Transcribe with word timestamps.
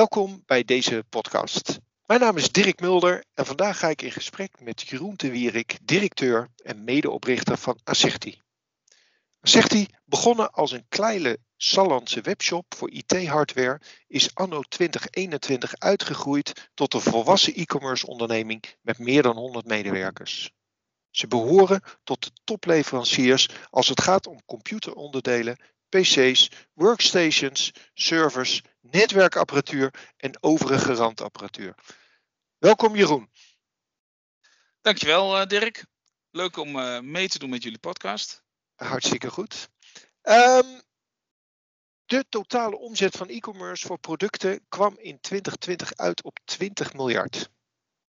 Welkom 0.00 0.42
bij 0.46 0.64
deze 0.64 1.04
podcast. 1.08 1.78
Mijn 2.06 2.20
naam 2.20 2.36
is 2.36 2.52
Dirk 2.52 2.80
Mulder 2.80 3.24
en 3.34 3.46
vandaag 3.46 3.78
ga 3.78 3.88
ik 3.88 4.02
in 4.02 4.10
gesprek 4.10 4.60
met 4.60 4.80
Jeroen 4.80 5.14
de 5.16 5.30
Wierik, 5.30 5.78
directeur 5.82 6.48
en 6.62 6.84
medeoprichter 6.84 7.58
van 7.58 7.78
Asserti. 7.84 8.40
Asserti, 9.40 9.86
begonnen 10.04 10.52
als 10.52 10.72
een 10.72 10.86
kleine 10.88 11.38
Sallandse 11.56 12.20
webshop 12.20 12.74
voor 12.76 12.90
IT-hardware, 12.90 13.80
is 14.06 14.34
anno 14.34 14.60
2021 14.60 15.78
uitgegroeid 15.78 16.70
tot 16.74 16.94
een 16.94 17.00
volwassen 17.00 17.54
e-commerce 17.54 18.06
onderneming 18.06 18.64
met 18.80 18.98
meer 18.98 19.22
dan 19.22 19.36
100 19.36 19.66
medewerkers. 19.66 20.50
Ze 21.10 21.26
behoren 21.26 21.82
tot 22.04 22.24
de 22.24 22.30
topleveranciers 22.44 23.48
als 23.70 23.88
het 23.88 24.00
gaat 24.00 24.26
om 24.26 24.44
computeronderdelen, 24.44 25.56
PC's, 25.88 26.50
workstations, 26.72 27.72
servers, 27.94 28.62
netwerkapparatuur 28.80 30.12
en 30.16 30.42
overige 30.42 30.94
randapparatuur. 30.94 31.74
Welkom 32.58 32.96
Jeroen. 32.96 33.30
Dankjewel 34.80 35.40
uh, 35.40 35.46
Dirk. 35.46 35.86
Leuk 36.30 36.56
om 36.56 36.76
uh, 36.76 37.00
mee 37.00 37.28
te 37.28 37.38
doen 37.38 37.50
met 37.50 37.62
jullie 37.62 37.78
podcast. 37.78 38.42
Hartstikke 38.74 39.30
goed. 39.30 39.68
Um, 40.22 40.80
de 42.04 42.24
totale 42.28 42.78
omzet 42.78 43.16
van 43.16 43.28
e-commerce 43.28 43.86
voor 43.86 43.98
producten 43.98 44.64
kwam 44.68 44.98
in 44.98 45.20
2020 45.20 45.94
uit 45.94 46.22
op 46.22 46.38
20 46.44 46.94
miljard. 46.94 47.50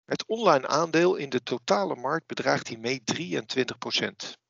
Het 0.04 0.26
online 0.26 0.66
aandeel 0.66 1.14
in 1.14 1.30
de 1.30 1.42
totale 1.42 1.94
markt 1.94 2.26
bedraagt 2.26 2.68
hiermee 2.68 3.02
23% 3.14 4.40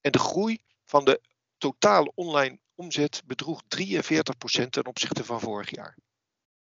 En 0.00 0.12
de 0.12 0.18
groei 0.18 0.58
van 0.84 1.04
de 1.04 1.20
totale 1.58 2.12
online 2.14 2.58
omzet 2.80 3.22
bedroeg 3.26 3.62
43% 3.62 4.68
ten 4.70 4.86
opzichte 4.86 5.24
van 5.24 5.40
vorig 5.40 5.70
jaar. 5.70 5.96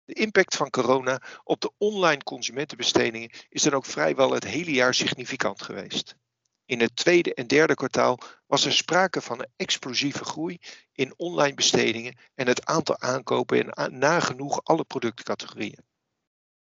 De 0.04 0.12
impact 0.12 0.56
van 0.56 0.70
corona 0.70 1.22
op 1.44 1.60
de 1.60 1.72
online 1.78 2.22
consumentenbestedingen 2.22 3.30
is 3.48 3.62
dan 3.62 3.72
ook 3.72 3.84
vrijwel 3.84 4.30
het 4.30 4.44
hele 4.44 4.72
jaar 4.72 4.94
significant 4.94 5.62
geweest. 5.62 6.16
In 6.64 6.80
het 6.80 6.96
tweede 6.96 7.34
en 7.34 7.46
derde 7.46 7.74
kwartaal 7.74 8.18
was 8.46 8.64
er 8.64 8.72
sprake 8.72 9.20
van 9.20 9.38
een 9.38 9.52
explosieve 9.56 10.24
groei 10.24 10.58
in 10.92 11.14
online 11.16 11.54
bestedingen 11.54 12.18
en 12.34 12.46
het 12.46 12.64
aantal 12.64 12.98
aankopen 12.98 13.58
in 13.58 13.98
nagenoeg 13.98 14.64
alle 14.64 14.84
productcategorieën. 14.84 15.84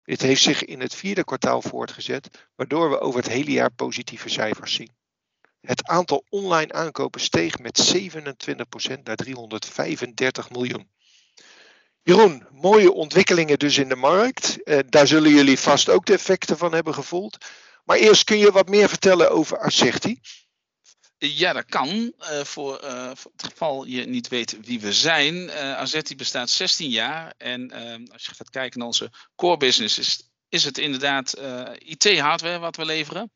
Dit 0.03 0.21
heeft 0.21 0.43
zich 0.43 0.65
in 0.65 0.81
het 0.81 0.95
vierde 0.95 1.25
kwartaal 1.25 1.63
voortgezet, 1.63 2.49
waardoor 2.55 2.91
we 2.91 3.01
over 3.01 3.21
het 3.21 3.29
hele 3.29 3.51
jaar 3.51 3.73
positieve 3.73 4.29
cijfers 4.29 4.75
zien. 4.75 5.02
Het 5.63 5.87
aantal 5.87 6.25
online 6.29 6.73
aankopen 6.73 7.21
steeg 7.21 7.59
met 7.59 7.95
27% 7.97 9.03
naar 9.03 9.17
335 9.17 10.51
miljoen. 10.51 10.91
Jeroen, 12.03 12.47
mooie 12.51 12.93
ontwikkelingen 12.93 13.59
dus 13.59 13.79
in 13.79 13.89
de 13.89 13.97
markt. 13.97 14.63
Eh, 14.63 14.79
daar 14.89 15.07
zullen 15.07 15.31
jullie 15.31 15.59
vast 15.59 15.89
ook 15.89 16.07
de 16.07 16.13
effecten 16.13 16.59
van 16.59 16.73
hebben 16.73 16.95
gevoeld. 16.95 17.37
Maar 17.85 17.97
eerst 17.97 18.25
kun 18.25 18.39
je 18.39 18.53
wat 18.53 18.69
meer 18.69 18.89
vertellen 18.89 19.31
over 19.31 19.59
Asserti? 19.59 20.21
Ja, 21.19 21.53
dat 21.53 21.65
kan. 21.65 21.89
Uh, 21.89 22.45
voor, 22.45 22.81
het 23.37 23.43
geval 23.43 23.85
je 23.85 24.07
niet 24.07 24.29
weet 24.29 24.57
wie 24.65 24.81
we 24.81 24.93
zijn. 24.93 25.35
Uh, 25.35 26.17
bestaat 26.17 26.51
16 26.51 26.91
jaar. 26.91 27.35
En 27.39 27.73
als 28.13 28.25
je 28.25 28.35
gaat 28.35 28.51
kijken 28.51 28.79
naar 28.79 28.89
onze 28.89 29.11
core 29.37 29.57
business, 29.57 29.99
is, 29.99 30.31
is 30.49 30.65
het 30.65 30.79
inderdaad 30.79 31.35
IT-hardware 31.79 32.59
wat 32.59 32.77
we 32.77 32.85
leveren. 32.85 33.33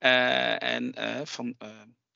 En 0.00 0.94
van 1.24 1.56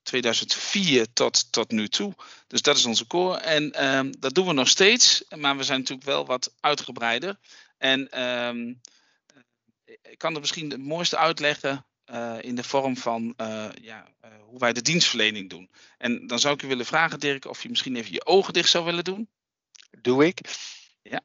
2004 0.05 1.13
tot, 1.13 1.51
tot 1.51 1.71
nu 1.71 1.87
toe. 1.87 2.13
Dus 2.47 2.61
dat 2.61 2.77
is 2.77 2.85
onze 2.85 3.07
core. 3.07 3.37
En 3.37 3.71
ehm, 3.71 4.11
dat 4.19 4.33
doen 4.33 4.47
we 4.47 4.53
nog 4.53 4.67
steeds. 4.67 5.23
Maar 5.35 5.57
we 5.57 5.63
zijn 5.63 5.79
natuurlijk 5.79 6.07
wel 6.07 6.25
wat 6.25 6.53
uitgebreider. 6.59 7.39
En 7.77 8.11
ehm, 8.11 8.73
ik 9.85 10.17
kan 10.17 10.31
het 10.31 10.41
misschien 10.41 10.69
het 10.69 10.79
mooiste 10.79 11.17
uitleggen 11.17 11.85
uh, 12.11 12.37
in 12.41 12.55
de 12.55 12.63
vorm 12.63 12.97
van 12.97 13.33
uh, 13.37 13.69
ja, 13.81 14.07
uh, 14.25 14.31
hoe 14.41 14.59
wij 14.59 14.73
de 14.73 14.81
dienstverlening 14.81 15.49
doen. 15.49 15.69
En 15.97 16.27
dan 16.27 16.39
zou 16.39 16.53
ik 16.53 16.61
u 16.61 16.67
willen 16.67 16.85
vragen, 16.85 17.19
Dirk, 17.19 17.45
of 17.45 17.63
je 17.63 17.69
misschien 17.69 17.95
even 17.95 18.13
je 18.13 18.25
ogen 18.25 18.53
dicht 18.53 18.69
zou 18.69 18.85
willen 18.85 19.03
doen. 19.03 19.29
Doe 20.01 20.25
ik. 20.25 20.39
Ja. 21.01 21.21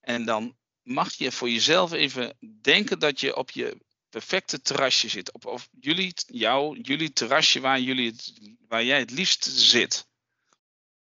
En 0.00 0.24
dan 0.24 0.56
mag 0.82 1.14
je 1.14 1.32
voor 1.32 1.50
jezelf 1.50 1.92
even 1.92 2.36
denken 2.60 2.98
dat 2.98 3.20
je 3.20 3.36
op 3.36 3.50
je 3.50 3.76
perfecte 4.12 4.60
terrasje 4.60 5.08
zit. 5.08 5.32
Op, 5.32 5.46
of 5.46 5.68
jullie, 5.80 6.12
jou, 6.26 6.80
jullie 6.80 7.12
terrasje 7.12 7.60
waar, 7.60 7.80
jullie 7.80 8.10
het, 8.10 8.32
waar 8.68 8.84
jij 8.84 8.98
het 8.98 9.10
liefst 9.10 9.44
zit. 9.44 10.06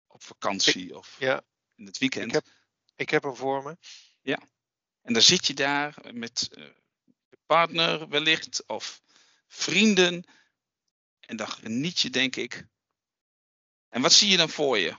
Op 0.06 0.22
vakantie 0.22 0.86
ik, 0.86 0.94
of 0.94 1.16
ja. 1.18 1.42
in 1.74 1.86
het 1.86 1.98
weekend. 1.98 2.26
Ik 2.26 2.32
heb, 2.32 2.46
ik 2.96 3.10
heb 3.10 3.22
hem 3.22 3.36
voor 3.36 3.62
me. 3.62 3.76
Ja. 4.22 4.38
En 5.02 5.12
dan 5.12 5.22
zit 5.22 5.46
je 5.46 5.54
daar 5.54 5.94
met 6.12 6.50
partner 7.46 8.08
wellicht 8.08 8.66
of 8.66 9.02
vrienden. 9.48 10.24
En 11.20 11.36
dan 11.36 11.48
geniet 11.48 12.00
je, 12.00 12.10
denk 12.10 12.36
ik. 12.36 12.66
En 13.88 14.02
wat 14.02 14.12
zie 14.12 14.30
je 14.30 14.36
dan 14.36 14.48
voor 14.48 14.78
je? 14.78 14.96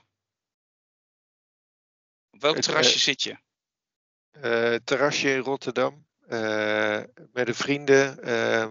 Op 2.30 2.42
welk 2.42 2.58
terrasje 2.58 2.96
uh, 2.96 3.02
zit 3.02 3.24
je? 3.24 3.38
Uh, 4.32 4.76
terrasje 4.76 5.30
in 5.30 5.40
Rotterdam. 5.40 6.07
Uh, 6.30 7.00
met 7.34 7.46
de 7.46 7.54
vrienden. 7.54 8.18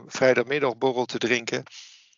vrijdagmiddagborrel 0.06 1.04
te 1.04 1.18
drinken. 1.18 1.62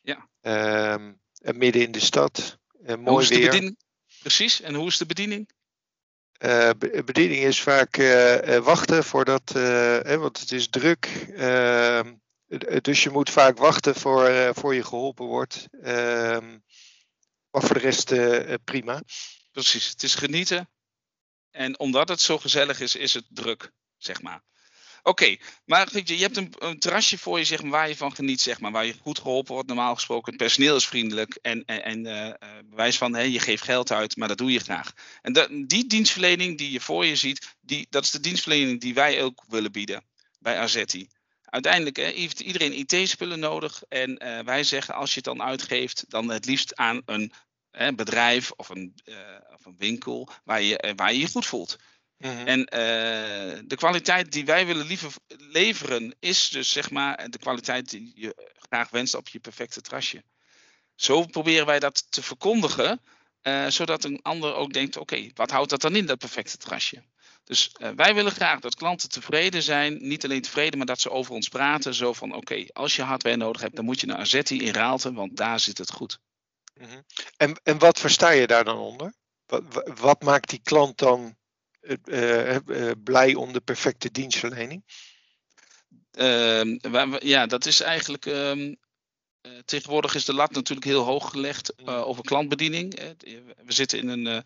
Ja. 0.02 0.28
Ehm, 0.40 1.12
midden 1.40 1.82
in 1.82 1.92
de 1.92 2.00
stad. 2.00 2.58
mooi 2.98 3.28
weer. 3.28 3.74
Precies. 4.20 4.60
En 4.60 4.74
hoe 4.74 4.86
is 4.86 4.96
de 4.96 5.06
bediening? 5.06 5.48
Uh, 6.38 6.70
bediening 7.04 7.42
is 7.42 7.60
vaak 7.60 7.96
uh, 7.96 8.58
wachten 8.58 9.04
voordat, 9.04 9.54
uh, 9.56 10.14
want 10.14 10.40
het 10.40 10.52
is 10.52 10.68
druk. 10.68 11.26
Ehm, 11.36 12.14
dus 12.80 13.02
je 13.02 13.10
moet 13.10 13.30
vaak 13.30 13.58
wachten 13.58 13.94
voor, 13.94 14.50
voor 14.54 14.74
je 14.74 14.84
geholpen 14.84 15.24
wordt. 15.24 15.66
Ehm, 15.82 16.58
maar 17.50 17.62
voor 17.62 17.74
de 17.74 17.80
rest 17.80 18.14
prima. 18.64 19.02
Precies, 19.52 19.88
het 19.88 20.02
is 20.02 20.14
genieten. 20.14 20.70
En 21.50 21.78
omdat 21.78 22.08
het 22.08 22.20
zo 22.20 22.38
gezellig 22.38 22.80
is, 22.80 22.96
is 22.96 23.14
het 23.14 23.24
druk, 23.28 23.70
zeg 23.96 24.22
maar. 24.22 24.42
Oké, 25.02 25.36
maar 25.64 25.88
je, 25.92 26.16
je 26.16 26.22
hebt 26.22 26.36
een, 26.36 26.52
een, 26.58 26.78
terrasje 26.78 27.18
voor 27.18 27.38
je 27.38 27.44
zeg 27.44 27.62
maar, 27.62 27.70
waar 27.70 27.88
je 27.88 27.96
van 27.96 28.14
geniet, 28.14 28.40
zeg 28.40 28.60
maar, 28.60 28.72
waar 28.72 28.86
je 28.86 28.94
goed 29.02 29.18
geholpen 29.18 29.52
wordt, 29.52 29.68
normaal 29.68 29.94
gesproken. 29.94 30.32
Het 30.32 30.42
personeel 30.42 30.76
is 30.76 30.86
vriendelijk 30.86 31.38
en, 31.42 31.64
en, 31.64 31.84
en 31.84 32.06
uh, 32.06 32.58
bewijs 32.64 32.98
van 32.98 33.30
je 33.30 33.40
geeft 33.40 33.62
geld 33.62 33.92
uit, 33.92 34.16
maar 34.16 34.28
dat 34.28 34.38
doe 34.38 34.52
je 34.52 34.58
graag. 34.58 34.92
En 35.22 35.66
die 35.66 35.86
dienstverlening 35.86 36.58
die 36.58 36.70
je 36.70 36.80
voor 36.80 37.06
je 37.06 37.16
ziet, 37.16 37.56
die, 37.60 37.86
dat 37.90 38.04
is 38.04 38.10
de 38.10 38.20
dienstverlening 38.20 38.80
die 38.80 38.94
wij 38.94 39.22
ook 39.22 39.44
willen 39.48 39.72
bieden 39.72 40.04
bij 40.38 40.58
Azetti. 40.58 41.08
Uiteindelijk 41.44 41.96
hè, 41.96 42.04
heeft 42.04 42.40
iedereen 42.40 42.72
IT-spullen 42.72 43.38
nodig 43.38 43.82
en 43.88 44.24
uh, 44.24 44.40
wij 44.40 44.64
zeggen 44.64 44.94
als 44.94 45.10
je 45.10 45.16
het 45.16 45.24
dan 45.24 45.42
uitgeeft, 45.42 46.04
dan 46.08 46.30
het 46.30 46.46
liefst 46.46 46.76
aan 46.76 47.02
een 47.04 47.32
hè, 47.70 47.94
bedrijf 47.94 48.50
of 48.50 48.68
een, 48.68 48.94
of 49.54 49.64
een 49.64 49.76
winkel 49.78 50.28
waar 50.44 50.62
je, 50.62 50.92
waar 50.96 51.12
je 51.12 51.18
je 51.18 51.28
goed 51.28 51.46
voelt. 51.46 51.76
Mhm. 52.18 52.46
En 52.46 52.60
uh, 52.60 53.60
de 53.64 53.76
kwaliteit 53.76 54.32
die 54.32 54.44
wij 54.44 54.66
willen 54.66 54.86
liever 54.86 55.12
leveren 55.38 56.14
is 56.20 56.48
dus 56.48 56.72
zeg 56.72 56.90
maar 56.90 57.30
de 57.30 57.38
kwaliteit 57.38 57.90
die 57.90 58.12
je 58.14 58.52
graag 58.68 58.90
wenst 58.90 59.14
op 59.14 59.28
je 59.28 59.38
perfecte 59.38 59.80
trasje. 59.80 60.22
Zo 60.94 61.24
proberen 61.24 61.66
wij 61.66 61.78
dat 61.78 62.12
te 62.12 62.22
verkondigen, 62.22 63.00
uh, 63.42 63.66
zodat 63.66 64.04
een 64.04 64.22
ander 64.22 64.54
ook 64.54 64.72
denkt: 64.72 64.96
oké, 64.96 65.30
wat 65.34 65.50
houdt 65.50 65.70
dat 65.70 65.80
dan 65.80 65.96
in, 65.96 66.06
dat 66.06 66.18
perfecte 66.18 66.56
trasje? 66.56 67.02
Dus 67.44 67.70
uh, 67.78 67.88
wij 67.96 68.14
willen 68.14 68.32
graag 68.32 68.60
dat 68.60 68.74
klanten 68.74 69.08
tevreden 69.08 69.62
zijn. 69.62 70.08
Niet 70.08 70.24
alleen 70.24 70.42
tevreden, 70.42 70.78
maar 70.78 70.86
dat 70.86 71.00
ze 71.00 71.10
over 71.10 71.34
ons 71.34 71.48
praten. 71.48 71.94
Zo 71.94 72.12
van: 72.12 72.34
oké, 72.34 72.66
als 72.72 72.96
je 72.96 73.02
hardware 73.02 73.36
nodig 73.36 73.60
hebt, 73.60 73.76
dan 73.76 73.84
moet 73.84 74.00
je 74.00 74.06
naar 74.06 74.18
Azetti 74.18 74.60
in 74.60 74.72
Raalte, 74.72 75.12
want 75.12 75.36
daar 75.36 75.60
zit 75.60 75.78
het 75.78 75.90
goed. 75.90 76.18
Mm 76.74 76.86
-hmm. 76.86 77.04
en, 77.36 77.60
en 77.62 77.78
wat 77.78 78.00
versta 78.00 78.30
je 78.30 78.46
daar 78.46 78.64
dan 78.64 78.78
onder? 78.78 79.14
Wat, 79.46 79.62
wat 79.98 80.22
maakt 80.22 80.50
die 80.50 80.60
klant 80.62 80.98
dan 80.98 81.36
blij 83.04 83.34
om 83.34 83.52
de 83.52 83.60
perfecte 83.60 84.10
dienstverlening? 84.10 84.82
Uh, 86.12 87.18
ja, 87.18 87.46
dat 87.46 87.66
is 87.66 87.80
eigenlijk. 87.80 88.24
Um, 88.24 88.76
tegenwoordig 89.64 90.14
is 90.14 90.24
de 90.24 90.34
lat 90.34 90.50
natuurlijk 90.50 90.86
heel 90.86 91.04
hoog 91.04 91.30
gelegd 91.30 91.72
mm. 91.76 91.88
over 91.88 92.24
klantbediening. 92.24 92.94
we 93.64 93.72
zitten 93.72 93.98
in 93.98 94.08
een, 94.08 94.44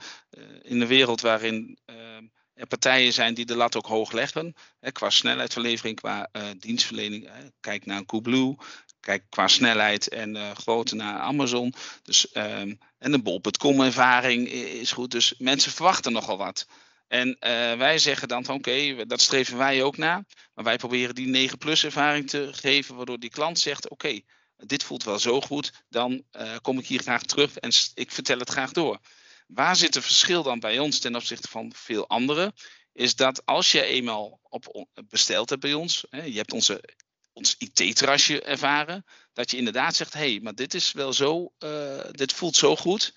in 0.63 0.81
een 0.81 0.87
wereld 0.87 1.21
waarin 1.21 1.79
ehm, 1.85 2.27
er 2.55 2.67
partijen 2.67 3.13
zijn 3.13 3.35
die 3.35 3.47
de 3.47 3.57
lat 3.57 3.77
ook 3.77 3.87
hoog 3.87 4.13
leggen. 4.13 4.55
Hè, 4.81 4.93
qua 4.93 5.11
snelheidsverlevering, 5.11 5.97
qua 5.97 6.31
dienstverlening. 6.59 7.31
kijk 7.61 7.87
naar 7.87 8.05
Coolblue. 8.05 8.57
Kijk 9.01 9.25
qua 9.29 9.49
snelheid 9.49 10.09
en 10.09 10.57
grootte 10.57 10.95
naar 10.95 11.19
Amazon. 11.19 11.75
Dus, 12.03 12.33
en 12.33 12.79
de 12.99 13.23
bol.com 13.23 13.81
ervaring 13.81 14.49
is 14.49 14.93
goed. 14.93 15.11
Dus 15.11 15.35
mensen 15.39 15.73
verwachten 15.73 16.13
nogal 16.13 16.37
wat. 16.37 16.67
En 17.13 17.29
uh, 17.29 17.37
wij 17.79 17.99
zeggen 17.99 18.29
dan 18.29 18.45
van 18.45 18.55
oké, 18.55 19.07
dat 19.07 19.21
streven 19.21 19.59
wij 19.59 19.83
ook 19.83 19.97
na. 19.97 20.25
Maar 20.55 20.65
wij 20.65 20.77
proberen 20.77 21.15
die 21.15 21.27
9 21.27 21.59
plus 21.59 21.85
ervaring 21.85 22.31
te 22.31 22.49
geven, 22.53 22.97
waardoor 22.97 23.19
die 23.19 23.31
klant 23.31 23.59
zegt 23.59 23.89
oké, 23.89 24.21
dit 24.57 24.83
voelt 24.83 25.05
wel 25.05 25.19
zo 25.19 25.41
goed, 25.41 25.73
dan 25.89 26.23
uh, 26.33 26.57
kom 26.63 26.79
ik 26.79 26.87
hier 26.87 27.01
graag 27.01 27.23
terug 27.23 27.59
en 27.59 27.71
ik 27.95 28.11
vertel 28.11 28.39
het 28.39 28.51
graag 28.51 28.73
door. 28.73 28.99
Waar 29.47 29.77
zit 29.77 29.95
het 29.95 30.05
verschil 30.05 30.43
dan 30.43 30.61
bij 30.61 30.79
ons 30.79 30.99
ten 30.99 31.17
opzichte 31.17 31.49
van 31.49 31.73
veel 31.75 32.09
anderen? 32.09 32.55
is 32.93 33.17
dat 33.17 33.47
als 33.47 33.73
je 33.73 33.85
eenmaal 33.85 34.41
op, 34.49 34.87
besteld 35.09 35.51
hebt 35.51 35.63
bij 35.63 35.75
ons, 35.75 36.07
hè, 36.11 36.23
je 36.23 36.37
hebt 36.37 36.53
onze, 36.53 36.85
ons 37.33 37.55
IT-terrasje 37.59 38.43
ervaren, 38.43 39.05
dat 39.33 39.51
je 39.51 39.57
inderdaad 39.57 39.97
zegt, 39.97 40.13
hé, 40.13 40.31
hey, 40.31 40.41
maar 40.43 40.55
dit 40.55 40.75
is 40.75 40.93
wel 40.93 41.13
zo, 41.13 41.53
uh, 41.59 42.05
dit 42.11 42.33
voelt 42.33 42.57
zo 42.57 42.77
goed, 42.77 43.15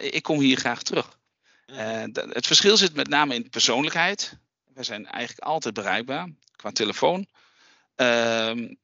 ik 0.00 0.22
kom 0.22 0.40
hier 0.40 0.56
graag 0.56 0.82
terug. 0.82 1.20
Uh, 1.66 2.02
het 2.12 2.46
verschil 2.46 2.76
zit 2.76 2.94
met 2.94 3.08
name 3.08 3.34
in 3.34 3.50
persoonlijkheid. 3.50 4.38
We 4.64 4.82
zijn 4.82 5.06
eigenlijk 5.06 5.46
altijd 5.46 5.74
bereikbaar 5.74 6.28
qua 6.56 6.70
telefoon. 6.70 7.26
Ehm, 7.94 8.74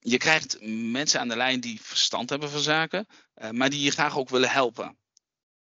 je 0.00 0.16
krijgt 0.18 0.58
mensen 0.66 1.20
aan 1.20 1.28
de 1.28 1.36
lijn 1.36 1.60
die 1.60 1.80
verstand 1.82 2.30
hebben 2.30 2.50
van 2.50 2.60
zaken, 2.60 3.06
maar 3.50 3.70
die 3.70 3.80
je 3.80 3.90
graag 3.90 4.18
ook 4.18 4.28
willen 4.28 4.50
helpen. 4.50 4.96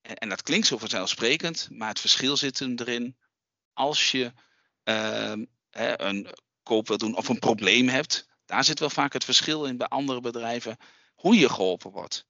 En 0.03 0.29
dat 0.29 0.43
klinkt 0.43 0.67
zo 0.67 0.79
vanzelfsprekend, 0.79 1.69
maar 1.71 1.89
het 1.89 2.01
verschil 2.01 2.37
zit 2.37 2.61
erin 2.61 3.17
als 3.73 4.11
je 4.11 4.33
uh, 4.85 5.33
hè, 5.71 6.01
een 6.01 6.29
koop 6.63 6.89
wil 6.89 6.99
doen 6.99 7.17
of 7.17 7.29
een 7.29 7.39
probleem 7.39 7.89
hebt. 7.89 8.29
Daar 8.45 8.65
zit 8.65 8.79
wel 8.79 8.91
vaak 8.91 9.13
het 9.13 9.25
verschil 9.25 9.65
in 9.65 9.77
bij 9.77 9.87
andere 9.87 10.21
bedrijven 10.21 10.77
hoe 11.15 11.39
je 11.39 11.49
geholpen 11.49 11.91
wordt. 11.91 12.27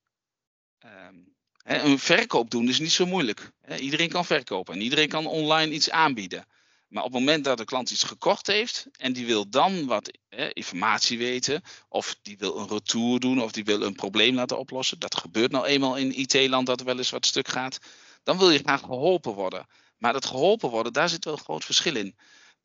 Ehm, 0.79 1.17
een 1.65 1.99
verkoop 1.99 2.51
doen 2.51 2.69
is 2.69 2.79
niet 2.79 2.93
zo 2.93 3.07
moeilijk. 3.07 3.51
Iedereen 3.79 4.09
kan 4.09 4.25
verkopen 4.25 4.75
en 4.75 4.81
iedereen 4.81 5.09
kan 5.09 5.27
online 5.27 5.73
iets 5.73 5.91
aanbieden. 5.91 6.47
Maar 6.89 7.05
op 7.05 7.13
het 7.13 7.21
moment 7.21 7.45
dat 7.45 7.59
de 7.59 7.65
klant 7.65 7.91
iets 7.91 8.03
gekocht 8.03 8.47
heeft 8.47 8.87
en 8.97 9.13
die 9.13 9.27
wil 9.27 9.49
dan 9.49 9.87
wat 9.87 10.19
informatie 10.53 11.19
weten, 11.19 11.63
of 11.89 12.17
die 12.23 12.37
wil 12.39 12.59
een 12.59 12.69
retour 12.69 13.21
doen, 13.21 13.43
of 13.43 13.53
die 13.53 13.65
wil 13.65 13.83
een 13.83 13.95
probleem 13.95 14.35
laten 14.35 14.59
oplossen, 14.59 14.99
dat 14.99 15.17
gebeurt 15.17 15.51
nou 15.51 15.67
eenmaal 15.67 15.97
in 15.97 16.19
IT-land 16.19 16.67
dat 16.67 16.81
er 16.81 16.87
wel 16.87 16.99
eens 16.99 17.11
wat 17.11 17.27
stuk 17.27 17.49
gaat, 17.49 17.79
dan 18.23 18.39
wil 18.39 18.51
je 18.51 18.59
graag 18.59 18.81
geholpen 18.81 19.33
worden. 19.33 19.67
Maar 19.99 20.13
dat 20.13 20.27
geholpen 20.27 20.71
worden, 20.71 20.93
daar 20.93 21.09
zit 21.09 21.25
wel 21.25 21.35
een 21.35 21.45
groot 21.45 21.65
verschil 21.65 21.97
in. 21.97 22.17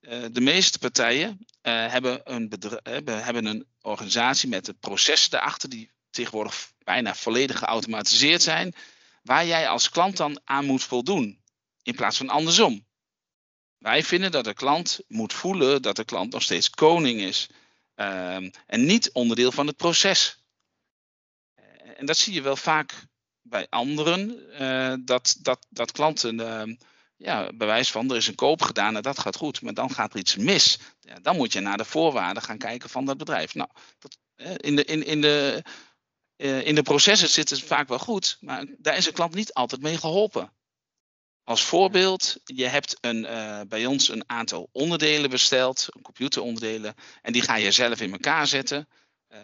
Uh, 0.01 0.25
de 0.31 0.41
meeste 0.41 0.79
partijen 0.79 1.29
uh, 1.29 1.91
hebben, 1.91 2.21
een 2.23 2.53
hebben, 2.83 3.23
hebben 3.23 3.45
een 3.45 3.67
organisatie 3.81 4.49
met 4.49 4.65
de 4.65 4.73
processen 4.73 5.31
daarachter 5.31 5.69
die 5.69 5.91
tegenwoordig 6.09 6.71
bijna 6.83 7.15
volledig 7.15 7.57
geautomatiseerd 7.57 8.41
zijn, 8.41 8.75
waar 9.23 9.45
jij 9.45 9.67
als 9.67 9.89
klant 9.89 10.17
dan 10.17 10.39
aan 10.43 10.65
moet 10.65 10.83
voldoen, 10.83 11.41
in 11.83 11.95
plaats 11.95 12.17
van 12.17 12.29
andersom. 12.29 12.87
Wij 13.77 14.03
vinden 14.03 14.31
dat 14.31 14.43
de 14.43 14.53
klant 14.53 14.99
moet 15.07 15.33
voelen 15.33 15.81
dat 15.81 15.95
de 15.95 16.05
klant 16.05 16.33
nog 16.33 16.41
steeds 16.41 16.69
koning 16.69 17.21
is 17.21 17.49
um, 17.95 18.51
en 18.65 18.85
niet 18.85 19.11
onderdeel 19.11 19.51
van 19.51 19.67
het 19.67 19.75
proces. 19.75 20.43
En 21.95 22.05
dat 22.05 22.17
zie 22.17 22.33
je 22.33 22.41
wel 22.41 22.55
vaak 22.55 23.07
bij 23.41 23.67
anderen, 23.69 24.39
uh, 24.61 24.93
dat, 25.05 25.37
dat, 25.39 25.65
dat 25.69 25.91
klanten 25.91 26.39
uh, 26.39 26.75
ja, 27.15 27.49
bewijs 27.53 27.91
van 27.91 28.09
er 28.09 28.15
is 28.15 28.27
een 28.27 28.35
koop 28.35 28.61
gedaan 28.61 28.95
en 28.95 29.01
dat 29.01 29.19
gaat 29.19 29.35
goed, 29.35 29.61
maar 29.61 29.73
dan 29.73 29.91
gaat 29.91 30.13
er 30.13 30.19
iets 30.19 30.35
mis. 30.35 30.79
Dan 31.21 31.35
moet 31.35 31.53
je 31.53 31.59
naar 31.59 31.77
de 31.77 31.85
voorwaarden 31.85 32.43
gaan 32.43 32.57
kijken 32.57 32.89
van 32.89 33.05
dat 33.05 33.17
bedrijf. 33.17 33.55
Nou, 33.55 33.69
dat, 33.99 34.17
in, 34.57 34.75
de, 34.75 34.85
in, 34.85 35.05
in, 35.05 35.21
de, 35.21 35.63
uh, 36.39 36.65
in 36.65 36.75
de 36.75 36.81
processen 36.81 37.29
zit 37.29 37.49
het 37.49 37.63
vaak 37.63 37.87
wel 37.87 37.99
goed, 37.99 38.37
maar 38.39 38.65
daar 38.77 38.97
is 38.97 39.05
een 39.05 39.13
klant 39.13 39.33
niet 39.33 39.53
altijd 39.53 39.81
mee 39.81 39.97
geholpen. 39.97 40.53
Als 41.43 41.63
voorbeeld, 41.63 42.37
je 42.43 42.65
hebt 42.65 42.97
een, 43.01 43.23
uh, 43.23 43.61
bij 43.67 43.85
ons 43.85 44.09
een 44.09 44.29
aantal 44.29 44.69
onderdelen 44.71 45.29
besteld, 45.29 45.87
computeronderdelen, 46.01 46.95
en 47.21 47.33
die 47.33 47.41
ga 47.41 47.55
je 47.55 47.71
zelf 47.71 48.01
in 48.01 48.11
elkaar 48.11 48.47
zetten. 48.47 48.87
Uh, 49.29 49.39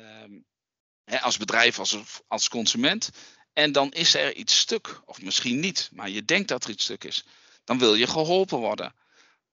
hè, 1.03 1.21
als 1.21 1.37
bedrijf, 1.37 1.79
als, 1.79 1.97
als 2.27 2.49
consument. 2.49 3.09
En 3.53 3.71
dan 3.71 3.91
is 3.91 4.13
er 4.15 4.35
iets 4.35 4.59
stuk, 4.59 5.01
of 5.05 5.21
misschien 5.21 5.59
niet, 5.59 5.89
maar 5.93 6.09
je 6.09 6.25
denkt 6.25 6.47
dat 6.47 6.63
er 6.63 6.69
iets 6.69 6.83
stuk 6.83 7.03
is. 7.03 7.25
Dan 7.63 7.79
wil 7.79 7.95
je 7.95 8.07
geholpen 8.07 8.57
worden. 8.57 8.93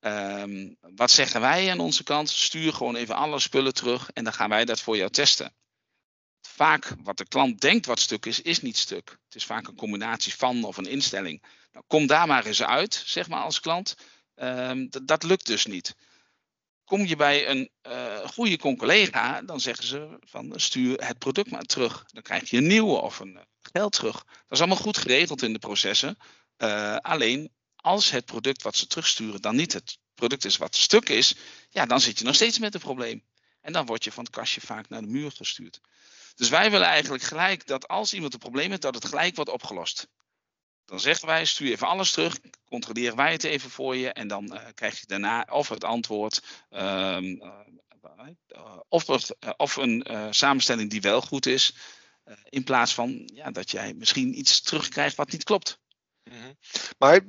Um, 0.00 0.76
wat 0.80 1.10
zeggen 1.10 1.40
wij 1.40 1.70
aan 1.70 1.80
onze 1.80 2.02
kant? 2.02 2.30
Stuur 2.30 2.72
gewoon 2.72 2.96
even 2.96 3.14
alle 3.14 3.38
spullen 3.38 3.74
terug 3.74 4.10
en 4.10 4.24
dan 4.24 4.32
gaan 4.32 4.48
wij 4.48 4.64
dat 4.64 4.80
voor 4.80 4.96
jou 4.96 5.10
testen. 5.10 5.54
Vaak 6.46 6.94
wat 7.02 7.16
de 7.16 7.28
klant 7.28 7.60
denkt 7.60 7.86
wat 7.86 8.00
stuk 8.00 8.26
is, 8.26 8.40
is 8.40 8.60
niet 8.60 8.76
stuk. 8.76 9.18
Het 9.24 9.34
is 9.34 9.44
vaak 9.44 9.66
een 9.68 9.74
combinatie 9.74 10.34
van 10.34 10.64
of 10.64 10.76
een 10.76 10.86
instelling. 10.86 11.42
Nou, 11.72 11.84
kom 11.86 12.06
daar 12.06 12.26
maar 12.26 12.46
eens 12.46 12.62
uit, 12.62 13.02
zeg 13.06 13.28
maar 13.28 13.42
als 13.42 13.60
klant. 13.60 13.96
Um, 14.34 14.88
dat 15.02 15.22
lukt 15.22 15.46
dus 15.46 15.66
niet. 15.66 15.94
Kom 16.84 17.04
je 17.04 17.16
bij 17.16 17.48
een 17.48 17.70
uh, 17.86 18.18
goede 18.28 18.56
collega, 18.56 19.42
dan 19.42 19.60
zeggen 19.60 19.86
ze 19.86 20.18
van 20.20 20.52
stuur 20.56 21.06
het 21.06 21.18
product 21.18 21.50
maar 21.50 21.62
terug. 21.62 22.04
Dan 22.06 22.22
krijg 22.22 22.50
je 22.50 22.56
een 22.56 22.66
nieuwe 22.66 23.00
of 23.00 23.18
een 23.18 23.34
uh, 23.34 23.40
geld 23.72 23.92
terug. 23.92 24.24
Dat 24.24 24.44
is 24.48 24.58
allemaal 24.58 24.76
goed 24.76 24.98
geregeld 24.98 25.42
in 25.42 25.52
de 25.52 25.58
processen. 25.58 26.18
Uh, 26.58 26.96
alleen 26.96 27.50
als 27.76 28.10
het 28.10 28.24
product 28.24 28.62
wat 28.62 28.76
ze 28.76 28.86
terugsturen 28.86 29.40
dan 29.40 29.56
niet 29.56 29.72
het 29.72 29.98
product 30.14 30.44
is 30.44 30.56
wat 30.56 30.76
stuk 30.76 31.08
is, 31.08 31.34
ja, 31.68 31.86
dan 31.86 32.00
zit 32.00 32.18
je 32.18 32.24
nog 32.24 32.34
steeds 32.34 32.58
met 32.58 32.74
een 32.74 32.80
probleem. 32.80 33.24
En 33.60 33.72
dan 33.72 33.86
word 33.86 34.04
je 34.04 34.12
van 34.12 34.24
het 34.24 34.32
kastje 34.32 34.60
vaak 34.60 34.88
naar 34.88 35.00
de 35.00 35.06
muur 35.06 35.30
gestuurd. 35.30 35.80
Dus 36.34 36.48
wij 36.48 36.70
willen 36.70 36.86
eigenlijk 36.86 37.22
gelijk 37.22 37.66
dat 37.66 37.88
als 37.88 38.14
iemand 38.14 38.32
een 38.32 38.38
probleem 38.38 38.70
heeft, 38.70 38.82
dat 38.82 38.94
het 38.94 39.04
gelijk 39.04 39.34
wordt 39.36 39.50
opgelost. 39.50 40.08
Dan 40.84 41.00
zeggen 41.00 41.26
wij, 41.26 41.44
stuur 41.44 41.70
even 41.70 41.86
alles 41.86 42.10
terug, 42.10 42.38
controleren 42.64 43.16
wij 43.16 43.32
het 43.32 43.44
even 43.44 43.70
voor 43.70 43.96
je 43.96 44.12
en 44.12 44.28
dan 44.28 44.54
uh, 44.54 44.66
krijg 44.74 45.00
je 45.00 45.06
daarna 45.06 45.46
of 45.50 45.68
het 45.68 45.84
antwoord 45.84 46.42
um, 46.70 47.42
uh, 47.42 48.78
of, 48.88 49.08
of, 49.56 49.76
een 49.76 50.06
samenstelling 50.30 50.90
die 50.90 51.00
wel 51.00 51.20
goed 51.20 51.46
is, 51.46 51.74
in 52.48 52.64
plaats 52.64 52.94
van 52.94 53.30
ja, 53.34 53.50
dat 53.50 53.70
jij 53.70 53.94
misschien 53.94 54.38
iets 54.38 54.62
terugkrijgt 54.62 55.16
wat 55.16 55.32
niet 55.32 55.44
klopt. 55.44 55.81
Mhm. 56.24 56.52
Maar 56.98 57.20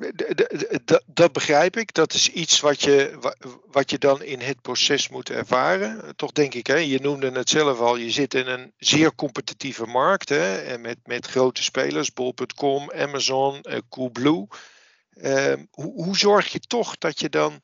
dat 1.06 1.32
begrijp 1.32 1.78
ik. 1.78 1.94
Dat 1.94 2.14
is 2.14 2.30
iets 2.30 2.60
wat 2.60 2.82
je, 2.82 3.18
wat 3.66 3.90
je 3.90 3.98
dan 3.98 4.22
in 4.24 4.40
het 4.40 4.62
proces 4.62 5.10
moet 5.10 5.30
ervaren. 5.30 6.16
Toch 6.16 6.32
denk 6.32 6.54
ik, 6.54 6.68
hè? 6.68 6.76
je 6.76 7.00
noemde 7.00 7.32
het 7.32 7.50
zelf 7.50 7.80
al, 7.80 7.96
je 7.96 8.12
zit 8.12 8.34
in 8.34 8.48
een 8.48 8.74
zeer 8.78 9.16
competitieve 9.16 9.86
markt. 9.86 10.30
Hè? 10.30 10.58
En 10.58 10.82
met, 10.82 10.98
met 11.04 11.28
grote 11.28 11.64
spelers, 11.64 12.14
bol.com, 12.14 12.92
Amazon, 12.92 13.60
uh, 13.62 13.78
Coolblue. 13.90 14.48
Uh, 15.14 15.54
hoe, 15.72 15.94
hoe 15.94 16.18
zorg 16.18 16.52
je 16.52 16.60
toch 16.60 16.98
dat 16.98 17.20
je 17.20 17.30
dan 17.30 17.62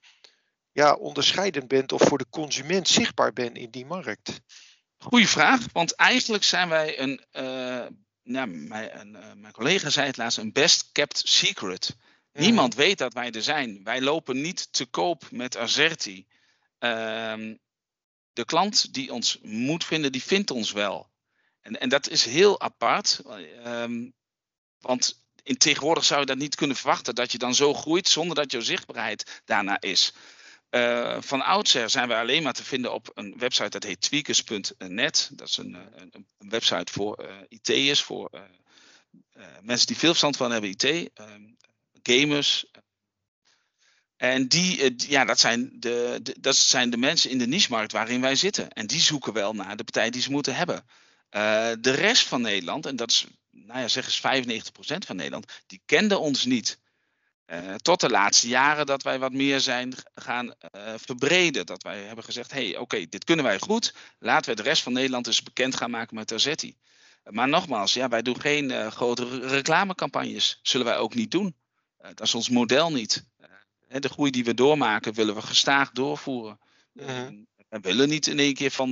ja, 0.72 0.94
onderscheidend 0.94 1.68
bent 1.68 1.92
of 1.92 2.02
voor 2.02 2.18
de 2.18 2.30
consument 2.30 2.88
zichtbaar 2.88 3.34
bent 3.34 3.58
in 3.58 3.70
die 3.70 3.86
markt? 3.86 4.40
Goeie 4.98 5.28
vraag, 5.28 5.66
want 5.72 5.96
eigenlijk 5.96 6.44
zijn 6.44 6.70
wij 6.70 7.00
een... 7.00 7.26
Uh 7.32 7.86
nou, 8.24 8.48
mijn, 8.48 9.16
uh, 9.16 9.34
mijn, 9.36 9.54
collega 9.54 9.90
zei 9.90 10.08
het 10.08 10.18
laatst, 10.18 10.38
een 10.38 10.52
best 10.52 10.90
kept 10.92 11.22
secret. 11.26 11.96
Niemand 12.34 12.76
weet 12.76 12.98
dat 12.98 13.14
wij 13.14 13.32
er 13.32 13.44
zijn. 13.44 13.84
Wij 13.84 14.02
lopen 14.02 14.42
niet 14.42 14.74
te 14.74 14.86
koop 14.86 15.32
met 15.32 15.58
Azerti. 15.58 16.28
Um, 16.80 17.60
de 18.34 18.46
klant 18.46 18.94
die 18.94 19.14
ons 19.14 19.40
moet 19.42 19.86
vinden, 19.86 20.12
die 20.12 20.24
vindt 20.24 20.52
ons 20.52 20.72
wel. 20.72 21.10
En, 21.62 21.80
en 21.80 21.90
dat 21.90 22.10
is 22.10 22.26
heel 22.26 22.62
apart. 22.62 23.22
Um, 23.66 24.14
want 24.80 25.24
in 25.44 25.58
tegenwoordig 25.58 26.06
zou 26.06 26.20
je 26.20 26.26
dat 26.26 26.38
niet 26.38 26.56
kunnen 26.56 26.76
verwachten, 26.76 27.16
dat 27.16 27.32
je 27.32 27.38
dan 27.38 27.56
zo 27.56 27.74
groeit 27.74 28.08
zonder 28.08 28.36
dat 28.36 28.52
jouw 28.52 28.62
zichtbaarheid 28.62 29.42
daarna 29.46 29.82
is. 29.82 30.14
Uh, 30.72 31.18
van 31.20 31.42
oudsher 31.42 31.90
zijn 31.90 32.08
we 32.08 32.16
alleen 32.16 32.44
maar 32.44 32.54
te 32.54 32.64
vinden 32.64 32.94
op 32.94 33.12
een 33.14 33.38
website 33.38 33.70
dat 33.70 33.84
heet 33.84 34.02
tweakers.net. 34.02 35.30
Dat 35.34 35.48
is 35.48 35.58
een, 35.58 35.76
eh, 35.76 35.82
een, 35.96 36.26
een 36.38 36.50
website 36.50 36.92
voor 36.92 37.26
uh, 37.26 37.36
IT'ers, 37.48 38.02
voor 38.02 38.30
mensen 39.62 39.88
die 39.88 39.98
veel 39.98 40.10
verstand 40.10 40.38
van 40.38 40.52
hebben 40.52 40.70
IT, 40.70 40.84
ehm, 40.84 41.42
gamers. 42.04 42.66
En 44.18 44.48
die, 44.48 44.96
ja, 45.10 45.26
dat 45.26 45.40
zijn, 45.40 45.80
de, 45.80 46.20
de, 46.24 46.36
dat 46.40 46.56
zijn 46.56 46.90
de 46.90 46.98
mensen 46.98 47.30
in 47.30 47.38
de 47.38 47.48
niche-markt 47.48 47.92
waarin 47.92 48.22
wij 48.22 48.36
zitten. 48.36 48.70
En 48.70 48.88
die 48.88 49.02
zoeken 49.02 49.34
wel 49.34 49.54
naar 49.54 49.78
de 49.78 49.84
partij 49.84 50.10
die 50.10 50.22
ze 50.22 50.32
moeten 50.32 50.56
hebben. 50.56 50.86
de 51.82 51.92
rest 51.92 52.28
van 52.28 52.42
Nederland, 52.42 52.86
en 52.86 52.96
dat 52.96 53.10
is, 53.10 53.26
nou 53.52 53.80
ja, 53.80 53.88
zeg 53.88 54.06
eens 54.06 54.20
95% 54.20 54.98
van 55.06 55.16
Nederland, 55.16 55.52
die 55.68 55.82
kende 55.86 56.18
ons 56.18 56.46
niet. 56.46 56.80
Uh, 57.52 57.76
tot 57.76 58.00
de 58.00 58.10
laatste 58.10 58.48
jaren 58.48 58.86
dat 58.86 59.04
wij 59.04 59.20
wat 59.20 59.32
meer 59.32 59.60
zijn 59.60 59.94
gaan 60.16 60.46
uh, 60.46 60.94
verbreden. 60.96 61.66
Dat 61.66 61.84
wij 61.84 62.04
hebben 62.04 62.24
gezegd, 62.24 62.52
hé, 62.52 62.62
hey, 62.62 62.72
oké, 62.72 62.82
okay, 62.82 63.08
dit 63.10 63.24
kunnen 63.24 63.46
wij 63.46 63.60
goed. 63.60 63.94
Laten 64.20 64.50
we 64.50 64.56
de 64.56 64.70
rest 64.70 64.84
van 64.84 64.94
Nederland 64.94 65.28
eens 65.28 65.44
bekend 65.44 65.76
gaan 65.76 65.90
maken 65.90 66.16
met 66.16 66.28
Terzetti. 66.28 66.76
Maar 67.24 67.48
nogmaals, 67.48 67.94
ja, 67.94 68.10
wij 68.10 68.22
doen 68.22 68.42
geen 68.42 68.70
uh, 68.70 68.88
grote 68.88 69.40
reclamecampagnes. 69.40 70.60
Zullen 70.62 70.86
wij 70.86 70.98
ook 70.98 71.16
niet 71.16 71.32
doen. 71.32 71.56
dat 71.98 72.22
is 72.22 72.36
ons 72.36 72.50
model 72.50 72.92
niet. 72.92 73.26
de 73.88 74.10
groei 74.10 74.32
die 74.32 74.44
we 74.44 74.54
doormaken, 74.54 75.14
willen 75.14 75.36
we 75.36 75.42
gestaag 75.42 75.92
doorvoeren. 75.92 76.60
-huh. 76.94 77.28
We 77.70 77.80
willen 77.80 78.10
niet 78.10 78.28
in 78.28 78.40
één 78.40 78.54
keer 78.54 78.72
van 78.72 78.92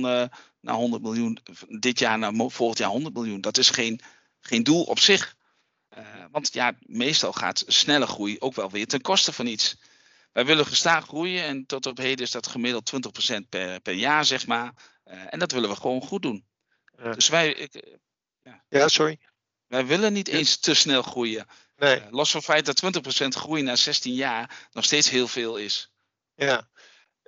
naar 0.60 0.74
100 0.74 1.02
miljoen, 1.02 1.38
dit 1.68 1.98
jaar 1.98 2.18
naar 2.18 2.32
volgend 2.50 2.78
jaar 2.78 2.90
100 2.90 3.14
miljoen. 3.14 3.40
Dat 3.40 3.58
is 3.58 3.70
geen, 3.70 4.00
geen 4.40 4.62
doel 4.62 4.82
op 4.82 4.98
zich. 4.98 5.36
Uh, 5.98 6.24
want 6.30 6.52
ja, 6.52 6.76
meestal 6.80 7.32
gaat 7.32 7.64
snelle 7.66 8.06
groei 8.06 8.36
ook 8.38 8.54
wel 8.54 8.70
weer 8.70 8.86
ten 8.86 9.00
koste 9.00 9.32
van 9.32 9.46
iets. 9.46 9.76
Wij 10.32 10.46
willen 10.46 10.66
gestaag 10.66 11.06
groeien 11.06 11.44
en 11.44 11.66
tot 11.66 11.86
op 11.86 11.96
heden 11.96 12.24
is 12.24 12.30
dat 12.30 12.46
gemiddeld 12.46 12.92
20% 13.34 13.48
per, 13.48 13.80
per 13.80 13.94
jaar, 13.94 14.24
zeg 14.24 14.46
maar. 14.46 14.72
Uh, 15.04 15.22
en 15.30 15.38
dat 15.38 15.52
willen 15.52 15.70
we 15.70 15.76
gewoon 15.76 16.02
goed 16.02 16.22
doen. 16.22 16.46
Ja. 16.96 17.12
Dus 17.12 17.28
wij. 17.28 17.52
Ik, 17.52 17.74
uh, 17.74 17.94
ja. 18.42 18.64
ja. 18.68 18.88
sorry. 18.88 19.18
Wij 19.66 19.86
willen 19.86 20.12
niet 20.12 20.28
eens 20.28 20.58
te 20.58 20.74
snel 20.74 21.02
groeien. 21.02 21.46
Nee. 21.76 22.02
los 22.10 22.30
van 22.30 22.40
het 22.40 22.48
feit 22.48 22.66
dat 22.66 23.24
20% 23.24 23.28
groei 23.28 23.62
na 23.62 23.76
16 23.76 24.14
jaar 24.14 24.68
nog 24.72 24.84
steeds 24.84 25.10
heel 25.10 25.28
veel 25.28 25.56
is. 25.56 25.92
Ja, 26.34 26.68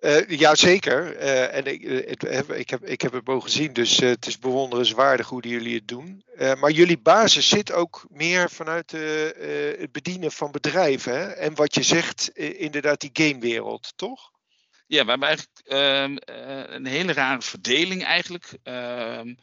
uh, 0.00 0.28
ja, 0.28 0.54
zeker. 0.54 1.16
Uh, 1.16 1.54
en 1.54 1.66
ik, 1.66 1.82
het, 1.82 2.48
ik, 2.48 2.70
heb, 2.70 2.84
ik 2.84 3.00
heb 3.00 3.12
het 3.12 3.26
mogen 3.26 3.50
zien, 3.50 3.72
dus 3.72 3.96
het 3.96 4.26
is 4.26 4.38
bewonderenswaardig 4.38 5.28
hoe 5.28 5.48
jullie 5.48 5.74
het 5.74 5.88
doen. 5.88 6.24
maar 6.58 6.70
jullie 6.70 6.98
basis 6.98 7.48
zit 7.48 7.72
ook 7.72 8.06
meer 8.08 8.50
vanuit 8.50 8.90
het 9.78 9.92
bedienen 9.92 10.32
van 10.32 10.50
bedrijven. 10.50 11.36
En 11.36 11.54
wat 11.54 11.74
je 11.74 11.82
zegt, 11.82 12.28
inderdaad, 12.38 13.00
die 13.00 13.10
gamewereld, 13.12 13.92
toch? 13.96 14.30
Ja, 14.86 15.04
we 15.04 15.10
hebben 15.10 15.28
eigenlijk 15.28 15.60
ehm, 15.64 16.16
een 16.74 16.86
hele 16.86 17.12
rare 17.12 17.42
verdeling 17.42 18.04
eigenlijk. 18.04 18.58
Ehm, 18.62 19.34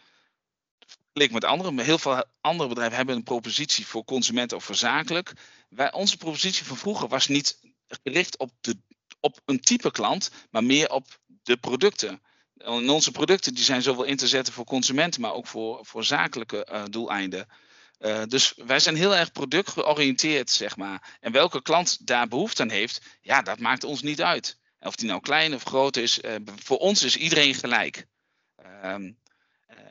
vergeleken 1.18 1.34
met 1.34 1.44
andere, 1.44 1.72
maar 1.72 1.86
heel 1.86 1.98
veel 1.98 2.24
andere 2.42 2.70
bedrijven 2.70 2.98
hebben 2.98 3.16
een 3.16 3.24
propositie 3.24 3.88
voor 3.88 4.04
consument 4.04 4.54
of 4.54 4.64
voor 4.64 4.76
zakelijk. 4.76 5.34
Wij, 5.70 5.94
onze 5.94 6.18
propositie 6.18 6.66
van 6.66 6.78
vroeger 6.78 7.08
was 7.08 7.28
niet 7.28 7.60
gericht 8.04 8.38
op 8.38 8.52
de 8.62 8.78
op 9.19 9.39
een 9.45 9.59
type 9.59 9.91
klant, 9.91 10.31
maar 10.50 10.63
meer 10.63 10.89
op 10.89 11.19
de 11.43 11.57
producten. 11.57 12.21
En 12.57 12.89
onze 12.89 13.12
producten 13.12 13.53
die 13.53 13.63
zijn 13.63 13.81
zowel 13.81 14.03
in 14.03 14.17
te 14.17 14.27
zetten 14.27 14.53
voor 14.53 14.65
consumenten, 14.65 15.21
maar 15.21 15.33
ook 15.33 15.47
voor, 15.47 15.86
voor 15.86 16.03
zakelijke 16.03 16.67
uh, 16.71 16.83
doeleinden. 16.89 17.47
Uh, 18.00 18.24
dus 18.24 18.53
wij 18.55 18.79
zijn 18.79 18.95
heel 18.95 19.15
erg 19.15 19.31
productgeoriënteerd, 19.31 20.50
zeg 20.50 20.75
maar. 20.77 21.17
En 21.19 21.31
welke 21.31 21.62
klant 21.62 22.07
daar 22.07 22.27
behoefte 22.27 22.62
aan 22.62 22.69
heeft, 22.69 23.01
ja, 23.21 23.41
dat 23.41 23.59
maakt 23.59 23.83
ons 23.83 24.01
niet 24.01 24.21
uit. 24.21 24.57
Of 24.79 24.95
die 24.95 25.07
nou 25.07 25.21
klein 25.21 25.53
of 25.53 25.63
groot 25.63 25.97
is, 25.97 26.19
uh, 26.19 26.36
voor 26.55 26.77
ons 26.77 27.03
is 27.03 27.17
iedereen 27.17 27.53
gelijk. 27.53 28.07
Ehm, 28.55 29.12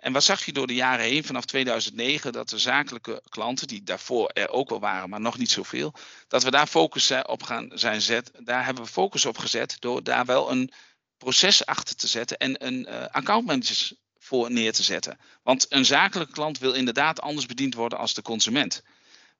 en 0.00 0.12
wat 0.12 0.24
zag 0.24 0.44
je 0.44 0.52
door 0.52 0.66
de 0.66 0.74
jaren 0.74 1.04
heen, 1.04 1.24
vanaf 1.24 1.44
2009, 1.44 2.32
dat 2.32 2.48
de 2.48 2.58
zakelijke 2.58 3.22
klanten, 3.28 3.66
die 3.66 3.82
daarvoor 3.82 4.28
er 4.28 4.48
ook 4.48 4.68
wel 4.68 4.80
waren, 4.80 5.08
maar 5.08 5.20
nog 5.20 5.38
niet 5.38 5.50
zoveel, 5.50 5.94
dat 6.28 6.42
we 6.42 6.50
daar 6.50 6.66
focus 6.66 7.12
op 7.22 7.42
gaan 7.42 7.70
zijn 7.74 8.00
zet. 8.00 8.30
Daar 8.38 8.64
hebben 8.64 8.84
we 8.84 8.90
focus 8.90 9.24
op 9.24 9.38
gezet 9.38 9.76
door 9.80 10.02
daar 10.02 10.24
wel 10.24 10.50
een 10.50 10.72
proces 11.16 11.66
achter 11.66 11.96
te 11.96 12.06
zetten 12.06 12.36
en 12.36 12.66
een 12.66 12.86
uh, 12.88 13.06
accountmanagers 13.06 13.94
voor 14.18 14.50
neer 14.50 14.72
te 14.72 14.82
zetten. 14.82 15.18
Want 15.42 15.66
een 15.68 15.84
zakelijke 15.84 16.32
klant 16.32 16.58
wil 16.58 16.72
inderdaad 16.72 17.20
anders 17.20 17.46
bediend 17.46 17.74
worden 17.74 17.98
als 17.98 18.14
de 18.14 18.22
consument. 18.22 18.82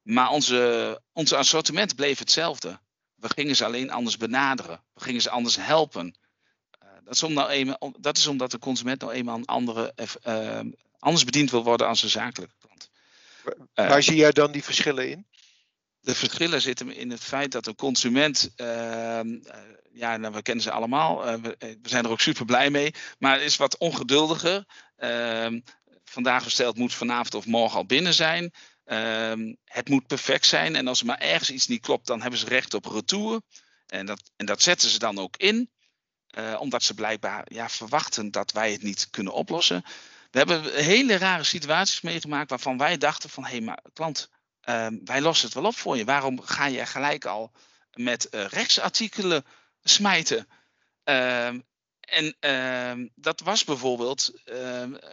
Maar 0.02 0.30
onze, 0.30 1.00
onze 1.12 1.36
assortiment 1.36 1.94
bleef 1.94 2.18
hetzelfde. 2.18 2.80
We 3.14 3.28
gingen 3.28 3.56
ze 3.56 3.64
alleen 3.64 3.90
anders 3.90 4.16
benaderen. 4.16 4.82
We 4.94 5.00
gingen 5.00 5.22
ze 5.22 5.30
anders 5.30 5.56
helpen. 5.56 6.16
Dat 7.06 7.14
is, 7.14 7.20
nou 7.20 7.48
eenmaal, 7.48 7.92
dat 7.98 8.16
is 8.16 8.26
omdat 8.26 8.50
de 8.50 8.58
consument 8.58 9.00
nou 9.00 9.12
eenmaal 9.12 9.36
een 9.36 9.44
andere, 9.44 9.94
uh, 10.26 10.60
anders 10.98 11.24
bediend 11.24 11.50
wil 11.50 11.64
worden 11.64 11.86
als 11.86 12.02
een 12.02 12.08
zakelijke 12.08 12.54
klant. 12.60 12.90
Waar 13.74 13.96
uh, 13.96 14.04
zie 14.04 14.16
jij 14.16 14.32
dan 14.32 14.52
die 14.52 14.64
verschillen 14.64 15.10
in? 15.10 15.26
De 16.00 16.14
verschillen 16.14 16.62
zitten 16.62 16.94
in 16.94 17.10
het 17.10 17.20
feit 17.20 17.52
dat 17.52 17.66
een 17.66 17.74
consument, 17.74 18.50
uh, 18.56 19.20
ja, 19.92 20.16
nou, 20.16 20.32
we 20.32 20.42
kennen 20.42 20.64
ze 20.64 20.70
allemaal, 20.70 21.40
we, 21.40 21.56
we, 21.58 21.78
zijn 21.82 22.04
er 22.04 22.10
ook 22.10 22.20
super 22.20 22.44
blij 22.44 22.70
mee, 22.70 22.94
maar 23.18 23.40
is 23.40 23.56
wat 23.56 23.78
ongeduldiger. 23.78 24.64
Ehm, 24.96 25.60
vandaag 26.04 26.44
besteld 26.44 26.78
moet 26.78 26.94
vanavond 26.94 27.34
of 27.34 27.46
morgen 27.46 27.76
al 27.76 27.86
binnen 27.86 28.14
zijn. 28.14 28.52
Ehm, 28.84 29.54
het 29.64 29.88
moet 29.88 30.06
perfect 30.06 30.46
zijn 30.46 30.76
en 30.76 30.88
als 30.88 31.00
er 31.00 31.06
maar 31.06 31.18
ergens 31.18 31.50
iets 31.50 31.66
niet 31.66 31.80
klopt, 31.80 32.06
dan 32.06 32.20
hebben 32.20 32.38
ze 32.38 32.46
recht 32.46 32.74
op 32.74 32.86
retour. 32.86 33.40
En 33.86 34.06
dat, 34.06 34.30
en 34.36 34.46
dat 34.46 34.62
zetten 34.62 34.88
ze 34.88 34.98
dan 34.98 35.18
ook 35.18 35.36
in. 35.36 35.70
Uh, 36.38 36.60
omdat 36.60 36.82
ze 36.82 36.94
blijkbaar 36.94 37.44
ja, 37.48 37.68
verwachten 37.68 38.30
dat 38.30 38.52
wij 38.52 38.72
het 38.72 38.82
niet 38.82 39.10
kunnen 39.10 39.32
oplossen. 39.32 39.84
We 40.30 40.38
hebben 40.38 40.84
hele 40.84 41.16
rare 41.16 41.44
situaties 41.44 42.00
meegemaakt 42.00 42.50
waarvan 42.50 42.78
wij 42.78 42.98
dachten 42.98 43.30
van 43.30 43.44
hé, 43.44 43.50
hey, 43.50 43.60
maar 43.60 43.82
klant, 43.92 44.30
uh, 44.64 44.86
wij 45.04 45.20
lossen 45.20 45.46
het 45.46 45.54
wel 45.54 45.64
op 45.64 45.76
voor 45.76 45.96
je. 45.96 46.04
Waarom 46.04 46.40
ga 46.40 46.66
je 46.66 46.86
gelijk 46.86 47.24
al 47.24 47.52
met 47.92 48.28
uh, 48.30 48.44
rechtsartikelen 48.44 49.44
smijten? 49.82 50.48
Ehm, 51.04 51.60
en 52.00 52.36
ehm, 52.40 53.06
dat 53.14 53.40
was 53.40 53.64
bijvoorbeeld, 53.64 54.32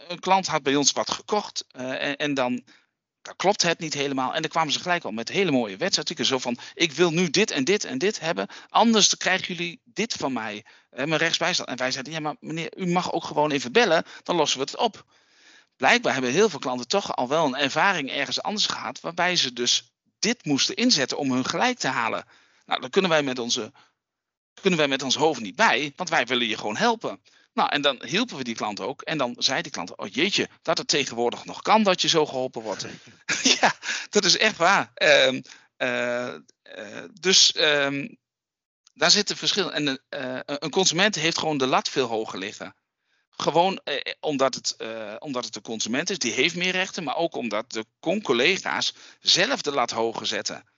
een 0.08 0.20
klant 0.20 0.48
had 0.48 0.64
bij 0.64 0.76
ons 0.76 0.92
wat 0.92 1.12
gekocht 1.12 1.66
en, 1.72 2.16
en 2.16 2.34
dan 2.34 2.64
dat 3.24 3.36
klopt 3.36 3.62
het 3.62 3.80
niet 3.80 3.94
helemaal. 3.94 4.34
En 4.34 4.42
dan 4.42 4.50
kwamen 4.52 4.74
ze 4.74 4.80
gelijk 4.80 5.04
al 5.04 5.12
met 5.12 5.30
hele 5.30 5.52
mooie 5.52 5.78
wetsartikelen. 5.78 6.28
Zo 6.28 6.38
van, 6.38 6.58
ik 6.74 6.92
wil 6.92 7.12
nu 7.12 7.30
dit 7.30 7.52
en 7.52 7.64
dit 7.64 7.84
en 7.84 7.98
dit 7.98 8.20
hebben. 8.20 8.48
Anders 8.70 9.18
krijgen 9.18 9.56
jullie 9.56 9.82
dit 9.84 10.14
van 10.14 10.34
mij. 10.34 10.66
Hè, 10.90 11.08
mijn 11.08 11.20
rechtsbijstand. 11.20 11.70
En 11.70 11.78
wij 11.78 11.92
zeiden, 11.92 12.14
ja 12.14 12.20
maar 12.20 12.36
meneer, 12.40 12.78
u 12.78 12.86
mag 12.88 13.12
ook 13.12 13.24
gewoon 13.24 13.52
even 13.52 13.72
bellen. 13.72 14.06
Dan 14.24 14.36
lossen 14.36 14.60
we 14.60 14.66
het 14.66 14.78
op. 14.78 15.06
Blijkbaar 15.78 16.14
hebben 16.14 16.32
heel 16.32 16.50
veel 16.50 16.60
klanten 16.60 16.88
toch 16.88 17.16
al 17.16 17.28
wel 17.28 17.46
een 17.46 17.56
ervaring 17.56 18.12
ergens 18.12 18.42
anders 18.42 18.66
gehad. 18.66 19.00
Waarbij 19.00 19.36
ze 19.36 19.54
dus 19.54 19.92
dit 20.20 20.46
moesten 20.46 20.76
inzetten 20.76 21.18
om 21.18 21.32
hun 21.32 21.46
gelijk 21.46 21.78
te 21.78 21.88
halen. 21.88 22.26
Nou, 22.66 22.82
dan 22.82 22.90
kunnen 22.90 23.12
wij 23.12 23.24
met 23.24 23.40
onze, 23.40 23.72
kunnen 24.62 24.80
wij 24.80 24.88
met 24.88 25.04
ons 25.04 25.16
hoofd 25.16 25.42
niet 25.42 25.56
bij. 25.56 25.94
Want 25.96 26.10
wij 26.10 26.26
willen 26.26 26.48
je 26.48 26.58
gewoon 26.58 26.78
helpen. 26.78 27.22
Nou, 27.54 27.70
en 27.70 27.82
dan 27.82 28.04
hielpen 28.06 28.38
we 28.38 28.44
die 28.44 28.56
klant 28.56 28.80
ook. 28.80 29.02
En 29.02 29.18
dan 29.18 29.36
zei 29.38 29.62
die 29.62 29.72
klant, 29.72 29.98
oh 29.98 30.08
jeetje, 30.08 30.50
dat 30.62 30.78
het 30.78 30.88
tegenwoordig 30.88 31.46
nog 31.46 31.62
kan 31.62 31.84
dat 31.84 32.02
je 32.02 32.08
zo 32.08 32.26
geholpen 32.26 32.62
wordt. 32.62 32.86
ja, 33.60 33.74
dat 34.10 34.26
is 34.26 34.38
echt 34.38 34.58
waar. 34.58 34.92
Um, 34.96 35.42
uh, 35.78 36.34
uh, 36.78 37.04
dus 37.20 37.56
um, 37.58 38.18
daar 38.94 39.12
zit 39.12 39.30
een 39.30 39.38
verschil. 39.38 39.74
En 39.74 39.88
uh, 39.88 40.40
een 40.46 40.70
consument 40.70 41.16
heeft 41.16 41.38
gewoon 41.38 41.58
de 41.58 41.68
lat 41.68 41.90
veel 41.90 42.08
hoger 42.08 42.40
liggen. 42.40 42.76
Gewoon 43.30 43.82
omdat, 44.20 44.56
het, 44.56 44.76
omdat 45.20 45.44
het 45.44 45.54
de 45.54 45.62
consument 45.62 46.10
is, 46.10 46.18
die 46.18 46.32
heeft 46.32 46.56
meer 46.56 46.72
rechten. 46.72 47.04
Maar 47.04 47.16
ook 47.16 47.36
omdat 47.36 47.72
de 47.72 47.86
con-collega's 48.00 48.94
zelf 49.20 49.62
de 49.62 49.72
lat 49.72 49.92
hoger 49.92 50.26
zetten 50.26 50.73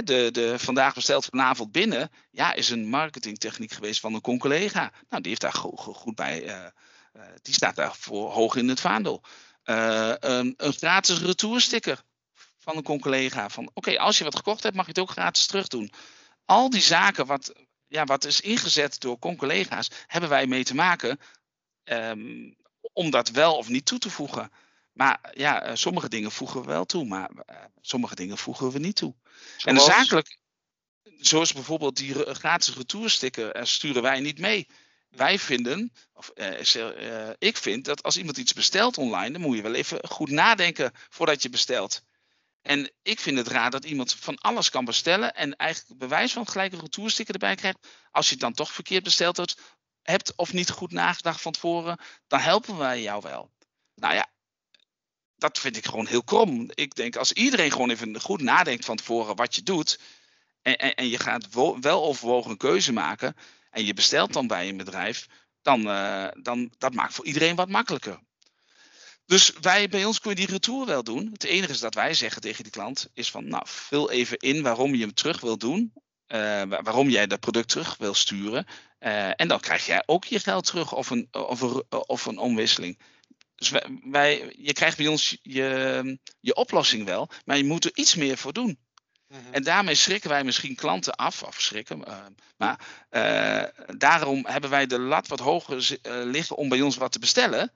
de, 0.00 0.28
de 0.30 0.58
vandaag 0.58 0.94
besteld 0.94 1.24
vanavond 1.24 1.72
binnen, 1.72 2.10
ja, 2.30 2.52
is 2.52 2.70
een 2.70 2.88
marketingtechniek 2.88 3.72
geweest 3.72 4.00
van 4.00 4.14
een 4.14 4.38
collega. 4.38 4.92
Nou, 5.08 5.22
die 5.22 5.28
heeft 5.28 5.40
daar 5.40 5.52
goed, 5.52 6.14
bij, 6.14 6.42
uh, 6.42 6.66
uh, 7.16 7.22
die 7.42 7.54
staat 7.54 7.76
daar 7.76 7.94
voor 7.94 8.30
hoog 8.30 8.56
in 8.56 8.68
het 8.68 8.80
vaandel. 8.80 9.22
Uh, 9.64 10.12
een, 10.18 10.54
een, 10.56 10.72
gratis 10.72 11.20
retoursticker 11.20 12.02
van 12.58 12.76
een 12.76 13.00
collega. 13.00 13.48
Van 13.48 13.70
oké, 13.74 13.98
als 13.98 14.18
je 14.18 14.24
wat 14.24 14.36
gekocht 14.36 14.62
hebt, 14.62 14.76
mag 14.76 14.84
je 14.84 14.90
het 14.90 15.00
ook 15.00 15.10
gratis 15.10 15.46
terug 15.46 15.68
doen. 15.68 15.92
Al 16.44 16.70
die 16.70 16.82
zaken 16.82 17.26
wat, 17.26 17.52
ja, 17.86 18.04
wat 18.04 18.24
is 18.24 18.40
ingezet 18.40 19.00
door 19.00 19.18
collega's, 19.18 19.90
hebben 20.06 20.30
wij 20.30 20.46
mee 20.46 20.64
te 20.64 20.74
maken 20.74 21.18
um, 21.84 22.56
om 22.92 23.10
dat 23.10 23.30
wel 23.30 23.56
of 23.56 23.68
niet 23.68 23.86
toe 23.86 23.98
te 23.98 24.10
voegen. 24.10 24.50
Maar 24.92 25.30
ja, 25.34 25.62
eh, 25.62 25.74
sommige 25.74 26.08
dingen 26.08 26.32
voegen 26.32 26.60
we 26.60 26.66
wel 26.66 26.84
toe, 26.84 27.04
maar 27.04 27.30
uh, 27.30 27.56
sommige 27.80 28.14
dingen 28.14 28.38
voegen 28.38 28.70
we 28.70 28.78
niet 28.78 28.96
toe. 28.96 29.14
Zoals? 29.56 29.88
En 29.88 29.94
zakelijk, 29.94 30.38
zoals 31.02 31.52
bijvoorbeeld 31.52 31.96
die 31.96 32.34
gratis 32.34 32.74
retoursticker, 32.76 33.56
uh, 33.56 33.64
sturen 33.64 34.02
wij 34.02 34.20
niet 34.20 34.38
mee. 34.38 34.68
Wij 35.08 35.38
vinden, 35.38 35.92
of 36.12 36.30
ik 37.38 37.56
vind, 37.56 37.84
dat 37.84 38.02
als 38.02 38.16
iemand 38.16 38.36
iets 38.36 38.52
bestelt 38.52 38.98
online, 38.98 39.30
dan 39.30 39.40
moet 39.40 39.56
je 39.56 39.62
wel 39.62 39.74
even 39.74 40.08
goed 40.08 40.30
nadenken 40.30 40.92
voordat 41.08 41.42
je 41.42 41.48
bestelt. 41.48 42.02
En 42.62 42.92
ik 43.02 43.20
vind 43.20 43.38
het 43.38 43.48
raar 43.48 43.70
dat 43.70 43.84
iemand 43.84 44.14
van 44.14 44.38
alles 44.38 44.70
kan 44.70 44.84
bestellen 44.84 45.34
en 45.34 45.56
eigenlijk 45.56 45.98
bewijs 45.98 46.32
van 46.32 46.48
gelijk 46.48 46.72
een 46.72 46.80
retoursticker 46.80 47.34
erbij 47.34 47.54
krijgt. 47.54 47.78
Als 48.10 48.26
je 48.26 48.32
het 48.32 48.40
dan 48.40 48.52
toch 48.52 48.72
verkeerd 48.72 49.02
besteld 49.02 49.36
hebt, 49.36 49.60
hebt 50.02 50.36
of 50.36 50.52
niet 50.52 50.70
goed 50.70 50.92
nagedacht 50.92 51.40
van 51.40 51.52
tevoren, 51.52 51.98
dan 52.26 52.40
helpen 52.40 52.76
wij 52.76 53.02
jou 53.02 53.22
wel. 53.22 53.50
Nou 53.94 54.14
ja, 54.14 54.31
dat 55.42 55.58
vind 55.58 55.76
ik 55.76 55.86
gewoon 55.86 56.06
heel 56.06 56.22
krom. 56.22 56.70
Ik 56.74 56.94
denk 56.94 57.16
als 57.16 57.32
iedereen 57.32 57.72
gewoon 57.72 57.90
even 57.90 58.20
goed 58.20 58.40
nadenkt 58.40 58.84
van 58.84 58.96
tevoren 58.96 59.36
wat 59.36 59.54
je 59.54 59.62
doet. 59.62 59.98
En, 60.62 60.76
en, 60.76 60.94
en 60.94 61.08
je 61.08 61.18
gaat 61.18 61.48
wel 61.80 62.04
overwogen 62.04 62.50
een 62.50 62.56
keuze 62.56 62.92
maken. 62.92 63.36
En 63.70 63.84
je 63.84 63.94
bestelt 63.94 64.32
dan 64.32 64.46
bij 64.46 64.68
een 64.68 64.76
bedrijf. 64.76 65.26
Dan, 65.62 65.80
uh, 65.80 66.28
dan 66.42 66.72
dat 66.78 66.94
maakt 66.94 67.14
voor 67.14 67.24
iedereen 67.24 67.56
wat 67.56 67.68
makkelijker. 67.68 68.20
Dus 69.26 69.52
wij, 69.60 69.88
bij 69.88 70.04
ons 70.04 70.20
kun 70.20 70.30
je 70.30 70.36
die 70.36 70.46
retour 70.46 70.86
wel 70.86 71.02
doen. 71.02 71.28
Het 71.32 71.44
enige 71.44 71.72
is 71.72 71.80
dat 71.80 71.94
wij 71.94 72.14
zeggen 72.14 72.42
tegen 72.42 72.62
die 72.62 72.72
klant 72.72 73.08
is 73.14 73.30
van, 73.30 73.48
nou, 73.48 73.62
vul 73.66 74.10
even 74.10 74.38
in 74.38 74.62
waarom 74.62 74.94
je 74.94 75.00
hem 75.00 75.14
terug 75.14 75.40
wil 75.40 75.58
doen. 75.58 75.92
Uh, 76.28 76.62
waarom 76.62 77.08
jij 77.08 77.26
dat 77.26 77.40
product 77.40 77.68
terug 77.68 77.96
wil 77.98 78.14
sturen. 78.14 78.66
Uh, 79.00 79.40
en 79.40 79.48
dan 79.48 79.60
krijg 79.60 79.86
jij 79.86 80.02
ook 80.06 80.24
je 80.24 80.40
geld 80.40 80.66
terug 80.66 80.94
of 80.94 81.10
een, 81.10 81.28
of 81.30 81.60
een, 81.60 81.84
of 81.88 82.26
een 82.26 82.38
omwisseling. 82.38 82.98
Dus 83.70 83.82
wij, 84.04 84.54
je 84.58 84.72
krijgt 84.72 84.96
bij 84.96 85.06
ons 85.06 85.38
je, 85.42 86.18
je 86.40 86.54
oplossing 86.54 87.04
wel, 87.04 87.28
maar 87.44 87.56
je 87.56 87.64
moet 87.64 87.84
er 87.84 87.90
iets 87.94 88.14
meer 88.14 88.38
voor 88.38 88.52
doen. 88.52 88.78
Mhm. 89.28 89.40
En 89.52 89.62
daarmee 89.62 89.94
schrikken 89.94 90.30
wij 90.30 90.44
misschien 90.44 90.74
klanten 90.74 91.14
af, 91.14 91.42
of 91.42 91.60
schrikken. 91.60 92.02
Uh, 92.08 92.26
maar 92.56 92.80
uh, 93.10 93.96
daarom 93.96 94.46
hebben 94.46 94.70
wij 94.70 94.86
de 94.86 94.98
lat 94.98 95.28
wat 95.28 95.38
hoger 95.38 95.76
uh, 95.76 96.22
liggen 96.24 96.56
om 96.56 96.68
bij 96.68 96.80
ons 96.80 96.96
wat 96.96 97.12
te 97.12 97.18
bestellen. 97.18 97.72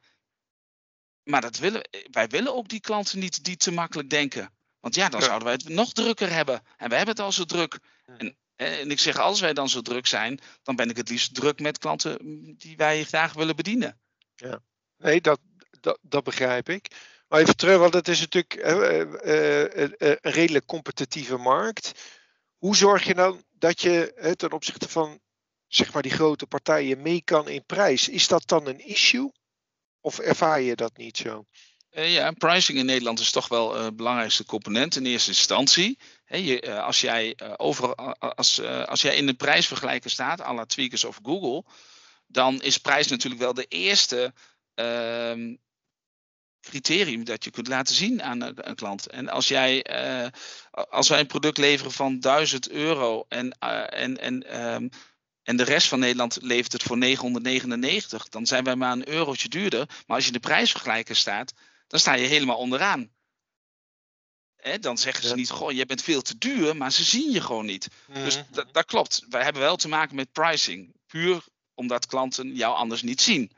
Maar 1.23 1.41
dat 1.41 1.59
willen, 1.59 1.89
wij 2.11 2.29
willen 2.29 2.55
ook 2.55 2.69
die 2.69 2.81
klanten 2.81 3.19
niet 3.19 3.45
die 3.45 3.57
te 3.57 3.73
makkelijk 3.73 4.11
denken. 4.11 4.51
Want 4.81 4.95
ja, 4.95 5.09
dan 5.09 5.23
zouden 5.23 5.45
wij 5.49 5.57
het 5.57 5.69
nog 5.69 5.93
drukker 5.93 6.33
hebben. 6.33 6.63
En 6.77 6.89
wij 6.89 6.97
hebben 6.97 7.17
het 7.17 7.25
al 7.25 7.33
zo 7.33 7.45
druk. 7.45 7.79
En, 8.19 8.37
en 8.57 8.91
ik 8.91 9.01
zeg, 9.01 9.19
als 9.19 9.41
wij 9.41 9.53
dan 9.53 9.69
zo 9.69 9.83
druk 9.83 10.07
zijn, 10.07 10.41
dan 10.63 10.77
ben 10.77 10.91
ik 10.91 10.97
het 10.97 11.09
liefst 11.09 11.35
druk 11.35 11.61
met 11.61 11.79
klanten 11.79 12.19
die 12.59 12.77
wij 12.77 13.05
graag 13.05 13.33
willen 13.33 13.57
bedienen. 13.57 14.01
Ja. 14.35 14.61
Nee, 14.99 15.21
dat, 15.21 15.41
dat, 15.87 15.99
dat 16.03 16.25
begrijp 16.25 16.69
ik. 16.69 16.91
Maar 17.29 17.41
even 17.41 17.57
terug, 17.57 17.79
want 17.79 17.95
het 17.95 18.09
is 18.09 18.21
natuurlijk 18.21 18.55
uh, 18.55 19.01
uh, 19.25 19.87
een 19.99 20.33
redelijk 20.33 20.67
competitieve 20.67 21.37
markt. 21.37 21.93
Hoe 22.57 22.77
zorg 22.77 23.05
je 23.05 23.15
dan 23.15 23.43
dat 23.53 23.81
je 23.81 24.35
ten 24.37 24.53
opzichte 24.53 24.89
van 24.89 25.21
zeg 25.67 25.93
maar 25.93 26.03
die 26.03 26.13
grote 26.13 26.47
partijen 26.47 27.03
mee 27.03 27.23
kan 27.23 27.49
in 27.49 27.65
prijs. 27.65 28.09
Is 28.09 28.29
dat 28.29 28.49
dan 28.49 28.67
een 28.67 28.87
issue? 28.87 29.33
Of 30.01 30.19
ervaar 30.19 30.61
je 30.61 30.77
dat 30.77 30.97
niet 30.97 31.17
zo? 31.17 31.45
Ja, 31.91 32.31
pricing 32.31 32.79
in 32.79 32.87
Nederland 32.87 33.21
is 33.21 33.31
toch 33.31 33.49
wel 33.49 33.75
het 33.75 33.97
belangrijkste 33.97 34.45
component 34.45 34.97
in 34.97 35.07
eerste 35.07 35.31
instantie. 35.31 35.99
je, 36.27 36.81
als, 36.81 37.01
jij, 37.01 37.37
over, 37.57 37.95
als, 38.19 38.61
als 38.63 39.03
jij 39.03 39.17
in 39.17 39.27
de 39.27 39.35
prijsvergelijker 39.35 40.11
staat, 40.11 40.41
à 40.41 40.55
la 40.55 40.65
Tweakers 40.65 41.05
of 41.05 41.19
Google, 41.23 41.65
dan 42.27 42.63
is 42.63 42.79
prijs 42.79 43.07
natuurlijk 43.07 43.43
wel 43.43 43.55
de 43.55 43.67
eerste 43.69 44.33
ehm, 44.75 45.55
criterium 46.69 47.25
dat 47.25 47.45
je 47.45 47.51
kunt 47.51 47.69
laten 47.69 47.95
zien 47.95 48.23
aan 48.23 48.41
een, 48.41 48.75
klant. 48.75 49.07
En 49.07 49.29
als 49.29 49.49
jij, 49.49 49.87
uh, 49.91 50.29
als 50.71 51.09
wij 51.09 51.21
een 51.21 51.27
product 51.27 51.59
leveren 51.59 51.93
van 51.93 52.21
1000 52.21 52.71
euro 52.71 53.25
en, 53.29 53.57
uh, 53.65 54.01
en, 54.03 54.19
en, 54.19 54.65
um, 54.75 54.91
en 55.43 55.57
de 55.57 55.65
rest 55.65 55.89
van 55.89 55.99
Nederland 55.99 56.39
levert 56.43 56.73
het 56.73 56.83
voor 56.83 56.99
999, 56.99 58.29
dan 58.29 58.47
zijn 58.47 58.65
wij 58.65 58.77
maar 58.77 58.93
een 58.93 59.09
eurotje 59.09 59.49
duurder. 59.49 59.87
Maar 60.07 60.17
als 60.17 60.27
je 60.27 60.33
in 60.33 60.41
de 60.41 60.49
prijsvergelijker 60.49 61.17
staat, 61.17 61.53
dan 61.87 62.01
sta 62.01 62.15
je 62.15 62.27
helemaal 62.27 62.57
onderaan. 62.57 63.11
Hè, 64.57 64.79
dan 64.79 64.99
zeggen 64.99 65.29
ze 65.29 65.35
niet, 65.35 65.51
goh, 65.51 65.73
je 65.73 65.87
bent 65.87 66.03
veel 66.03 66.23
te 66.23 66.39
duur, 66.39 66.77
maar 66.77 66.93
ze 66.93 67.05
zien 67.05 67.31
je 67.31 67.41
gewoon 67.41 67.67
niet. 67.67 67.89
Dus 68.13 68.37
mhm. 68.37 68.65
dat 68.73 68.85
klopt. 68.85 69.25
Wij 69.29 69.43
hebben 69.43 69.63
wel 69.63 69.77
te 69.77 69.89
maken 69.89 70.17
met 70.17 70.33
pricing. 70.33 70.95
Puur 71.07 71.45
omdat 71.75 72.07
klanten 72.07 72.55
jou 72.55 72.77
anders 72.77 73.03
niet 73.03 73.21
zien. 73.21 73.53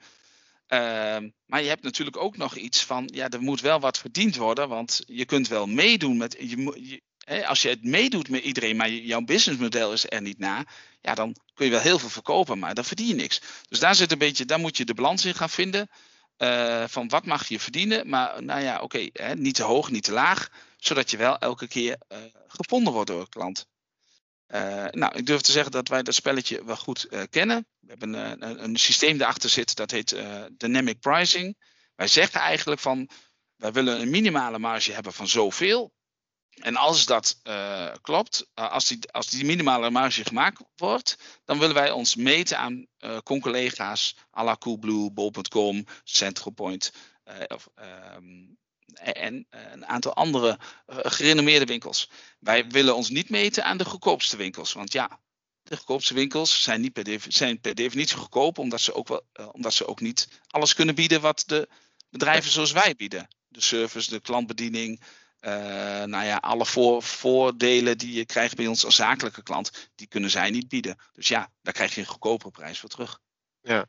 Ehm, 0.68 1.28
maar 1.46 1.62
je 1.62 1.68
hebt 1.68 1.82
natuurlijk 1.82 2.16
ook 2.16 2.36
nog 2.36 2.56
iets 2.56 2.84
van, 2.84 3.08
ja, 3.12 3.28
er 3.28 3.42
moet 3.42 3.60
wel 3.60 3.80
wat 3.80 3.98
verdiend 3.98 4.36
worden, 4.36 4.68
want 4.68 5.02
je 5.06 5.24
kunt 5.24 5.48
wel 5.48 5.66
meedoen 5.66 6.16
met, 6.16 6.36
je, 6.38 7.02
hè, 7.18 7.46
als 7.46 7.62
je 7.62 7.68
het 7.68 7.84
meedoet 7.84 8.28
met 8.28 8.42
iedereen, 8.42 8.76
maar 8.76 8.90
jouw 8.90 9.20
businessmodel 9.20 9.92
is 9.92 10.10
er 10.10 10.22
niet 10.22 10.38
na, 10.38 10.64
ja, 11.00 11.14
dan 11.14 11.36
kun 11.54 11.64
je 11.64 11.70
wel 11.72 11.80
heel 11.80 11.98
veel 11.98 12.08
verkopen, 12.08 12.58
maar 12.58 12.74
dan 12.74 12.84
verdien 12.84 13.06
je 13.06 13.14
niks. 13.14 13.40
Dus 13.68 13.78
daar 13.78 13.94
zit 13.94 14.12
een 14.12 14.18
beetje, 14.18 14.44
daar 14.44 14.58
moet 14.58 14.76
je 14.76 14.84
de 14.84 14.94
balans 14.94 15.24
in 15.24 15.34
gaan 15.34 15.50
vinden. 15.50 15.88
Uh, 16.38 16.84
van 16.86 17.08
wat 17.08 17.26
mag 17.26 17.48
je 17.48 17.60
verdienen, 17.60 18.08
maar 18.08 18.42
nou 18.42 18.60
ja, 18.60 18.80
oké, 18.80 19.08
niet 19.34 19.54
te 19.54 19.62
hoog, 19.62 19.90
niet 19.90 20.02
te 20.02 20.12
laag, 20.12 20.50
zodat 20.76 21.10
je 21.10 21.16
wel 21.16 21.38
elke 21.38 21.68
keer 21.68 21.96
uh, 22.08 22.18
gevonden 22.48 22.92
wordt 22.92 23.10
door 23.10 23.20
een 23.20 23.28
klant. 23.28 23.66
Uh, 24.48 24.86
nou, 24.90 25.16
ik 25.16 25.26
durf 25.26 25.40
te 25.40 25.52
zeggen 25.52 25.72
dat 25.72 25.88
wij 25.88 26.02
dat 26.02 26.14
spelletje 26.14 26.64
wel 26.64 26.76
goed 26.76 27.06
uh, 27.10 27.22
kennen. 27.30 27.66
We 27.80 27.88
hebben 27.88 28.12
een, 28.12 28.48
een, 28.48 28.64
een, 28.64 28.76
systeem 28.76 29.20
erachter 29.20 29.50
zitten 29.50 29.76
dat 29.76 29.90
heet 29.90 30.16
dynamic 30.52 31.00
pricing. 31.00 31.56
Wij 31.94 32.06
zeggen 32.06 32.40
eigenlijk 32.40 32.80
van, 32.80 33.08
wij 33.56 33.72
willen 33.72 34.00
een 34.00 34.10
minimale 34.10 34.58
marge 34.58 34.92
hebben 34.92 35.12
van 35.12 35.28
zoveel. 35.28 35.92
En 36.58 36.76
als 36.76 37.06
dat 37.06 37.40
klopt, 38.00 38.50
als, 38.54 38.86
die, 38.86 39.12
als 39.12 39.26
die 39.26 39.44
minimale 39.44 39.90
marge 39.90 40.24
gemaakt 40.24 40.62
wordt, 40.76 41.16
dan 41.44 41.58
willen 41.58 41.74
wij 41.74 41.90
ons 41.90 42.16
meten 42.16 42.58
aan 42.58 42.86
con-collega's 43.22 44.16
à 44.36 44.44
la 44.44 44.56
Coolblue, 44.56 45.12
Bol.com, 45.12 45.84
Centralpoint 46.04 46.92
of 47.48 47.68
um, 48.16 48.58
en 49.00 49.46
een 49.50 49.86
aantal 49.86 50.14
andere 50.14 50.58
uh, 50.86 50.96
gerenommeerde 51.02 51.64
winkels. 51.64 52.10
Wij 52.38 52.66
willen 52.66 52.96
ons 52.96 53.08
niet 53.08 53.30
meten 53.30 53.64
aan 53.64 53.78
de 53.78 53.84
goedkoopste 53.84 54.36
winkels. 54.36 54.72
Want 54.72 54.92
ja, 54.92 55.20
de 55.62 55.76
goedkoopste 55.76 56.14
winkels 56.14 56.62
zijn, 56.62 56.80
niet 56.80 56.92
per, 56.92 57.20
zijn 57.28 57.60
per 57.60 57.74
definitie 57.74 58.16
goedkoop, 58.16 58.58
omdat 58.58 58.80
ze, 58.80 58.94
ook 58.94 59.08
wel, 59.08 59.22
uh, 59.40 59.48
omdat 59.52 59.74
ze 59.74 59.86
ook 59.86 60.00
niet 60.00 60.28
alles 60.46 60.74
kunnen 60.74 60.94
bieden 60.94 61.20
wat 61.20 61.42
de 61.46 61.68
bedrijven 62.10 62.50
zoals 62.50 62.72
wij 62.72 62.94
bieden. 62.96 63.28
De 63.48 63.60
service, 63.60 64.10
de 64.10 64.20
klantbediening, 64.20 65.00
nou 65.40 66.24
ja, 66.24 66.36
alle 66.36 66.66
voor, 66.66 67.02
voordelen 67.02 67.98
die 67.98 68.12
je 68.12 68.24
krijgt 68.24 68.56
bij 68.56 68.66
ons 68.66 68.84
als 68.84 68.94
zakelijke 68.94 69.42
klant, 69.42 69.90
die 69.94 70.06
kunnen 70.06 70.30
zij 70.30 70.50
niet 70.50 70.68
bieden. 70.68 70.96
Dus 71.12 71.28
ja, 71.28 71.50
daar 71.62 71.74
krijg 71.74 71.94
je 71.94 72.00
een 72.00 72.06
goedkopere 72.06 72.50
prijs 72.50 72.78
voor 72.78 72.88
terug. 72.88 73.20
Ja, 73.62 73.84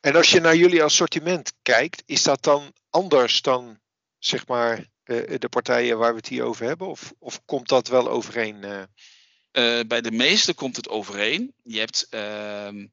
en 0.00 0.16
als 0.16 0.30
je 0.30 0.40
naar 0.40 0.56
jullie 0.56 0.82
assortiment 0.82 1.52
kijkt, 1.62 2.02
is 2.06 2.22
dat 2.22 2.42
dan 2.42 2.72
anders 2.90 3.42
dan 3.42 3.78
zeg 4.24 4.46
maar, 4.46 4.78
uh, 4.78 5.38
de 5.38 5.48
partijen 5.48 5.98
waar 5.98 6.10
we 6.10 6.16
het 6.16 6.28
hier 6.28 6.44
over 6.44 6.66
hebben? 6.66 6.88
Of, 6.88 7.12
of 7.18 7.44
komt 7.44 7.68
dat 7.68 7.88
wel 7.88 8.08
overeen? 8.08 8.64
Uh? 8.64 8.82
Uh, 9.52 9.80
bij 9.86 10.00
de 10.00 10.10
meeste 10.12 10.54
komt 10.54 10.76
het 10.76 10.88
overeen. 10.88 11.54
Je 11.62 11.78
hebt 11.78 12.06
ehm, 12.10 12.86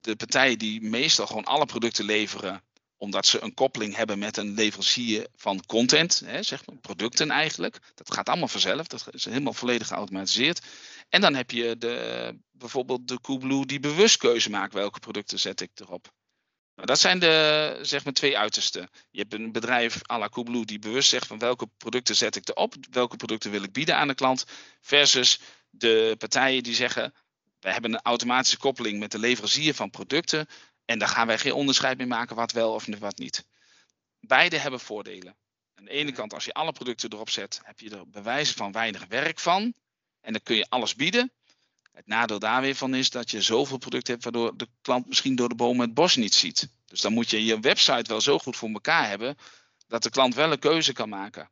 de 0.00 0.16
partijen 0.16 0.58
die 0.58 0.80
meestal 0.80 1.26
gewoon 1.26 1.44
alle 1.44 1.66
producten 1.66 2.04
leveren 2.04 2.62
omdat 2.98 3.26
ze 3.26 3.42
een 3.42 3.54
koppeling 3.54 3.96
hebben 3.96 4.18
met 4.18 4.36
een 4.36 4.54
leverancier 4.54 5.26
van 5.34 5.66
content, 5.66 6.22
hè, 6.24 6.42
zeg 6.42 6.66
maar, 6.66 6.76
producten 6.76 7.30
eigenlijk. 7.30 7.78
Dat 7.94 8.12
gaat 8.12 8.28
allemaal 8.28 8.48
vanzelf, 8.48 8.86
dat 8.86 9.08
is 9.10 9.24
helemaal 9.24 9.52
volledig 9.52 9.86
geautomatiseerd. 9.86 10.66
En 11.08 11.20
dan 11.20 11.34
heb 11.34 11.50
je 11.50 11.78
de, 11.78 12.38
bijvoorbeeld 12.50 13.08
de 13.08 13.20
Coolblue 13.20 13.66
die 13.66 13.80
bewust 13.80 14.16
keuze 14.16 14.50
maakt 14.50 14.72
welke 14.72 14.98
producten 14.98 15.38
zet 15.38 15.60
ik 15.60 15.70
erop. 15.74 16.12
Nou, 16.78 16.90
dat 16.90 17.00
zijn 17.00 17.18
de 17.18 17.78
zeg 17.82 18.04
maar, 18.04 18.12
twee 18.12 18.38
uitersten. 18.38 18.88
Je 19.10 19.20
hebt 19.20 19.32
een 19.32 19.52
bedrijf 19.52 20.00
à 20.10 20.18
la 20.18 20.28
Coolblue 20.28 20.64
die 20.64 20.78
bewust 20.78 21.08
zegt 21.08 21.26
van 21.26 21.38
welke 21.38 21.66
producten 21.76 22.16
zet 22.16 22.36
ik 22.36 22.48
erop, 22.48 22.74
welke 22.90 23.16
producten 23.16 23.50
wil 23.50 23.62
ik 23.62 23.72
bieden 23.72 23.96
aan 23.96 24.08
de 24.08 24.14
klant, 24.14 24.44
versus 24.80 25.40
de 25.70 26.14
partijen 26.18 26.62
die 26.62 26.74
zeggen 26.74 27.14
wij 27.60 27.72
hebben 27.72 27.92
een 27.92 28.00
automatische 28.02 28.58
koppeling 28.58 28.98
met 28.98 29.10
de 29.10 29.18
leverancier 29.18 29.74
van 29.74 29.90
producten 29.90 30.46
en 30.84 30.98
daar 30.98 31.08
gaan 31.08 31.26
wij 31.26 31.38
geen 31.38 31.52
onderscheid 31.52 31.98
mee 31.98 32.06
maken 32.06 32.36
wat 32.36 32.52
wel 32.52 32.72
of 32.72 32.86
wat 32.98 33.18
niet. 33.18 33.46
Beide 34.20 34.58
hebben 34.58 34.80
voordelen. 34.80 35.36
Aan 35.74 35.84
de 35.84 35.90
ene 35.90 36.12
kant, 36.12 36.34
als 36.34 36.44
je 36.44 36.52
alle 36.52 36.72
producten 36.72 37.12
erop 37.12 37.30
zet, 37.30 37.60
heb 37.62 37.80
je 37.80 37.90
er 37.90 38.10
bewijzen 38.10 38.56
van 38.56 38.72
weinig 38.72 39.06
werk 39.06 39.38
van. 39.38 39.74
En 40.20 40.32
dan 40.32 40.42
kun 40.42 40.56
je 40.56 40.66
alles 40.68 40.94
bieden. 40.94 41.32
Het 41.98 42.06
nadeel 42.06 42.38
daar 42.38 42.60
weer 42.60 42.74
van 42.74 42.94
is 42.94 43.10
dat 43.10 43.30
je 43.30 43.42
zoveel 43.42 43.78
producten 43.78 44.12
hebt 44.12 44.24
waardoor 44.24 44.56
de 44.56 44.68
klant 44.82 45.06
misschien 45.06 45.36
door 45.36 45.48
de 45.48 45.54
bomen 45.54 45.86
het 45.86 45.94
bos 45.94 46.16
niet 46.16 46.34
ziet. 46.34 46.68
Dus 46.86 47.00
dan 47.00 47.12
moet 47.12 47.30
je 47.30 47.44
je 47.44 47.60
website 47.60 48.10
wel 48.10 48.20
zo 48.20 48.38
goed 48.38 48.56
voor 48.56 48.68
elkaar 48.68 49.08
hebben 49.08 49.36
dat 49.88 50.02
de 50.02 50.10
klant 50.10 50.34
wel 50.34 50.52
een 50.52 50.58
keuze 50.58 50.92
kan 50.92 51.08
maken. 51.08 51.50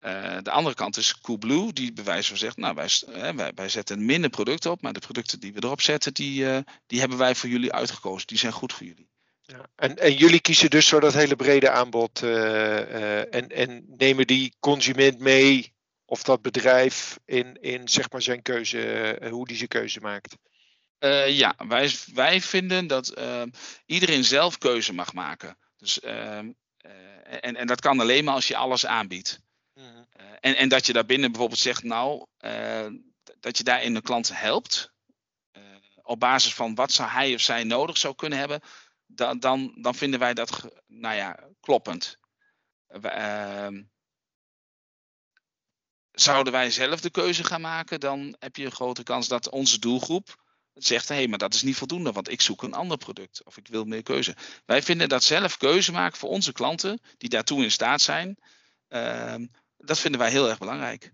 Uh, 0.00 0.36
de 0.42 0.50
andere 0.50 0.74
kant 0.74 0.96
is 0.96 1.20
Coolblue, 1.20 1.72
die 1.72 1.92
bij 1.92 2.04
wijze 2.04 2.28
van 2.28 2.36
zegt, 2.36 2.56
nou 2.56 2.74
wij, 2.74 2.88
wij, 3.34 3.52
wij, 3.54 3.68
zetten 3.68 4.04
minder 4.04 4.30
producten 4.30 4.70
op, 4.70 4.82
maar 4.82 4.92
de 4.92 5.00
producten 5.00 5.40
die 5.40 5.52
we 5.52 5.62
erop 5.62 5.80
zetten, 5.80 6.14
die, 6.14 6.42
uh, 6.42 6.58
die 6.86 7.00
hebben 7.00 7.18
wij 7.18 7.34
voor 7.34 7.48
jullie 7.48 7.72
uitgekozen. 7.72 8.26
Die 8.26 8.38
zijn 8.38 8.52
goed 8.52 8.72
voor 8.72 8.86
jullie. 8.86 9.08
Ja, 9.42 9.66
en, 9.76 9.96
en 9.96 10.14
jullie 10.14 10.40
kiezen 10.40 10.70
dus 10.70 10.88
voor 10.88 11.00
dat 11.00 11.14
hele 11.14 11.36
brede 11.36 11.70
aanbod 11.70 12.22
en, 12.22 13.48
en 13.48 13.84
nemen 13.96 14.26
die 14.26 14.54
consument 14.60 15.18
mee 15.18 15.71
of 16.12 16.22
dat 16.22 16.42
bedrijf 16.42 17.18
in, 17.24 17.60
in 17.60 17.88
zeg 17.88 18.10
maar 18.10 18.22
zijn 18.22 18.42
keuze, 18.42 19.12
eh, 19.12 19.30
hoe 19.30 19.46
die 19.46 19.56
zijn 19.56 19.68
keuze 19.68 20.00
maakt? 20.00 20.36
Uh, 20.98 21.28
ja, 21.28 21.54
wij, 21.68 21.94
wij 22.14 22.40
vinden 22.40 22.86
dat 22.86 23.18
uh, 23.18 23.42
iedereen 23.86 24.24
zelf 24.24 24.58
keuze 24.58 24.92
mag 24.92 25.12
maken. 25.12 25.58
Dus, 25.76 26.00
ehm, 26.00 26.52
en, 27.22 27.56
en 27.56 27.66
dat 27.66 27.80
kan 27.80 28.00
alleen 28.00 28.24
maar 28.24 28.34
als 28.34 28.48
je 28.48 28.56
alles 28.56 28.86
aanbiedt. 28.86 29.40
Mm. 29.74 30.06
en, 30.40 30.56
en 30.56 30.68
dat 30.68 30.86
je 30.86 30.92
daarbinnen 30.92 31.30
bijvoorbeeld 31.30 31.60
zegt, 31.60 31.82
nou, 31.82 32.26
dat 33.40 33.58
je 33.58 33.64
daarin 33.64 33.94
de 33.94 34.02
klant 34.02 34.38
helpt. 34.38 34.92
op 36.02 36.20
basis 36.20 36.54
van 36.54 36.74
wat 36.74 36.92
zou 36.92 37.08
hij 37.08 37.34
of 37.34 37.40
zij 37.40 37.64
nodig 37.64 37.98
zou 37.98 38.14
kunnen 38.14 38.38
hebben. 38.38 38.60
Dan, 39.06 39.38
dan, 39.38 39.74
dan 39.80 39.94
vinden 39.94 40.20
wij 40.20 40.34
dat 40.34 40.68
nou 40.86 41.14
ja, 41.14 41.48
kloppend. 41.60 42.18
Ehm, 46.12 46.24
zouden 46.24 46.52
wij 46.52 46.70
zelf 46.70 47.00
de 47.00 47.10
keuze 47.10 47.44
gaan 47.44 47.60
maken, 47.60 48.00
dan 48.00 48.36
heb 48.38 48.56
je 48.56 48.64
een 48.64 48.72
grote 48.72 49.02
kans 49.02 49.28
dat 49.28 49.48
onze 49.48 49.78
doelgroep 49.78 50.40
zegt: 50.74 51.08
hé, 51.08 51.14
hey, 51.14 51.28
maar 51.28 51.38
dat 51.38 51.54
is 51.54 51.62
niet 51.62 51.76
voldoende, 51.76 52.12
want 52.12 52.30
ik 52.30 52.40
zoek 52.40 52.62
een 52.62 52.74
ander 52.74 52.96
product 52.96 53.44
of 53.44 53.56
ik 53.56 53.68
wil 53.68 53.84
meer 53.84 54.02
keuze. 54.02 54.36
Wij 54.66 54.82
vinden 54.82 55.08
dat 55.08 55.24
zelf 55.24 55.56
keuze 55.56 55.92
maken 55.92 56.18
voor 56.18 56.28
onze 56.28 56.52
klanten, 56.52 57.00
die 57.18 57.28
daartoe 57.28 57.62
in 57.62 57.70
staat 57.70 58.00
zijn, 58.00 58.36
uh, 58.88 59.34
dat 59.76 59.98
vinden 59.98 60.20
wij 60.20 60.30
heel 60.30 60.48
erg 60.48 60.58
belangrijk. 60.58 61.12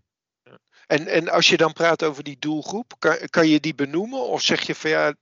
En, 0.86 1.06
en 1.06 1.28
als 1.28 1.48
je 1.48 1.56
dan 1.56 1.72
praat 1.72 2.02
over 2.02 2.22
die 2.22 2.38
doelgroep, 2.38 2.94
kan, 2.98 3.18
kan 3.30 3.48
je 3.48 3.60
die 3.60 3.74
benoemen 3.74 4.26
of 4.26 4.42
zeg 4.42 4.66
je 4.66 4.74
van 4.74 4.90
ja. 4.90 5.14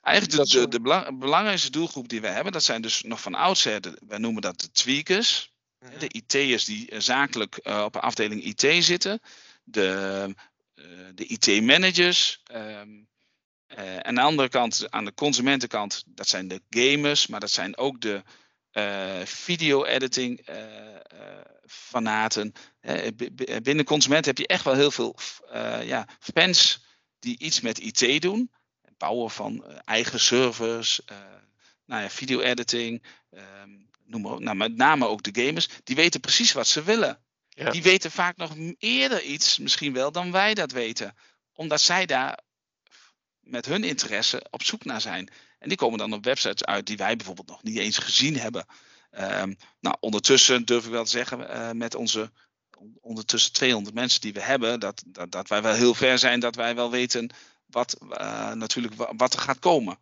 Eigenlijk 0.00 0.50
de, 0.50 0.60
de, 0.60 0.68
de, 0.68 0.80
belangrijkste 1.18 1.70
doelgroep 1.70 2.08
die 2.08 2.20
we 2.20 2.26
hebben, 2.26 2.52
dat 2.52 2.62
zijn 2.62 2.82
dus 2.82 3.02
nog 3.02 3.20
van 3.20 3.34
oudsher, 3.34 3.80
wij 4.06 4.18
noemen 4.18 4.42
dat 4.42 4.60
de 4.60 4.70
tweakers. 4.70 5.51
Mhm. 5.82 5.98
De 5.98 6.08
IT'ers 6.08 6.64
die 6.64 6.90
eh, 6.90 7.00
zakelijk 7.00 7.60
uh, 7.62 7.82
op 7.84 7.94
een 7.94 8.00
afdeling 8.00 8.44
IT 8.44 8.84
zitten. 8.84 9.20
De, 9.64 10.34
uh, 10.74 10.84
de 11.14 11.26
IT-managers. 11.26 12.42
Um, 12.54 13.10
uh, 13.78 13.96
aan 13.96 14.14
de 14.14 14.20
andere 14.20 14.48
kant, 14.48 14.90
aan 14.90 15.04
de 15.04 15.14
consumentenkant, 15.14 16.02
dat 16.06 16.28
zijn 16.28 16.48
de 16.48 16.62
gamers, 16.70 17.26
maar 17.26 17.40
dat 17.40 17.50
zijn 17.50 17.76
ook 17.76 18.00
de 18.00 18.22
video-editing 19.24 20.48
fanaten. 21.66 22.52
binnen 23.62 23.84
consument 23.84 24.24
heb 24.24 24.38
je 24.38 24.46
echt 24.46 24.64
wel 24.64 24.74
heel 24.74 24.90
veel 24.90 25.16
ja, 25.82 26.06
fans 26.18 26.84
die 27.18 27.38
iets 27.38 27.60
met 27.60 27.78
IT 27.78 28.22
doen. 28.22 28.50
Bouwen 28.96 29.30
van 29.30 29.64
eigen 29.84 30.20
servers, 30.20 31.00
nou 31.84 32.02
ja, 32.02 32.10
video-editing. 32.10 33.02
Um, 33.30 33.90
noem 34.04 34.22
maar, 34.22 34.40
nou, 34.40 34.56
met 34.56 34.76
name 34.76 35.06
ook 35.06 35.22
de 35.22 35.44
gamers, 35.44 35.68
die 35.84 35.96
weten 35.96 36.20
precies 36.20 36.52
wat 36.52 36.66
ze 36.66 36.82
willen. 36.82 37.20
Ja. 37.48 37.70
Die 37.70 37.82
weten 37.82 38.10
vaak 38.10 38.36
nog 38.36 38.54
eerder 38.78 39.22
iets, 39.22 39.58
misschien 39.58 39.92
wel, 39.92 40.12
dan 40.12 40.32
wij 40.32 40.54
dat 40.54 40.72
weten. 40.72 41.16
Omdat 41.52 41.80
zij 41.80 42.06
daar 42.06 42.38
met 43.40 43.66
hun 43.66 43.84
interesse 43.84 44.46
op 44.50 44.62
zoek 44.62 44.84
naar 44.84 45.00
zijn. 45.00 45.28
En 45.58 45.68
die 45.68 45.76
komen 45.76 45.98
dan 45.98 46.12
op 46.12 46.24
websites 46.24 46.64
uit 46.64 46.86
die 46.86 46.96
wij 46.96 47.16
bijvoorbeeld 47.16 47.48
nog 47.48 47.62
niet 47.62 47.78
eens 47.78 47.98
gezien 47.98 48.38
hebben. 48.38 48.66
Ehm, 49.10 49.54
nou, 49.80 49.96
ondertussen 50.00 50.64
durf 50.64 50.84
ik 50.84 50.90
wel 50.90 51.04
te 51.04 51.10
zeggen, 51.10 51.40
uh, 51.40 51.70
met 51.70 51.94
onze 51.94 52.30
ondertussen 53.00 53.52
200 53.52 53.94
mensen 53.94 54.20
die 54.20 54.32
we 54.32 54.40
hebben, 54.40 54.80
dat, 54.80 55.02
dat, 55.06 55.32
dat 55.32 55.48
wij 55.48 55.62
wel 55.62 55.74
heel 55.74 55.94
ver 55.94 56.18
zijn, 56.18 56.40
dat 56.40 56.54
wij 56.54 56.74
wel 56.74 56.90
weten 56.90 57.30
wat, 57.66 57.96
uh, 58.00 58.52
natuurlijk, 58.52 58.94
wat 59.16 59.34
er 59.34 59.40
gaat 59.40 59.58
komen. 59.58 59.98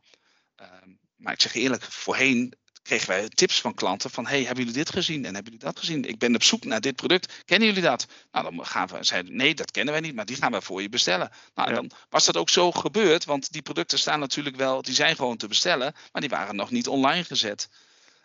Ehm, 0.57 0.91
maar 1.17 1.33
ik 1.33 1.41
zeg 1.41 1.55
eerlijk, 1.55 1.83
voorheen 1.83 2.55
kregen 2.83 3.09
wij 3.09 3.29
tips 3.29 3.61
van 3.61 3.75
klanten 3.75 4.11
van, 4.11 4.27
hey, 4.27 4.38
hebben 4.38 4.64
jullie 4.64 4.79
dit 4.79 4.90
gezien 4.90 5.25
en 5.25 5.35
hebben 5.35 5.53
jullie 5.53 5.66
dat 5.66 5.79
gezien? 5.79 6.05
Ik 6.05 6.19
ben 6.19 6.35
op 6.35 6.43
zoek 6.43 6.64
naar 6.64 6.81
dit 6.81 6.97
product, 6.97 7.43
kennen 7.45 7.69
jullie 7.69 7.83
dat? 7.83 8.07
Nou, 8.33 8.57
dan 8.57 8.66
gaan 8.66 8.88
we, 8.88 9.05
zeiden, 9.05 9.37
nee, 9.37 9.55
dat 9.55 9.71
kennen 9.71 9.93
wij 9.93 10.03
niet, 10.03 10.14
maar 10.14 10.25
die 10.25 10.37
gaan 10.37 10.53
we 10.53 10.62
voor 10.62 10.83
je 10.83 10.88
bestellen. 10.88 11.31
Nou, 11.55 11.69
en 11.69 11.75
dan 11.75 11.90
was 12.09 12.27
dat 12.27 12.37
ook 12.37 12.51
zo 12.51 12.73
gebeurd, 12.73 13.25
want 13.25 13.53
die 13.53 13.62
producten 13.62 13.99
staan 13.99 14.21
natuurlijk 14.21 14.57
wel, 14.57 14.83
die 14.83 14.95
zijn 14.95 15.16
gewoon 15.16 15.37
te 15.37 15.49
bestellen, 15.49 15.95
maar 16.12 16.21
die 16.21 16.31
waren 16.31 16.57
nog 16.57 16.71
niet 16.71 16.88
online 16.88 17.25
gezet. 17.25 17.69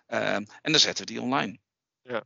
Ehm, 0.08 0.46
en 0.62 0.72
dan 0.72 0.80
zetten 0.80 1.06
we 1.06 1.12
die 1.12 1.22
online. 1.22 1.60
Ja. 2.02 2.24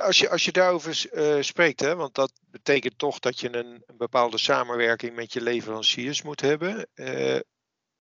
Als 0.00 0.18
je, 0.18 0.30
als 0.30 0.44
je 0.44 0.52
daarover 0.52 1.04
uh, 1.12 1.42
spreekt, 1.42 1.80
hè, 1.80 1.94
want 1.94 2.14
dat 2.14 2.32
betekent 2.50 2.98
toch 2.98 3.18
dat 3.18 3.40
je 3.40 3.56
een, 3.56 3.82
een 3.86 3.96
bepaalde 3.96 4.38
samenwerking 4.38 5.14
met 5.14 5.32
je 5.32 5.40
leveranciers 5.40 6.22
moet 6.22 6.40
hebben. 6.40 6.86
Uh, 6.94 7.40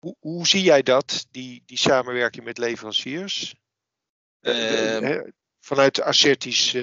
hoe, 0.03 0.15
hoe, 0.19 0.47
zie 0.47 0.61
jij 0.61 0.83
dat, 0.83 1.27
die, 1.31 1.63
die 1.65 1.77
samenwerking 1.77 2.45
met 2.45 2.57
leveranciers? 2.57 3.55
Uh, 4.41 5.19
vanuit 5.59 6.01
assertisch 6.01 6.75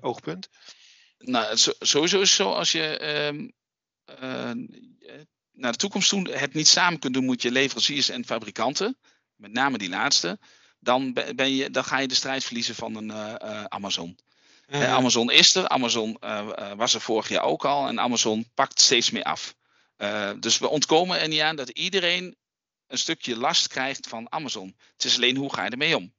oogpunt? 0.00 0.48
Nou, 1.18 1.56
sowieso 1.78 2.20
is 2.20 2.28
het 2.28 2.38
zo 2.38 2.52
als 2.52 2.72
je 2.72 2.98
ehm, 2.98 3.46
naar 5.52 5.72
de 5.72 5.78
toekomst 5.78 6.08
toe 6.08 6.30
het 6.30 6.54
niet 6.54 6.68
samen 6.68 6.98
kunt 6.98 7.14
doen, 7.14 7.24
moet 7.24 7.42
je 7.42 7.50
leveranciers 7.50 8.08
en 8.08 8.24
fabrikanten, 8.24 8.98
met 9.34 9.52
name 9.52 9.78
die 9.78 9.88
laatste, 9.88 10.38
dan, 10.78 11.12
ben 11.12 11.54
je, 11.54 11.70
dan 11.70 11.84
ga 11.84 11.98
je 11.98 12.08
de 12.08 12.14
strijd 12.14 12.44
verliezen 12.44 12.74
van 12.74 12.96
een 12.96 13.10
uh, 13.10 13.64
Amazon. 13.64 14.18
Amazon 14.70 15.30
is 15.30 15.54
er, 15.54 15.68
Amazon 15.68 16.16
uh, 16.20 16.72
was 16.76 16.94
er 16.94 17.00
vorig 17.00 17.28
jaar 17.28 17.42
ook 17.42 17.64
al 17.64 17.88
en 17.88 18.00
Amazon 18.00 18.50
pakt 18.54 18.80
steeds 18.80 19.10
meer 19.10 19.22
af. 19.22 19.54
Dus 20.40 20.58
we 20.58 20.68
ontkomen 20.68 21.20
er 21.20 21.28
niet 21.28 21.40
aan 21.40 21.56
dat 21.56 21.68
iedereen 21.68 22.36
een 22.86 22.98
stukje 22.98 23.36
last 23.36 23.68
krijgt 23.68 24.08
van 24.08 24.32
Amazon. 24.32 24.76
Het 24.92 25.04
is 25.04 25.16
alleen 25.16 25.36
hoe 25.36 25.54
ga 25.54 25.64
je 25.64 25.70
ermee 25.70 25.96
om? 25.96 26.14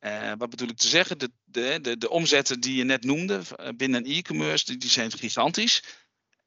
Uh, 0.00 0.32
wat 0.38 0.50
bedoel 0.50 0.68
ik 0.68 0.76
te 0.76 0.88
zeggen? 0.88 1.18
De, 1.18 1.30
de, 1.44 1.78
de, 1.82 1.98
de 1.98 2.10
omzetten 2.10 2.60
die 2.60 2.76
je 2.76 2.84
net 2.84 3.04
noemde 3.04 3.42
binnen 3.76 4.04
e-commerce, 4.04 4.64
die, 4.64 4.76
die, 4.76 4.90
zijn 4.90 5.12
gigantisch. 5.12 5.82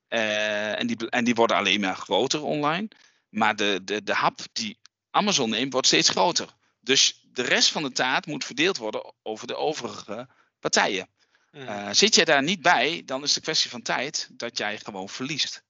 Uh, 0.09 0.79
en, 0.79 0.87
die, 0.87 1.09
en 1.09 1.23
die 1.23 1.35
worden 1.35 1.57
alleen 1.57 1.79
maar 1.79 1.95
groter 1.95 2.43
online. 2.43 2.87
Maar 3.29 3.55
de, 3.55 3.81
de, 3.83 4.03
de 4.03 4.13
hap 4.13 4.39
die 4.53 4.79
Amazon 5.09 5.49
neemt, 5.49 5.71
wordt 5.71 5.87
steeds 5.87 6.09
groter. 6.09 6.47
Dus 6.79 7.21
de 7.31 7.41
rest 7.41 7.71
van 7.71 7.83
de 7.83 7.91
taart 7.91 8.25
moet 8.25 8.45
verdeeld 8.45 8.77
worden 8.77 9.13
over 9.23 9.47
de 9.47 9.55
overige 9.55 10.27
partijen. 10.59 11.07
Uh, 11.51 11.89
zit 11.91 12.15
jij 12.15 12.25
daar 12.25 12.43
niet 12.43 12.61
bij, 12.61 13.01
dan 13.05 13.23
is 13.23 13.33
de 13.33 13.41
kwestie 13.41 13.69
van 13.69 13.81
tijd 13.81 14.29
dat 14.31 14.57
jij 14.57 14.77
gewoon 14.77 15.09
verliest. 15.09 15.63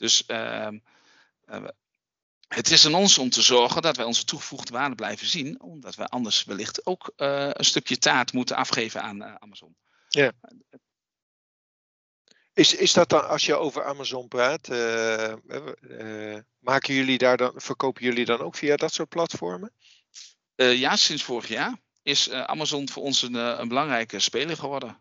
Dus 0.00 0.24
uh, 0.26 0.68
uh, 1.50 1.64
het 2.48 2.70
is 2.70 2.86
aan 2.86 2.94
ons 2.94 3.18
om 3.18 3.30
te 3.30 3.42
zorgen 3.42 3.82
dat 3.82 3.96
wij 3.96 4.06
onze 4.06 4.24
toegevoegde 4.24 4.72
waarde 4.72 4.94
blijven 4.94 5.26
zien, 5.26 5.62
omdat 5.62 5.94
wij 5.94 6.06
anders 6.06 6.44
wellicht 6.44 6.86
ook 6.86 7.12
eh, 7.16 7.48
een 7.52 7.64
stukje 7.64 7.98
taart 7.98 8.32
moeten 8.32 8.56
afgeven 8.56 9.02
aan 9.02 9.42
Amazon. 9.42 9.76
Ja. 10.08 10.32
Is, 12.52 12.74
is 12.74 12.92
dat 12.92 13.08
dan, 13.08 13.28
als 13.28 13.46
je 13.46 13.54
over 13.54 13.84
Amazon 13.84 14.28
praat, 14.28 14.68
maken 16.58 16.94
jullie 16.94 17.18
daar 17.18 17.36
dan, 17.36 17.52
verkopen 17.54 18.02
jullie 18.02 18.24
dan 18.24 18.40
ook 18.40 18.54
via 18.56 18.76
dat 18.76 18.92
soort 18.92 19.08
platformen? 19.08 19.72
Uh, 20.56 20.78
ja, 20.78 20.96
sinds 20.96 21.22
vorig 21.22 21.48
jaar 21.48 21.76
is 22.02 22.28
uh, 22.28 22.42
Amazon 22.42 22.88
voor 22.88 23.02
ons 23.02 23.22
een, 23.22 23.34
een 23.34 23.68
belangrijke 23.68 24.18
speler 24.18 24.56
geworden. 24.56 25.00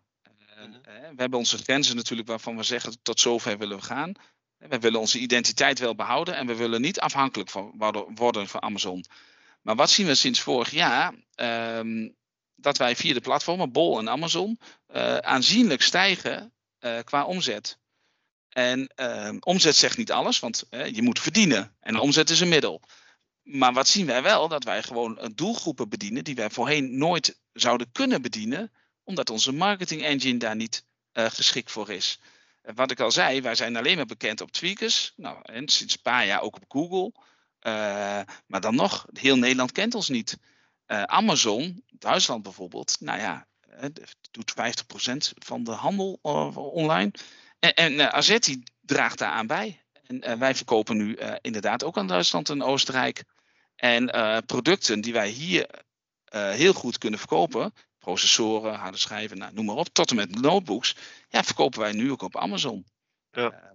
Mhm. 0.56 0.72
we 1.16 1.22
hebben 1.22 1.40
onze 1.40 1.58
grenzen 1.58 1.96
natuurlijk 1.96 2.28
waarvan 2.28 2.58
we 2.58 2.64
zeggen 2.64 3.02
tot 3.02 3.20
zover 3.20 3.58
willen 3.58 3.78
we 3.78 3.84
gaan. 3.84 4.16
We 4.60 4.80
willen 4.80 5.00
onze 5.00 5.20
identiteit 5.20 5.80
wel 5.80 5.96
behouden 5.96 6.36
en 6.36 6.48
we 6.48 6.56
willen 6.56 6.82
niet 6.82 7.00
afhankelijk 7.00 7.50
van, 7.50 7.74
worden 8.16 8.48
van 8.48 8.62
Amazon. 8.62 9.06
Maar 9.62 9.76
wat 9.76 9.90
zien 9.90 10.06
we 10.06 10.16
sinds 10.16 10.40
vorig 10.40 10.72
jaar? 10.72 11.14
Um, 11.36 12.16
dat 12.56 12.78
wij 12.78 12.96
via 12.96 13.14
de 13.14 13.22
platformen 13.22 13.72
Bol 13.72 14.00
en 14.00 14.10
Amazon 14.10 14.60
aanzienlijk 15.22 15.82
stijgen 15.82 16.54
qua 17.04 17.26
omzet. 17.26 17.78
En 18.50 18.92
ehm, 18.96 19.38
omzet 19.40 19.76
zegt 19.76 19.98
niet 19.98 20.12
alles, 20.12 20.40
want 20.40 20.64
je 20.70 21.02
moet 21.02 21.20
verdienen. 21.20 21.76
En 21.80 22.00
omzet 22.00 22.30
is 22.30 22.40
een 22.40 22.50
middel 22.50 22.82
maar 23.50 23.74
wat 23.74 23.88
zien 23.88 24.06
wij 24.06 24.22
wel? 24.22 24.48
Dat 24.48 24.64
wij 24.64 24.84
gewoon 24.84 25.32
doelgroepen 25.36 25.90
bedienen 25.90 26.24
die 26.24 26.36
wij 26.36 26.50
voorheen 26.50 26.98
nooit 26.98 27.40
zouden 27.54 27.92
kunnen 27.92 28.22
bedienen, 28.22 28.72
omdat 29.04 29.30
onze 29.30 29.52
marketing 29.52 30.04
engine 30.04 30.38
daar 30.38 30.56
niet 30.56 30.86
geschikt 31.14 31.72
voor 31.72 31.90
is. 31.90 32.20
Wat 32.62 32.92
ik 32.92 33.00
al 33.00 33.12
zei, 33.12 33.42
wij 33.42 33.56
zijn 33.56 33.76
alleen 33.76 33.96
maar 33.96 34.06
bekend 34.06 34.42
op 34.42 34.52
Tweakers, 34.52 35.14
nou, 35.16 35.40
en 35.42 35.70
sinds 35.70 35.94
een 35.94 36.02
paar 36.02 36.26
jaar 36.26 36.42
ook 36.42 36.56
op 36.56 36.66
Google. 36.68 37.12
Uh, 37.62 38.22
maar 38.48 38.62
dan 38.62 38.76
nog, 38.76 39.06
heel 39.14 39.38
Nederland 39.38 39.72
kent 39.72 39.96
ons 39.96 40.10
niet. 40.10 40.38
Uh, 40.88 41.04
Amazon, 41.04 41.84
Duitsland 41.88 42.44
bijvoorbeeld, 42.44 42.98
nou 43.00 43.20
ja, 43.20 43.48
doet 44.32 44.54
50% 44.54 44.56
van 45.38 45.64
de 45.64 45.72
handel 45.72 46.20
online. 46.54 47.12
En, 47.60 47.74
en 47.74 48.14
Azetti 48.14 48.64
draagt 48.82 49.18
daaraan 49.18 49.48
bij. 49.48 49.84
En 50.04 50.40
wij 50.40 50.56
verkopen 50.56 50.98
nu 50.98 51.18
inderdaad 51.42 51.84
ook 51.84 51.98
aan 51.98 52.08
Duitsland 52.08 52.50
en 52.50 52.64
Oostenrijk. 52.64 53.24
En 53.76 54.06
producten 54.46 55.02
die 55.02 55.14
wij 55.14 55.30
hier 55.30 55.70
heel 56.32 56.74
goed 56.74 56.98
kunnen 56.98 57.20
verkopen, 57.20 57.74
processoren, 58.10 58.76
harde 58.76 58.98
schijven, 58.98 59.38
nou, 59.38 59.54
noem 59.54 59.66
maar 59.66 59.76
op, 59.76 59.88
tot 59.88 60.10
en 60.10 60.16
met 60.16 60.42
notebooks, 60.42 60.96
ja, 61.30 61.44
verkopen 61.44 61.80
wij 61.80 61.92
nu 61.92 62.12
ook 62.12 62.22
op 62.22 62.38
Amazon. 62.38 62.86
Ja. 63.32 63.74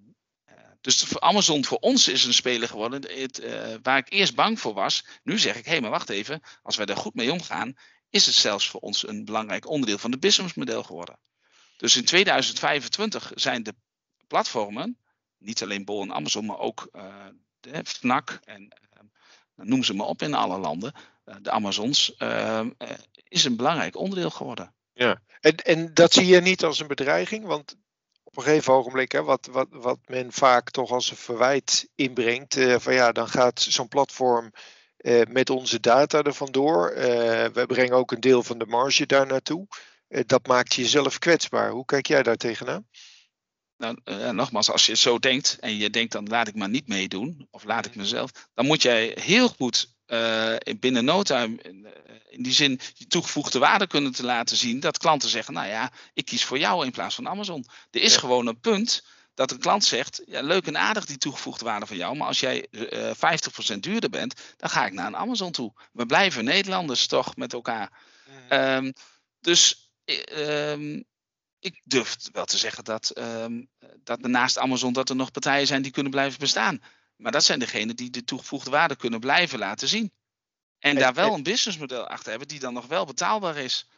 Uh, 0.49 0.55
dus 0.81 1.03
voor 1.03 1.20
Amazon 1.20 1.64
voor 1.64 1.79
ons 1.79 2.09
is 2.09 2.25
een 2.25 2.35
speler 2.35 2.68
geworden 2.68 3.18
het, 3.18 3.42
waar 3.83 3.99
ik 3.99 4.12
eerst 4.12 4.35
bang 4.35 4.61
voor 4.61 4.75
was. 4.75 5.05
Nu 5.23 5.38
zeg 5.38 5.57
ik, 5.57 5.64
hé, 5.64 5.70
hey, 5.70 5.81
maar 5.81 5.90
wacht 5.90 6.09
even, 6.09 6.40
als 6.62 6.77
wij 6.77 6.87
daar 6.87 6.97
goed 6.97 7.14
mee 7.14 7.33
omgaan, 7.33 7.75
is 8.11 8.27
het 8.27 8.35
zelfs 8.35 8.68
voor 8.68 8.81
ons 8.81 9.09
een 9.09 9.25
belangrijk 9.25 9.68
onderdeel 9.68 9.99
van 9.99 10.11
het 10.11 10.20
businessmodel 10.20 10.83
geworden. 10.83 11.18
Dus 11.77 11.97
in 11.97 12.05
2025 12.05 13.33
zijn 13.35 13.62
de 13.62 13.75
platformen, 14.27 14.99
niet 15.38 15.62
alleen 15.62 15.85
Bol 15.85 16.03
en 16.03 16.14
Amazon, 16.14 16.47
maar 16.47 16.59
ook 16.59 16.88
de 17.61 17.85
FNAC 17.85 18.40
en 18.44 18.68
nou, 19.55 19.68
noem 19.68 19.85
ze 19.85 19.94
maar 19.94 20.07
op 20.07 20.23
in 20.23 20.35
alle 20.35 20.59
landen, 20.59 20.92
eh, 20.92 21.01
de 21.24 21.50
Amazons, 21.50 22.16
ehm, 22.16 22.70
eh, 22.78 22.90
is 23.28 23.44
een 23.44 23.56
belangrijk 23.56 23.96
onderdeel 23.96 24.30
geworden. 24.30 24.74
Ja, 24.92 25.22
en, 25.40 25.56
en 25.56 25.94
dat 25.94 26.12
zie 26.12 26.26
je 26.26 26.40
niet 26.40 26.64
als 26.64 26.80
een 26.80 26.87
bedreiging, 26.87 27.44
want 27.44 27.76
op 28.22 28.37
een 28.37 28.42
gegeven 28.42 28.72
ogenblik, 28.72 29.12
hè, 29.12 29.22
wat, 29.22 29.48
wat, 29.50 29.68
wat 29.70 29.98
men 30.06 30.32
vaak 30.32 30.70
toch 30.70 30.90
als 30.90 31.10
een 31.10 31.16
verwijt 31.16 31.88
inbrengt, 31.94 32.56
uh, 32.56 32.76
van 32.78 32.94
ja, 32.94 33.12
dan 33.12 33.28
gaat 33.28 33.60
zo'n 33.60 33.88
platform 33.88 34.52
met 35.28 35.50
onze 35.50 35.80
data 35.80 36.22
er 36.22 36.34
vandoor. 36.34 36.92
Uh, 36.96 37.02
we 37.46 37.64
brengen 37.66 37.96
ook 37.96 38.12
een 38.12 38.20
deel 38.20 38.42
van 38.42 38.58
de 38.58 38.66
marge 38.66 39.06
daar 39.06 39.26
naartoe. 39.26 39.66
dat 40.26 40.46
maakt 40.46 40.74
jezelf 40.74 41.18
kwetsbaar. 41.18 41.70
Hoe 41.70 41.84
kijk 41.84 42.06
jij 42.06 42.22
daar 42.22 42.37
tegenaan? 42.37 42.88
Nou, 43.76 43.98
uh, 44.04 44.30
nogmaals, 44.30 44.70
als 44.70 44.87
je 44.87 44.96
zo 44.96 45.18
denkt 45.18 45.56
en 45.60 45.76
je 45.76 45.90
denkt 45.90 46.12
dan 46.12 46.28
laat 46.28 46.48
ik 46.48 46.54
maar 46.54 46.68
niet 46.68 46.88
meedoen, 46.88 47.48
of 47.50 47.64
laat 47.64 47.87
ik 47.87 47.94
mezelf, 47.94 48.30
dan 48.54 48.66
moet 48.66 48.82
jij 48.82 49.16
heel 49.20 49.48
goed 49.48 49.93
uh, 50.07 50.57
binnen 50.81 51.05
no 51.05 51.23
time, 51.23 51.62
in, 51.62 51.87
eh, 51.87 52.38
die 52.43 52.53
zin, 52.53 52.81
je 52.95 53.07
toegevoegde 53.07 53.59
waarde 53.59 53.87
kunnen 53.87 54.12
te 54.12 54.25
laten 54.25 54.57
zien, 54.57 54.81
dat 54.81 54.99
klanten 54.99 55.29
zeggen, 55.29 55.55
nou 55.55 55.69
ja, 55.69 55.90
ik 56.14 56.25
kies 56.25 56.45
voor 56.45 56.59
jou 56.59 56.85
in 56.85 56.90
plaats 56.90 57.14
van 57.14 57.29
Amazon. 57.29 57.67
Er 57.90 58.01
is 58.01 58.17
gewoon 58.17 58.47
een 58.47 58.61
punt 58.61 59.05
dat 59.35 59.51
een 59.51 59.59
klant 59.59 59.85
zegt, 59.85 60.23
ja, 60.27 60.43
leuk 60.43 60.67
en 60.67 60.79
aardig 60.79 61.05
die 61.05 61.19
toegevoegde 61.19 61.64
waarde 61.64 61.87
van 61.87 61.97
jou, 61.97 62.17
maar 62.17 62.27
als 62.27 62.40
jij 62.40 62.67
uh, 62.71 63.11
50% 63.75 63.79
duurder 63.81 64.11
bent, 64.11 64.35
dan 64.57 64.71
ga 64.71 64.87
ik 64.87 64.93
naar 64.93 65.07
een 65.07 65.17
Amazon 65.17 65.53
toe. 65.53 65.73
We 65.93 66.07
blijven 66.07 66.45
Nederlanders 66.45 67.07
toch 67.07 67.37
met 67.37 67.53
elkaar. 67.53 67.93
Um, 68.51 68.93
dus 69.40 69.90
um, 70.31 71.05
ik 71.59 71.81
durf 71.85 72.17
wel 72.33 72.45
te 72.45 72.59
zeggen 72.59 72.85
dat, 72.85 73.12
um, 73.19 73.69
dat 74.03 74.21
naast 74.21 74.59
Amazon 74.59 74.93
dat 74.93 75.09
er 75.09 75.17
nog 75.17 75.31
partijen 75.31 75.67
zijn 75.67 75.83
die 75.83 75.93
kunnen 75.93 76.12
blijven 76.12 76.38
bestaan. 76.38 76.83
Maar 77.16 77.33
dat 77.33 77.44
zijn 77.44 77.59
degenen 77.59 77.96
die 77.96 78.11
de 78.11 78.24
toegevoegde 78.24 78.70
waarde 78.70 78.96
kunnen 78.96 79.20
blijven 79.20 79.59
laten 79.59 79.88
zien. 79.88 80.12
En, 80.79 80.94
daar 80.94 81.14
wel 81.14 81.35
een 81.35 81.42
businessmodel 81.42 82.07
achter 82.07 82.31
hebben 82.31 82.48
die 82.48 82.61
dan 82.61 82.74
nog 82.74 82.87
wel 82.87 83.05
betaalbaar 83.05 83.57
is. 83.57 83.88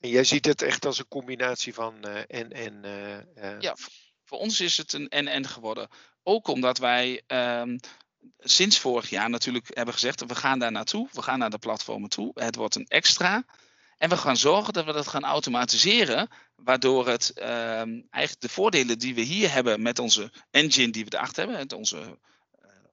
En 0.00 0.08
jij 0.08 0.24
ziet 0.24 0.44
het 0.44 0.62
echt 0.62 0.84
als 0.84 0.98
een 0.98 1.08
combinatie 1.08 1.74
van 1.74 1.94
uh, 2.06 2.16
en 2.16 2.52
en. 2.52 2.82
Uh, 3.36 3.60
ja, 3.60 3.76
voor 4.24 4.38
ons 4.38 4.60
is 4.60 4.76
het 4.76 4.92
een 4.92 5.08
en-en 5.08 5.48
geworden. 5.48 5.88
Ook 6.22 6.48
omdat 6.48 6.78
wij 6.78 7.22
um, 7.26 7.78
sinds 8.38 8.78
vorig 8.78 9.10
jaar 9.10 9.30
natuurlijk 9.30 9.70
hebben 9.74 9.94
gezegd: 9.94 10.26
we 10.26 10.34
gaan 10.34 10.58
daar 10.58 10.72
naartoe, 10.72 11.08
we 11.12 11.22
gaan 11.22 11.38
naar 11.38 11.50
de 11.50 11.58
platformen 11.58 12.08
toe. 12.08 12.30
Het 12.34 12.56
wordt 12.56 12.74
een 12.74 12.86
extra. 12.88 13.44
En 13.98 14.08
we 14.08 14.16
gaan 14.16 14.36
zorgen 14.36 14.72
dat 14.72 14.84
we 14.84 14.92
dat 14.92 15.08
gaan 15.08 15.24
automatiseren, 15.24 16.28
waardoor 16.56 17.08
het 17.08 17.32
um, 17.36 18.06
eigenlijk 18.10 18.40
de 18.40 18.48
voordelen 18.48 18.98
die 18.98 19.14
we 19.14 19.20
hier 19.20 19.52
hebben 19.52 19.82
met 19.82 19.98
onze 19.98 20.32
engine 20.50 20.92
die 20.92 21.04
we 21.04 21.16
erachter 21.16 21.42
hebben, 21.42 21.58
met 21.58 21.72
onze 21.72 22.18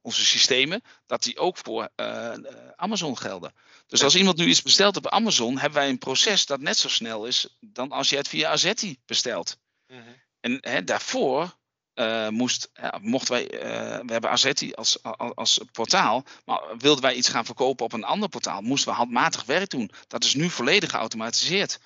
onze 0.05 0.25
systemen, 0.25 0.81
dat 1.05 1.23
die 1.23 1.37
ook 1.37 1.57
voor 1.57 1.89
uh, 1.95 2.33
Amazon 2.75 3.17
gelden. 3.17 3.53
Dus 3.87 4.03
als 4.03 4.15
iemand 4.15 4.37
nu 4.37 4.45
iets 4.45 4.61
bestelt 4.61 4.97
op 4.97 5.07
Amazon, 5.07 5.57
hebben 5.57 5.79
wij 5.79 5.89
een 5.89 5.97
proces 5.97 6.45
dat 6.45 6.59
net 6.59 6.77
zo 6.77 6.89
snel 6.89 7.25
is 7.25 7.57
dan 7.59 7.91
als 7.91 8.09
je 8.09 8.15
het 8.15 8.27
via 8.27 8.49
Azetti 8.49 8.99
bestelt. 9.05 9.57
Mhm. 9.87 10.01
En 10.39 10.57
hè, 10.61 10.83
daarvoor 10.83 11.57
uh, 11.95 12.29
moest, 12.29 12.71
mochten 13.01 13.33
wij, 13.33 13.47
we 14.05 14.11
hebben 14.11 14.29
Azetti 14.29 14.73
als, 14.73 15.03
als, 15.03 15.35
als, 15.35 15.59
portaal, 15.71 16.25
maar 16.45 16.77
wilden 16.77 17.03
wij 17.03 17.13
iets 17.13 17.29
gaan 17.29 17.45
verkopen 17.45 17.85
op 17.85 17.93
een 17.93 18.03
ander 18.03 18.29
portaal, 18.29 18.61
moesten 18.61 18.91
we 18.91 18.97
handmatig 18.97 19.43
werk 19.43 19.69
doen. 19.69 19.91
Dat 20.07 20.23
is 20.23 20.33
nu 20.33 20.49
volledig 20.49 20.89
geautomatiseerd. 20.89 21.79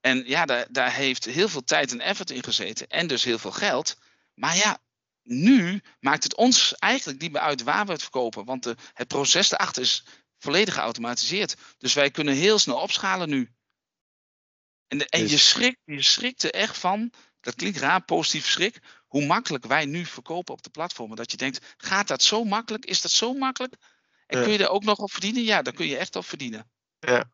En 0.00 0.22
ja, 0.26 0.44
daar, 0.44 0.66
daar 0.70 0.94
heeft 0.94 1.24
heel 1.24 1.48
veel 1.48 1.64
tijd 1.64 1.92
en 1.92 2.00
effort 2.00 2.30
in 2.30 2.42
gezeten 2.42 2.88
en 2.88 3.06
dus 3.06 3.24
heel 3.24 3.38
veel 3.38 3.52
geld. 3.52 3.96
Maar 4.34 4.56
ja, 4.56 4.78
nu 5.22 5.82
maakt 6.00 6.24
het 6.24 6.34
ons 6.36 6.74
eigenlijk 6.74 7.20
niet 7.20 7.32
meer 7.32 7.40
uit 7.40 7.62
waar 7.62 7.86
we 7.86 7.92
het 7.92 8.02
verkopen. 8.02 8.44
Want 8.44 8.62
de, 8.62 8.76
het 8.94 9.08
proces 9.08 9.52
erachter 9.52 9.82
is 9.82 10.04
volledig 10.38 10.74
geautomatiseerd. 10.74 11.56
Dus 11.78 11.92
wij 11.92 12.10
kunnen 12.10 12.34
heel 12.34 12.58
snel 12.58 12.76
opschalen 12.80 13.28
nu. 13.28 13.50
En, 14.88 15.06
en 15.06 15.20
je, 15.20 15.28
dus- 15.28 15.48
schrikt, 15.48 15.80
je 15.84 16.02
schrikt 16.02 16.42
er 16.42 16.50
echt 16.50 16.78
van, 16.78 17.12
dat 17.40 17.54
klinkt 17.54 17.78
raar, 17.78 18.04
positief 18.04 18.46
schrik, 18.46 18.78
hoe 19.12 19.26
makkelijk 19.26 19.66
wij 19.66 19.84
nu 19.84 20.04
verkopen 20.04 20.54
op 20.54 20.62
de 20.62 20.70
platformen. 20.70 21.16
Dat 21.16 21.30
je 21.30 21.36
denkt, 21.36 21.74
gaat 21.76 22.08
dat 22.08 22.22
zo 22.22 22.44
makkelijk? 22.44 22.84
Is 22.84 23.02
dat 23.02 23.10
zo 23.10 23.34
makkelijk? 23.34 23.74
En 24.26 24.42
kun 24.42 24.52
je 24.52 24.58
er 24.58 24.68
ook 24.68 24.84
nog 24.84 24.98
op 24.98 25.12
verdienen? 25.12 25.42
Ja, 25.42 25.62
daar 25.62 25.72
kun 25.72 25.86
je 25.86 25.96
echt 25.96 26.16
op 26.16 26.24
verdienen. 26.24 26.70
Ja, 26.98 27.30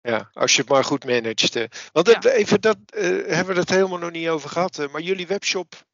ja, 0.00 0.30
als 0.32 0.54
je 0.54 0.60
het 0.60 0.70
maar 0.70 0.84
goed 0.84 1.04
managt. 1.04 1.58
Want 1.92 2.24
even 2.24 2.60
dat 2.60 2.76
uh, 2.94 3.02
hebben 3.26 3.54
we 3.54 3.60
het 3.60 3.70
helemaal 3.70 3.98
nog 3.98 4.10
niet 4.10 4.28
over 4.28 4.50
gehad. 4.50 4.90
maar 4.90 5.00
jullie 5.00 5.26
webshop 5.26 5.84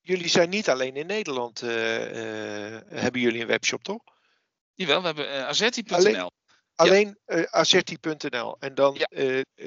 jullie 0.00 0.28
zijn 0.28 0.48
niet 0.48 0.68
alleen 0.68 0.96
in 0.96 1.06
Nederland, 1.06 1.62
uh, 1.62 1.70
hebben 2.88 3.20
jullie 3.20 3.40
een 3.40 3.46
webshop 3.46 3.82
toch? 3.82 4.02
Jawel, 4.74 5.00
we 5.00 5.06
hebben 5.06 5.26
uh, 5.26 5.46
Azerti.nl. 5.46 6.30
Alleen, 6.74 7.18
ja. 7.26 7.46
Azerti.nl. 7.50 8.56
En 8.58 8.74
dan 8.74 9.06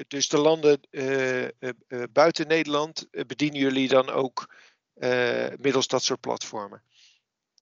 dus 0.08 0.28
de 0.28 0.38
landen 0.38 0.80
buiten 2.12 2.46
Nederland 2.46 3.06
bedienen 3.10 3.60
jullie 3.60 3.88
dan 3.88 4.10
ook 4.10 4.54
middels 5.58 5.86
dat 5.86 6.04
soort 6.04 6.20
platformen? 6.20 6.82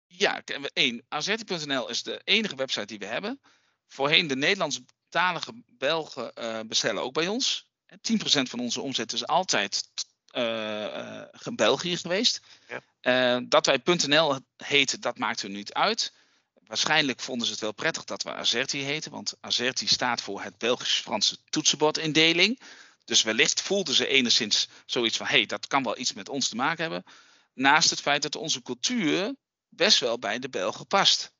Ja, 0.06 0.42
één, 0.72 1.04
Azerti.nl 1.08 1.88
is 1.88 2.02
de 2.02 2.20
enige 2.24 2.54
website 2.54 2.86
die 2.86 2.98
we 2.98 3.06
hebben. 3.06 3.40
Voorheen 3.86 4.26
de 4.26 4.36
Nederlandstalige 4.36 5.52
Belgen 5.66 6.32
bestellen 6.68 7.02
ook 7.02 7.12
bij 7.12 7.28
ons. 7.28 7.66
10% 7.96 7.96
van 8.42 8.60
onze 8.60 8.80
omzet 8.80 9.12
is 9.12 9.26
altijd 9.26 9.88
uh, 10.36 11.54
België 11.54 11.96
geweest. 11.96 12.40
Ja. 12.68 13.36
Uh, 13.36 13.44
dat 13.48 13.66
wij 13.66 13.80
.nl 14.06 14.38
heten, 14.56 15.00
dat 15.00 15.18
maakt 15.18 15.42
er 15.42 15.50
niet 15.50 15.72
uit. 15.72 16.12
Waarschijnlijk 16.66 17.20
vonden 17.20 17.46
ze 17.46 17.52
het 17.52 17.62
wel 17.62 17.72
prettig 17.72 18.04
dat 18.04 18.22
we 18.22 18.34
Azerti 18.34 18.82
heten, 18.82 19.10
want 19.10 19.34
Azerti 19.40 19.86
staat 19.86 20.20
voor 20.20 20.42
het 20.42 20.58
Belgisch-Franse 20.58 21.36
toetsenbordindeling. 21.50 22.60
Dus 23.04 23.22
wellicht 23.22 23.62
voelden 23.62 23.94
ze 23.94 24.06
enigszins 24.06 24.68
zoiets 24.86 25.16
van: 25.16 25.26
hé, 25.26 25.36
hey, 25.36 25.46
dat 25.46 25.66
kan 25.66 25.82
wel 25.82 25.98
iets 25.98 26.12
met 26.12 26.28
ons 26.28 26.48
te 26.48 26.56
maken 26.56 26.82
hebben. 26.82 27.04
Naast 27.54 27.90
het 27.90 28.00
feit 28.00 28.22
dat 28.22 28.36
onze 28.36 28.62
cultuur 28.62 29.34
best 29.68 29.98
wel 29.98 30.18
bij 30.18 30.38
de 30.38 30.48
Belgen 30.48 30.86
past. 30.86 31.32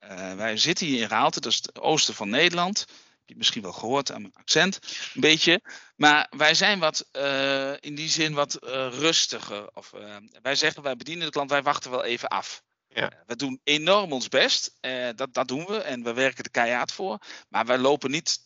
Uh, 0.00 0.34
wij 0.34 0.56
zitten 0.56 0.86
hier 0.86 1.00
in 1.00 1.08
Raalte, 1.08 1.40
dat 1.40 1.52
is 1.52 1.56
het 1.56 1.80
oosten 1.80 2.14
van 2.14 2.28
Nederland 2.28 2.86
je 3.26 3.36
misschien 3.36 3.62
wel 3.62 3.72
gehoord 3.72 4.12
aan 4.12 4.20
mijn 4.20 4.34
accent, 4.34 4.78
een 5.14 5.20
beetje. 5.20 5.60
Maar 5.96 6.26
wij 6.36 6.54
zijn 6.54 6.78
wat, 6.78 7.08
uh, 7.12 7.72
in 7.80 7.94
die 7.94 8.08
zin 8.08 8.34
wat 8.34 8.58
uh, 8.64 8.70
rustiger. 8.90 9.70
Of, 9.74 9.92
wij 10.42 10.54
zeggen, 10.54 10.82
wij 10.82 10.96
bedienen 10.96 11.26
de 11.26 11.32
klant, 11.32 11.50
wij 11.50 11.62
wachten 11.62 11.90
wel 11.90 12.04
even 12.04 12.28
af. 12.28 12.62
Ja. 12.88 13.12
we 13.26 13.36
doen 13.36 13.60
enorm 13.64 14.12
ons 14.12 14.28
best, 14.28 14.78
dat, 15.14 15.34
dat 15.34 15.48
doen 15.48 15.66
we. 15.66 15.78
En 15.78 16.02
we 16.02 16.12
werken 16.12 16.44
er 16.44 16.50
keihard 16.50 16.92
voor. 16.92 17.18
Maar 17.48 17.66
wij 17.66 17.78
lopen 17.78 18.10
niet, 18.10 18.44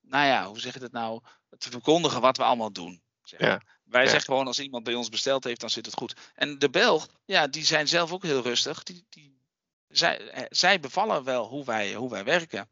nou 0.00 0.26
ja, 0.26 0.46
hoe 0.46 0.60
zeg 0.60 0.74
je 0.74 0.80
dat 0.80 0.92
nou, 0.92 1.22
te 1.58 1.70
verkondigen 1.70 2.20
wat 2.20 2.36
we 2.36 2.42
allemaal 2.42 2.72
doen. 2.72 3.02
Zeg 3.22 3.40
ja. 3.40 3.62
Wij 3.84 4.06
zeggen 4.06 4.24
gewoon, 4.24 4.46
als 4.46 4.58
iemand 4.58 4.84
bij 4.84 4.94
ons 4.94 5.08
besteld 5.08 5.44
heeft, 5.44 5.60
dan 5.60 5.70
zit 5.70 5.86
het 5.86 5.94
goed. 5.94 6.14
En 6.34 6.58
de 6.58 6.70
Belg, 6.70 7.08
ja, 7.24 7.46
die 7.46 7.64
zijn 7.64 7.88
zelf 7.88 8.12
ook 8.12 8.22
heel 8.22 8.42
rustig. 8.42 8.82
Die, 8.82 9.06
die, 9.08 9.42
zij, 9.88 10.46
zij 10.50 10.80
bevallen 10.80 11.24
wel 11.24 11.46
hoe 11.46 11.64
wij, 11.64 11.94
hoe 11.94 12.10
wij 12.10 12.24
werken. 12.24 12.68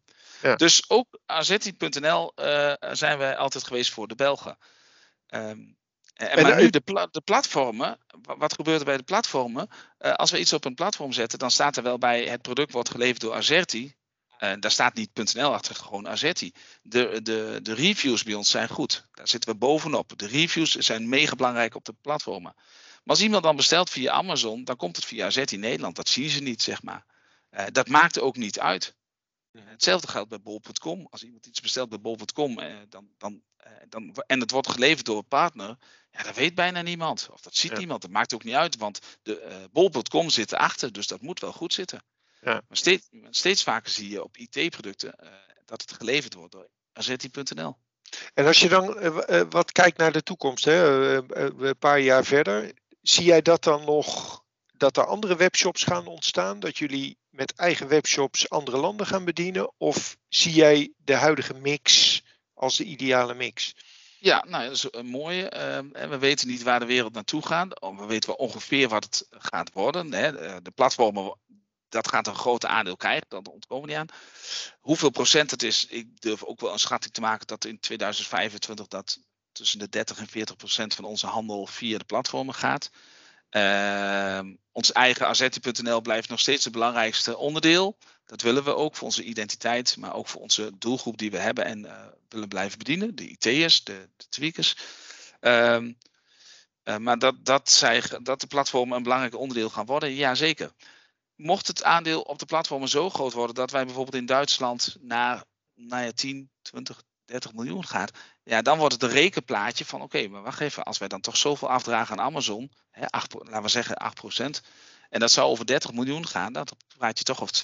Dus 0.56 0.90
ook 0.90 1.18
AZI.nl 1.26 2.32
uh, 2.36 2.70
eh, 2.70 2.94
zijn 2.94 3.18
wij 3.18 3.36
altijd 3.36 3.64
geweest 3.64 3.90
voor 3.92 4.08
de 4.08 4.14
Belgen. 4.14 4.58
Um, 5.28 5.76
en, 6.14 6.42
maar 6.42 6.56
nu 6.56 6.70
de, 6.70 6.80
pla 6.80 7.06
de, 7.10 7.20
platformen, 7.20 7.98
wat 8.22 8.52
gebeurt 8.52 8.78
er 8.78 8.84
bij 8.84 8.96
de 8.96 9.02
platformen? 9.02 9.68
Uh, 9.98 10.12
als 10.12 10.30
we 10.30 10.38
iets 10.38 10.52
op 10.52 10.64
een 10.64 10.74
platform 10.74 11.12
zetten, 11.12 11.38
dan 11.38 11.50
staat 11.50 11.76
er 11.76 11.82
wel 11.82 11.98
bij 11.98 12.24
het 12.24 12.42
product 12.42 12.72
wordt 12.72 12.90
geleverd 12.90 13.20
door 13.20 13.34
Azerti. 13.34 13.95
Uh, 14.38 14.52
daar 14.60 14.70
staat 14.70 14.94
niet 14.94 15.34
.nl 15.34 15.52
achter, 15.52 15.74
gewoon 15.74 16.08
Azerti. 16.08 16.52
De, 16.82 17.20
de, 17.22 17.58
de 17.62 17.74
reviews 17.74 18.22
bij 18.22 18.34
ons 18.34 18.50
zijn 18.50 18.68
goed. 18.68 19.06
Daar 19.12 19.28
zitten 19.28 19.50
we 19.50 19.56
bovenop. 19.56 20.18
De 20.18 20.26
reviews 20.26 20.74
zijn 20.74 21.08
mega 21.08 21.34
belangrijk 21.34 21.74
op 21.74 21.84
de 21.84 21.94
platformen. 22.00 22.52
Maar 22.54 23.16
als 23.16 23.22
iemand 23.22 23.42
dan 23.42 23.56
bestelt 23.56 23.90
via 23.90 24.12
Amazon, 24.12 24.64
dan 24.64 24.76
komt 24.76 24.96
het 24.96 25.04
via 25.04 25.26
Azerti 25.26 25.56
Nederland. 25.56 25.96
Dat 25.96 26.08
zien 26.08 26.28
ze 26.28 26.42
niet, 26.42 26.62
zeg 26.62 26.82
maar. 26.82 27.04
Uh, 27.50 27.64
dat 27.72 27.88
maakt 27.88 28.20
ook 28.20 28.36
niet 28.36 28.60
uit. 28.60 28.94
Hetzelfde 29.64 30.08
geldt 30.08 30.28
bij 30.28 30.40
bol.com. 30.40 31.06
Als 31.10 31.22
iemand 31.22 31.46
iets 31.46 31.60
bestelt 31.60 31.88
bij 31.88 32.00
bol.com 32.00 32.58
eh, 32.58 32.74
dan, 32.88 33.08
dan, 33.18 33.42
eh, 33.56 33.72
dan, 33.88 34.14
en 34.26 34.40
het 34.40 34.50
wordt 34.50 34.70
geleverd 34.70 35.06
door 35.06 35.16
een 35.16 35.28
partner, 35.28 35.76
ja, 36.10 36.22
dat 36.22 36.34
weet 36.34 36.54
bijna 36.54 36.82
niemand. 36.82 37.28
Of 37.32 37.40
dat 37.40 37.56
ziet 37.56 37.78
niemand. 37.78 38.02
Dat 38.02 38.10
maakt 38.10 38.34
ook 38.34 38.44
niet 38.44 38.54
uit, 38.54 38.76
want 38.76 39.00
de 39.22 39.46
uh, 39.48 39.64
bol.com 39.72 40.30
zit 40.30 40.52
erachter, 40.52 40.92
dus 40.92 41.06
dat 41.06 41.20
moet 41.20 41.40
wel 41.40 41.52
goed 41.52 41.72
zitten. 41.72 42.02
Ja. 42.46 42.62
Maar 42.68 42.76
steeds, 42.76 43.08
steeds 43.30 43.62
vaker 43.62 43.90
zie 43.90 44.10
je 44.10 44.22
op 44.22 44.36
IT-producten 44.36 45.14
uh, 45.22 45.28
dat 45.64 45.80
het 45.80 45.92
geleverd 45.92 46.34
wordt 46.34 46.52
door 46.52 46.68
Azeti.nl. 46.92 47.76
En 48.34 48.46
als 48.46 48.60
je 48.60 48.68
dan 48.68 48.84
wat 49.50 49.72
kijkt 49.72 49.98
naar 49.98 50.12
de 50.12 50.22
toekomst, 50.22 50.64
hè, 50.64 51.14
een 51.36 51.78
paar 51.78 52.00
jaar 52.00 52.24
verder, 52.24 52.72
zie 53.02 53.24
jij 53.24 53.42
dat 53.42 53.64
dan 53.64 53.84
nog 53.84 54.42
dat 54.72 54.96
er 54.96 55.06
andere 55.06 55.36
webshops 55.36 55.84
gaan 55.84 56.06
ontstaan? 56.06 56.60
Dat 56.60 56.78
jullie 56.78 57.18
met 57.28 57.54
eigen 57.54 57.88
webshops 57.88 58.50
andere 58.50 58.76
landen 58.76 59.06
gaan 59.06 59.24
bedienen? 59.24 59.72
Of 59.76 60.16
zie 60.28 60.52
jij 60.52 60.92
de 60.96 61.14
huidige 61.14 61.54
mix 61.54 62.22
als 62.54 62.76
de 62.76 62.84
ideale 62.84 63.34
mix? 63.34 63.74
Ja, 64.18 64.44
nou, 64.48 64.64
dat 64.64 64.72
is 64.72 64.86
een 64.90 65.06
mooie. 65.06 65.52
Uh, 65.94 66.08
we 66.08 66.18
weten 66.18 66.48
niet 66.48 66.62
waar 66.62 66.80
de 66.80 66.86
wereld 66.86 67.12
naartoe 67.12 67.46
gaat. 67.46 67.80
Oh, 67.80 67.98
we 67.98 68.06
weten 68.06 68.28
wel 68.28 68.46
ongeveer 68.46 68.88
wat 68.88 69.04
het 69.04 69.26
gaat 69.30 69.72
worden. 69.72 70.12
Hè. 70.12 70.62
De 70.62 70.70
platformen, 70.70 71.34
dat 71.88 72.08
gaat 72.08 72.26
een 72.26 72.34
groot 72.34 72.66
aandeel 72.66 72.96
krijgen. 72.96 73.26
Dat 73.28 73.48
ontkomen 73.48 73.88
niet 73.88 73.96
aan. 73.96 74.08
Hoeveel 74.80 75.10
procent 75.10 75.50
het 75.50 75.62
is, 75.62 75.86
ik 75.86 76.20
durf 76.20 76.44
ook 76.44 76.60
wel 76.60 76.72
een 76.72 76.78
schatting 76.78 77.12
te 77.14 77.20
maken 77.20 77.46
dat 77.46 77.64
in 77.64 77.80
2025 77.80 78.86
dat 78.86 79.18
tussen 79.52 79.78
de 79.78 79.88
30 79.88 80.18
en 80.18 80.26
40 80.26 80.56
procent 80.56 80.94
van 80.94 81.04
onze 81.04 81.26
handel 81.26 81.66
via 81.66 81.98
de 81.98 82.04
platformen 82.04 82.54
gaat. 82.54 82.90
Uh, 83.50 84.40
ons 84.72 84.92
eigen 84.92 85.26
Azeti.nl 85.26 86.00
blijft 86.00 86.28
nog 86.28 86.40
steeds 86.40 86.64
het 86.64 86.72
belangrijkste 86.72 87.36
onderdeel. 87.36 87.98
Dat 88.24 88.42
willen 88.42 88.64
we 88.64 88.74
ook 88.74 88.96
voor 88.96 89.06
onze 89.06 89.22
identiteit, 89.22 89.96
maar 89.96 90.14
ook 90.14 90.28
voor 90.28 90.40
onze 90.40 90.78
doelgroep 90.78 91.18
die 91.18 91.30
we 91.30 91.38
hebben 91.38 91.64
en 91.64 91.84
uh, 91.84 92.06
willen 92.28 92.48
blijven 92.48 92.78
bedienen. 92.78 93.14
De 93.14 93.28
IT'ers, 93.28 93.84
de, 93.84 94.08
de 94.16 94.28
tweakers. 94.28 94.76
Uh, 95.40 95.78
maar 96.98 97.18
dat, 97.18 97.44
dat, 97.44 97.70
zij, 97.70 98.02
dat 98.22 98.40
de 98.40 98.46
platformen 98.46 98.96
een 98.96 99.02
belangrijk 99.02 99.34
onderdeel 99.34 99.70
gaan 99.70 99.86
worden, 99.86 100.14
ja 100.14 100.34
zeker. 100.34 100.70
Mocht 101.36 101.66
het 101.66 101.82
aandeel 101.82 102.20
op 102.20 102.38
de 102.38 102.46
platformen 102.46 102.88
zo 102.88 103.10
groot 103.10 103.32
worden 103.32 103.54
dat 103.54 103.70
wij 103.70 103.84
bijvoorbeeld 103.84 104.16
in 104.16 104.26
Duitsland 104.26 104.96
naar 105.00 105.44
nou 105.74 106.04
ja, 106.04 106.12
10, 106.12 106.50
20, 106.62 107.02
30 107.24 107.52
miljoen 107.52 107.86
gaat, 107.86 108.10
ja, 108.44 108.62
dan 108.62 108.78
wordt 108.78 108.94
het 108.94 109.02
een 109.02 109.08
rekenplaatje 109.08 109.84
van 109.84 110.02
oké, 110.02 110.28
maar 110.28 110.42
wacht 110.42 110.60
even, 110.60 110.84
als 110.84 110.98
wij 110.98 111.08
dan 111.08 111.20
toch 111.20 111.36
zoveel 111.36 111.70
afdragen 111.70 112.18
aan 112.18 112.26
Amazon, 112.26 112.72
hè, 112.90 113.06
8, 113.06 113.34
laten 113.34 113.62
we 113.62 113.68
zeggen 113.68 113.96
8%, 113.96 114.60
en 115.10 115.20
dat 115.20 115.30
zou 115.30 115.50
over 115.50 115.66
30 115.66 115.92
miljoen 115.92 116.26
gaan, 116.26 116.52
dan 116.52 116.66
praat 116.96 117.18
je 117.18 117.24
toch 117.24 117.42
over 117.42 117.54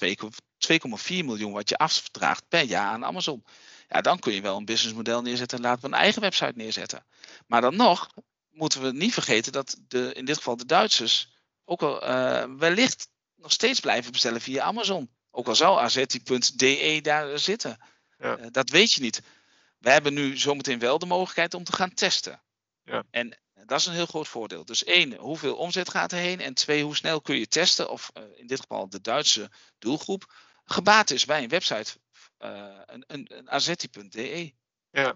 2,4 0.57 1.25
miljoen 1.25 1.51
wat 1.51 1.69
je 1.69 1.77
afdraagt 1.77 2.47
per 2.47 2.63
jaar 2.63 2.87
aan 2.87 3.05
Amazon. 3.05 3.43
Ja, 3.87 4.01
dan 4.01 4.19
kun 4.19 4.33
je 4.33 4.41
wel 4.41 4.57
een 4.57 4.65
businessmodel 4.65 5.21
neerzetten 5.21 5.57
en 5.57 5.63
laten 5.63 5.81
we 5.81 5.87
een 5.87 6.01
eigen 6.01 6.21
website 6.21 6.53
neerzetten. 6.55 7.05
Maar 7.47 7.61
dan 7.61 7.75
nog 7.75 8.09
moeten 8.49 8.81
we 8.81 8.91
niet 8.91 9.13
vergeten 9.13 9.51
dat 9.51 9.77
de, 9.87 10.13
in 10.13 10.25
dit 10.25 10.37
geval 10.37 10.57
de 10.57 10.65
Duitsers 10.65 11.33
ook 11.65 11.79
wel 11.79 12.09
uh, 12.09 12.43
wellicht 12.57 13.09
nog 13.43 13.51
steeds 13.51 13.79
blijven 13.79 14.11
bestellen 14.11 14.41
via 14.41 14.63
Amazon. 14.63 15.09
Ook 15.31 15.47
al 15.47 15.55
zou 15.55 15.79
azeti.de 15.79 16.99
daar 17.01 17.39
zitten. 17.39 17.77
Ja. 18.17 18.37
Uh, 18.37 18.45
dat 18.51 18.69
weet 18.69 18.91
je 18.91 19.01
niet 19.01 19.21
we 19.83 19.89
hebben 19.89 20.13
nu 20.13 20.37
zometeen 20.37 20.79
wel 20.79 20.99
de 20.99 21.05
mogelijkheid 21.05 21.53
om 21.53 21.63
te 21.63 21.73
gaan 21.73 21.93
testen. 21.93 22.41
Ja. 22.83 23.03
En 23.11 23.37
dat 23.65 23.79
is 23.79 23.85
een 23.85 23.93
heel 23.93 24.05
groot 24.05 24.27
voordeel. 24.27 24.65
Dus 24.65 24.83
één, 24.83 25.15
hoeveel 25.15 25.55
omzet 25.55 25.89
gaat 25.89 26.11
er 26.11 26.17
heen? 26.17 26.39
En 26.39 26.53
twee, 26.53 26.83
hoe 26.83 26.95
snel 26.95 27.21
kun 27.21 27.37
je 27.37 27.47
testen 27.47 27.89
of 27.89 28.11
uh, 28.17 28.23
in 28.35 28.47
dit 28.47 28.59
geval 28.59 28.89
de 28.89 29.01
Duitse 29.01 29.51
doelgroep 29.79 30.33
gebaat 30.65 31.09
is 31.09 31.25
bij 31.25 31.43
een 31.43 31.49
website, 31.49 31.97
uh, 32.39 32.79
een, 32.85 33.03
een, 33.07 33.37
een 33.37 33.49
azeti.de. 33.49 34.53
Ja. 34.89 35.15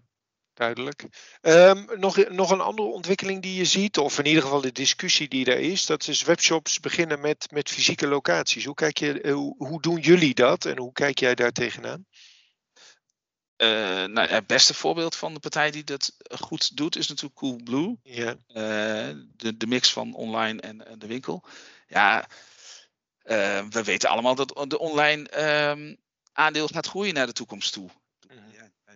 Duidelijk. 0.58 1.08
Ehm, 1.42 1.86
nog, 2.00 2.30
nog 2.30 2.52
een 2.52 2.62
andere 2.62 2.88
ontwikkeling 2.88 3.42
die 3.42 3.56
je 3.56 3.66
ziet, 3.66 3.98
of 3.98 4.20
in 4.20 4.26
ieder 4.26 4.42
geval 4.44 4.62
de 4.62 4.72
discussie 4.72 5.28
die 5.28 5.46
er 5.46 5.60
is, 5.60 5.86
dat 5.86 6.08
is 6.08 6.24
webshops 6.24 6.80
beginnen 6.80 7.20
met, 7.20 7.48
met 7.52 7.70
fysieke 7.70 8.08
locaties. 8.08 8.66
Hoe, 8.66 8.76
kijk 8.76 8.98
je, 8.98 9.22
eh, 9.22 9.34
hoe, 9.34 9.56
hoe 9.58 9.82
doen 9.82 10.00
jullie 10.00 10.34
dat 10.34 10.66
en 10.66 10.78
hoe 10.78 10.92
kijk 10.92 11.20
jij 11.20 11.36
daar 11.36 11.52
tegenaan? 11.52 12.06
Uh, 13.58 14.04
nou, 14.04 14.28
het 14.28 14.48
beste 14.48 14.74
voorbeeld 14.74 15.16
van 15.16 15.34
de 15.34 15.40
partij 15.40 15.72
die 15.72 15.84
dat 15.84 16.16
goed 16.40 16.78
doet 16.78 16.96
is 16.96 17.08
natuurlijk 17.08 17.40
Coolblue. 17.40 17.98
Uh, 18.04 18.30
de, 19.36 19.58
de 19.58 19.68
mix 19.68 19.94
van 19.94 20.14
online 20.14 20.62
en, 20.62 20.88
en 20.88 21.00
de 21.00 21.08
winkel. 21.08 21.44
Ja, 21.88 22.30
uh, 23.24 23.64
we 23.70 23.84
weten 23.84 24.10
allemaal 24.10 24.36
dat 24.36 24.66
de 24.68 24.80
online 24.80 25.30
ehm, 25.30 25.96
aandeel 26.34 26.68
gaat 26.68 26.88
groeien 26.88 27.14
naar 27.14 27.26
de 27.26 27.34
toekomst 27.34 27.74
toe. 27.74 27.90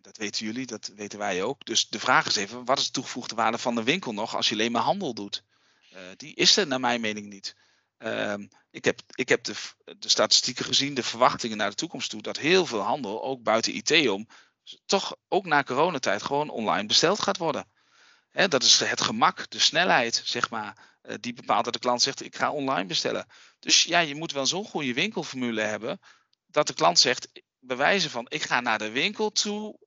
Ja, 0.02 0.08
dat 0.08 0.18
weten 0.18 0.46
jullie, 0.46 0.66
dat 0.66 0.92
weten 0.96 1.20
wij 1.20 1.44
ook. 1.44 1.66
Dus 1.66 1.90
de 1.90 2.00
vraag 2.00 2.26
is 2.26 2.36
even, 2.36 2.66
wat 2.66 2.80
is 2.80 2.86
de 2.86 2.92
toegevoegde 2.92 3.36
waarde 3.36 3.58
van 3.58 3.76
de 3.76 3.84
winkel 3.84 4.14
nog 4.14 4.36
als 4.36 4.50
je 4.50 4.54
alleen 4.54 4.72
maar 4.72 4.82
handel 4.82 5.14
doet? 5.14 5.44
die 6.18 6.36
is 6.36 6.58
er 6.58 6.68
naar 6.68 6.80
mijn 6.80 7.02
mening 7.02 7.30
niet. 7.30 7.56
Ehm, 7.98 8.48
ik 8.72 8.86
heb, 8.86 9.02
ik 9.16 9.30
heb 9.30 9.44
de, 9.44 9.54
de 9.98 10.10
statistieken 10.10 10.66
gezien, 10.66 10.94
de 10.94 11.04
verwachtingen 11.04 11.58
naar 11.58 11.70
de 11.70 11.76
toekomst 11.76 12.10
toe, 12.10 12.22
dat 12.22 12.38
heel 12.38 12.66
veel 12.66 12.80
handel, 12.80 13.24
ook 13.24 13.44
buiten 13.44 13.76
IT 13.76 14.10
om, 14.10 14.28
toch 14.86 15.16
ook 15.28 15.46
na 15.46 15.64
coronatijd 15.64 16.24
gewoon 16.24 16.50
online 16.50 16.88
besteld 16.88 17.22
gaat 17.22 17.38
worden. 17.38 17.68
dat 18.32 18.64
is 18.64 18.80
het 18.80 19.02
gemak, 19.02 19.50
de 19.50 19.60
snelheid, 19.60 20.22
zeg 20.26 20.50
maar, 20.50 20.98
uh, 21.04 21.16
die 21.20 21.34
bepaalt 21.34 21.64
dat 21.64 21.74
de 21.74 21.80
klant 21.80 22.02
zegt: 22.02 22.24
ik 22.24 22.36
ga 22.36 22.52
online 22.52 22.88
bestellen. 22.88 23.26
Dus 23.60 23.84
ja, 23.84 24.00
je 24.00 24.16
moet 24.16 24.32
wel 24.32 24.46
zo'n 24.46 24.66
goede 24.66 24.94
winkelformule 24.94 25.62
hebben 25.62 26.00
dat 26.46 26.68
de 26.68 26.74
klant 26.74 27.00
zegt, 27.00 27.28
bewijzen 27.60 28.10
van: 28.10 28.26
ik 28.30 28.42
ga 28.42 28.60
naar 28.60 28.78
de 28.78 28.92
winkel 28.92 29.32
toe 29.32 29.80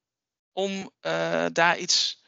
om 0.54 0.90
uh, 1.02 1.46
daar 1.52 1.78
iets 1.78 2.22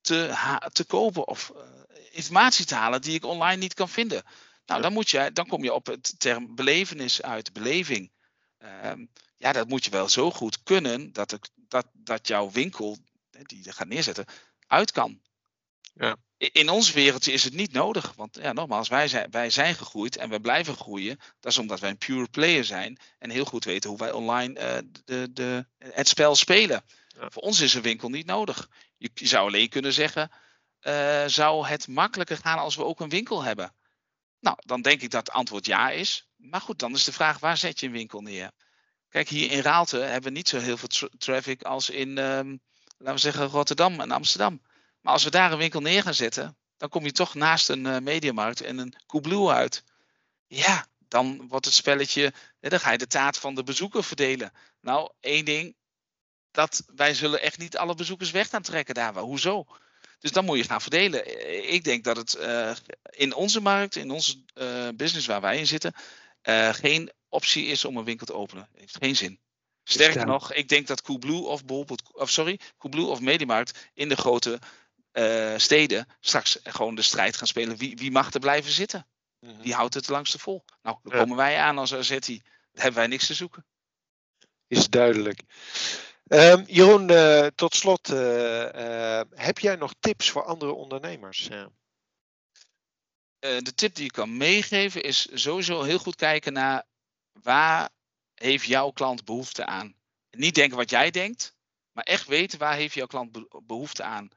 te, 0.00 0.34
te 0.72 0.84
kopen 0.84 1.28
of 1.28 1.52
uh, 1.54 1.62
informatie 2.10 2.64
te 2.64 2.74
halen 2.74 3.02
die 3.02 3.14
ik 3.14 3.24
online 3.24 3.60
niet 3.60 3.74
kan 3.74 3.88
vinden. 3.88 4.22
Nou, 4.66 4.82
dan, 4.82 4.92
moet 4.92 5.10
je, 5.10 5.30
dan 5.32 5.46
kom 5.46 5.62
je 5.62 5.72
op 5.72 5.86
het 5.86 6.14
term 6.18 6.54
belevenis 6.54 7.22
uit, 7.22 7.52
beleving. 7.52 8.12
Ehm, 8.58 9.06
ja, 9.36 9.52
dat 9.52 9.68
moet 9.68 9.84
je 9.84 9.90
wel 9.90 10.08
zo 10.08 10.30
goed 10.30 10.62
kunnen 10.62 11.12
dat, 11.12 11.30
het, 11.30 11.50
dat, 11.54 11.86
dat 11.92 12.28
jouw 12.28 12.50
winkel, 12.50 12.98
die 13.30 13.64
je 13.64 13.72
gaat 13.72 13.88
neerzetten, 13.88 14.26
uit 14.66 14.92
kan. 14.92 15.20
Ja. 15.94 16.16
In 16.36 16.68
ons 16.68 16.92
wereldje 16.92 17.32
is 17.32 17.44
het 17.44 17.52
niet 17.52 17.72
nodig. 17.72 18.12
Want 18.16 18.38
ja, 18.42 18.52
nogmaals, 18.52 18.88
wij 18.88 19.08
zijn, 19.08 19.30
wij 19.30 19.50
zijn 19.50 19.74
gegroeid 19.74 20.16
en 20.16 20.30
we 20.30 20.40
blijven 20.40 20.76
groeien. 20.76 21.18
Dat 21.40 21.52
is 21.52 21.58
omdat 21.58 21.80
wij 21.80 21.90
een 21.90 21.98
pure 21.98 22.28
player 22.28 22.64
zijn 22.64 22.98
en 23.18 23.30
heel 23.30 23.44
goed 23.44 23.64
weten 23.64 23.90
hoe 23.90 23.98
wij 23.98 24.12
online 24.12 24.60
uh, 24.60 24.88
de, 25.04 25.32
de, 25.32 25.66
het 25.78 26.08
spel 26.08 26.34
spelen. 26.34 26.84
Ja. 27.20 27.30
Voor 27.30 27.42
ons 27.42 27.60
is 27.60 27.74
een 27.74 27.82
winkel 27.82 28.08
niet 28.08 28.26
nodig. 28.26 28.68
Je, 28.96 29.10
zou 29.14 29.46
alleen 29.46 29.68
kunnen 29.68 29.92
zeggen, 29.92 30.30
uh, 30.82 31.24
zou 31.26 31.66
het 31.66 31.88
makkelijker 31.88 32.36
gaan 32.36 32.58
als 32.58 32.76
we 32.76 32.84
ook 32.84 33.00
een 33.00 33.08
winkel 33.08 33.42
hebben? 33.42 33.74
Nou, 34.40 34.56
dan 34.60 34.82
denk 34.82 35.02
ik 35.02 35.10
dat 35.10 35.26
het 35.26 35.36
antwoord 35.36 35.66
ja 35.66 35.90
is. 35.90 36.28
Maar 36.36 36.60
goed, 36.60 36.78
dan 36.78 36.92
is 36.92 37.04
de 37.04 37.12
vraag, 37.12 37.38
waar 37.38 37.56
zet 37.56 37.80
je 37.80 37.86
een 37.86 37.92
winkel 37.92 38.20
neer? 38.20 38.50
Kijk, 39.08 39.28
hier 39.28 39.50
in 39.50 39.60
Raalte 39.60 39.96
hebben 39.96 40.32
we 40.32 40.36
niet 40.36 40.48
zo 40.48 40.58
heel 40.58 40.76
veel 40.76 40.88
tra 40.88 41.08
traffic 41.18 41.62
als 41.62 41.90
in, 41.90 42.18
um, 42.18 42.60
laten 42.98 43.14
we 43.14 43.20
zeggen, 43.20 43.46
Rotterdam 43.46 44.00
en 44.00 44.10
Amsterdam. 44.10 44.62
Maar 45.00 45.12
als 45.12 45.24
we 45.24 45.30
daar 45.30 45.52
een 45.52 45.58
winkel 45.58 45.80
neer 45.80 46.02
gaan 46.02 46.14
zetten, 46.14 46.56
dan 46.76 46.88
kom 46.88 47.04
je 47.04 47.12
toch 47.12 47.34
naast 47.34 47.68
een 47.68 47.84
uh, 47.84 47.98
mediamarkt 47.98 48.60
en 48.60 48.78
een 48.78 48.94
Coolblue 49.06 49.50
uit. 49.50 49.84
Ja, 50.46 50.86
dan 51.08 51.48
wordt 51.48 51.64
het 51.64 51.74
spelletje, 51.74 52.32
dan 52.60 52.80
ga 52.80 52.92
je 52.92 52.98
de 52.98 53.06
taart 53.06 53.36
van 53.36 53.54
de 53.54 53.62
bezoeker 53.62 54.04
verdelen. 54.04 54.52
Nou, 54.80 55.10
één 55.20 55.44
ding, 55.44 55.76
dat 56.50 56.82
wij 56.94 57.14
zullen 57.14 57.40
echt 57.40 57.58
niet 57.58 57.76
alle 57.76 57.94
bezoekers 57.94 58.30
weg 58.30 58.48
gaan 58.48 58.62
trekken 58.62 58.94
daar. 58.94 59.16
Hoezo? 59.16 59.66
Dus 60.18 60.32
dan 60.32 60.44
moet 60.44 60.58
je 60.58 60.64
gaan 60.64 60.80
verdelen. 60.80 61.72
Ik 61.72 61.84
denk 61.84 62.04
dat 62.04 62.16
het 62.16 62.36
uh, 62.40 62.72
in 63.10 63.34
onze 63.34 63.60
markt, 63.60 63.96
in 63.96 64.10
onze 64.10 64.42
uh, 64.54 64.88
business 64.94 65.26
waar 65.26 65.40
wij 65.40 65.58
in 65.58 65.66
zitten, 65.66 65.94
uh, 66.42 66.74
geen 66.74 67.10
optie 67.28 67.66
is 67.66 67.84
om 67.84 67.96
een 67.96 68.04
winkel 68.04 68.26
te 68.26 68.34
openen. 68.34 68.68
Heeft 68.74 68.96
geen 68.96 69.16
zin. 69.16 69.38
Sterker 69.84 70.26
nog, 70.26 70.52
ik 70.52 70.68
denk 70.68 70.86
dat 70.86 71.02
Coolblue 71.02 71.40
of 71.40 71.64
bijvoorbeeld, 71.64 72.02
of 72.12 72.30
sorry, 72.30 72.60
Coolblue 72.78 73.06
of 73.06 73.20
Mediamarkt 73.20 73.90
in 73.94 74.08
de 74.08 74.16
grote 74.16 74.58
uh, 75.12 75.54
steden 75.56 76.06
straks 76.20 76.58
gewoon 76.62 76.94
de 76.94 77.02
strijd 77.02 77.36
gaan 77.36 77.46
spelen. 77.46 77.76
Wie, 77.76 77.96
wie 77.96 78.10
mag 78.10 78.32
er 78.32 78.40
blijven 78.40 78.72
zitten? 78.72 79.06
Wie 79.40 79.74
houdt 79.74 79.94
het 79.94 80.08
langste 80.08 80.38
vol? 80.38 80.64
Nou, 80.82 80.98
dan 81.02 81.12
komen 81.12 81.36
wij 81.36 81.58
aan 81.58 81.78
als 81.78 81.94
Azeti. 81.94 82.42
Daar 82.42 82.82
hebben 82.82 83.00
wij 83.00 83.06
niks 83.06 83.26
te 83.26 83.34
zoeken. 83.34 83.64
Is 84.66 84.88
duidelijk. 84.88 85.42
Um, 86.32 86.64
Jeroen, 86.66 87.10
uh, 87.10 87.46
tot 87.54 87.74
slot, 87.74 88.10
uh, 88.10 89.20
heb 89.30 89.58
jij 89.58 89.76
nog 89.76 89.94
tips 90.00 90.30
voor 90.30 90.44
andere 90.44 90.72
ondernemers? 90.72 91.48
de 93.38 93.74
tip 93.74 93.94
die 93.94 94.04
ik 94.04 94.12
kan 94.12 94.36
meegeven 94.36 95.02
is 95.02 95.28
sowieso 95.32 95.82
heel 95.82 95.98
goed 95.98 96.16
kijken 96.16 96.52
naar 96.52 96.84
waar 97.42 97.88
heeft 98.34 98.64
jouw 98.64 98.90
klant 98.90 99.24
behoefte 99.24 99.66
aan. 99.66 99.94
Niet 100.30 100.54
denken 100.54 100.76
wat 100.76 100.90
jij 100.90 101.10
denkt, 101.10 101.54
maar 101.92 102.04
echt 102.04 102.26
weten 102.26 102.58
waar 102.58 102.74
heeft 102.74 102.94
jouw 102.94 103.06
klant 103.06 103.38
behoefte 103.66 104.02
aan. 104.02 104.28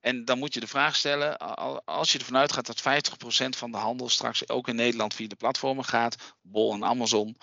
En 0.00 0.24
dan 0.24 0.38
moet 0.38 0.54
je 0.54 0.60
de 0.60 0.66
vraag 0.66 0.96
stellen, 0.96 1.38
als 1.84 2.12
je 2.12 2.18
ervan 2.18 2.36
uitgaat 2.36 2.66
dat 2.66 2.80
50% 2.80 3.48
van 3.48 3.70
de 3.70 3.78
handel 3.78 4.08
straks 4.08 4.48
ook 4.48 4.68
in 4.68 4.76
Nederland 4.76 5.14
via 5.14 5.28
de 5.28 5.36
platformen 5.36 5.84
gaat, 5.84 6.16
Bol 6.42 6.72
en 6.72 6.84
Amazon, 6.84 7.36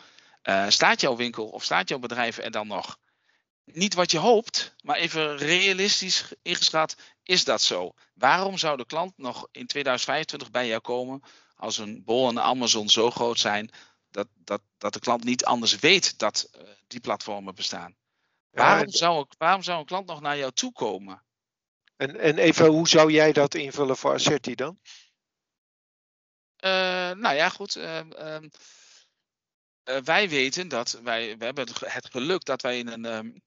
staat 0.67 1.01
jouw 1.01 1.15
winkel 1.15 1.47
of 1.47 1.63
staat 1.63 1.89
jouw 1.89 1.99
bedrijf 1.99 2.37
er 2.37 2.51
dan 2.51 2.67
nog? 2.67 2.97
Niet 3.73 3.93
wat 3.93 4.11
je 4.11 4.17
hoopt, 4.17 4.75
maar 4.83 4.95
even 4.95 5.37
realistisch 5.37 6.33
ingeschat, 6.41 6.95
is 7.23 7.43
dat 7.43 7.61
zo? 7.61 7.93
Waarom 8.13 8.57
zou 8.57 8.77
de 8.77 8.85
klant 8.85 9.17
nog 9.17 9.47
in 9.51 9.67
2025 9.67 10.51
bij 10.51 10.67
jou 10.67 10.81
komen 10.81 11.21
als 11.55 11.77
een 11.77 12.03
Bol 12.03 12.29
en 12.29 12.41
Amazon 12.41 12.89
zo 12.89 13.11
groot 13.11 13.39
zijn 13.39 13.71
dat, 14.11 14.27
dat, 14.33 14.61
dat 14.77 14.93
de 14.93 14.99
klant 14.99 15.23
niet 15.23 15.45
anders 15.45 15.75
weet 15.75 16.19
dat 16.19 16.49
uh, 16.55 16.61
die 16.87 16.99
platformen 16.99 17.55
bestaan? 17.55 17.95
Ja, 18.51 18.61
waarom, 18.61 18.89
zou, 18.89 19.25
waarom 19.37 19.63
zou 19.63 19.79
een 19.79 19.85
klant 19.85 20.07
nog 20.07 20.21
naar 20.21 20.37
jou 20.37 20.51
toe 20.51 20.71
komen? 20.71 21.23
En, 21.95 22.19
en 22.19 22.37
even, 22.37 22.67
hoe 22.67 22.87
zou 22.87 23.11
jij 23.11 23.31
dat 23.31 23.55
invullen 23.55 23.97
voor 23.97 24.13
Asserti 24.13 24.55
dan? 24.55 24.79
Uh, 26.63 26.69
nou 27.11 27.35
ja, 27.35 27.49
goed. 27.49 27.75
Uh, 27.75 27.99
uh, 28.17 28.37
wij 30.03 30.29
weten 30.29 30.67
dat 30.67 30.99
wij, 31.03 31.37
we 31.37 31.45
hebben 31.45 31.67
het 31.67 32.09
geluk 32.11 32.45
dat 32.45 32.61
wij 32.61 32.77
in 32.79 32.87
een 32.87 33.05
um, 33.05 33.41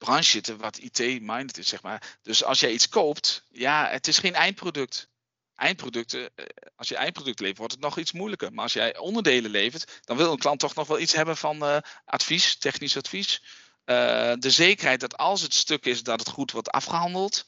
branche 0.00 0.30
zitten 0.30 0.58
wat 0.58 0.78
IT-minded 0.78 1.58
is, 1.58 1.68
zeg 1.68 1.82
maar. 1.82 2.18
Dus 2.22 2.44
als 2.44 2.60
jij 2.60 2.72
iets 2.72 2.88
koopt, 2.88 3.44
ja, 3.48 3.88
het 3.88 4.08
is 4.08 4.18
geen 4.18 4.34
eindproduct. 4.34 5.08
Eindproducten, 5.54 6.30
eh, 6.34 6.44
als 6.76 6.88
je 6.88 6.96
eindproduct 6.96 7.40
levert, 7.40 7.58
wordt 7.58 7.72
het 7.72 7.82
nog 7.82 7.98
iets 7.98 8.12
moeilijker. 8.12 8.52
Maar 8.52 8.64
als 8.64 8.72
jij 8.72 8.98
onderdelen 8.98 9.50
levert, 9.50 10.00
dan 10.04 10.16
wil 10.16 10.32
een 10.32 10.38
klant 10.38 10.60
toch 10.60 10.74
nog 10.74 10.86
wel 10.86 10.98
iets 10.98 11.12
hebben 11.12 11.36
van 11.36 11.56
uh, 11.56 11.76
advies, 12.04 12.56
technisch 12.56 12.96
advies. 12.96 13.42
Uh, 13.84 14.32
de 14.38 14.50
zekerheid 14.50 15.00
dat 15.00 15.16
als 15.16 15.40
het 15.42 15.54
stuk 15.54 15.84
is, 15.84 16.02
dat 16.02 16.18
het 16.18 16.28
goed 16.28 16.52
wordt 16.52 16.70
afgehandeld. 16.70 17.46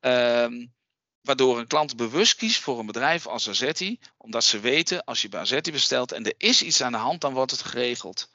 Um, 0.00 0.72
waardoor 1.22 1.58
een 1.58 1.66
klant 1.66 1.96
bewust 1.96 2.34
kiest 2.34 2.60
voor 2.60 2.78
een 2.78 2.86
bedrijf 2.86 3.26
als 3.26 3.48
Azetti, 3.48 4.00
omdat 4.16 4.44
ze 4.44 4.60
weten 4.60 5.04
als 5.04 5.22
je 5.22 5.28
bij 5.28 5.40
Azetti 5.40 5.72
bestelt 5.72 6.12
en 6.12 6.24
er 6.24 6.34
is 6.36 6.62
iets 6.62 6.82
aan 6.82 6.92
de 6.92 6.98
hand, 6.98 7.20
dan 7.20 7.34
wordt 7.34 7.50
het 7.50 7.62
geregeld. 7.62 8.28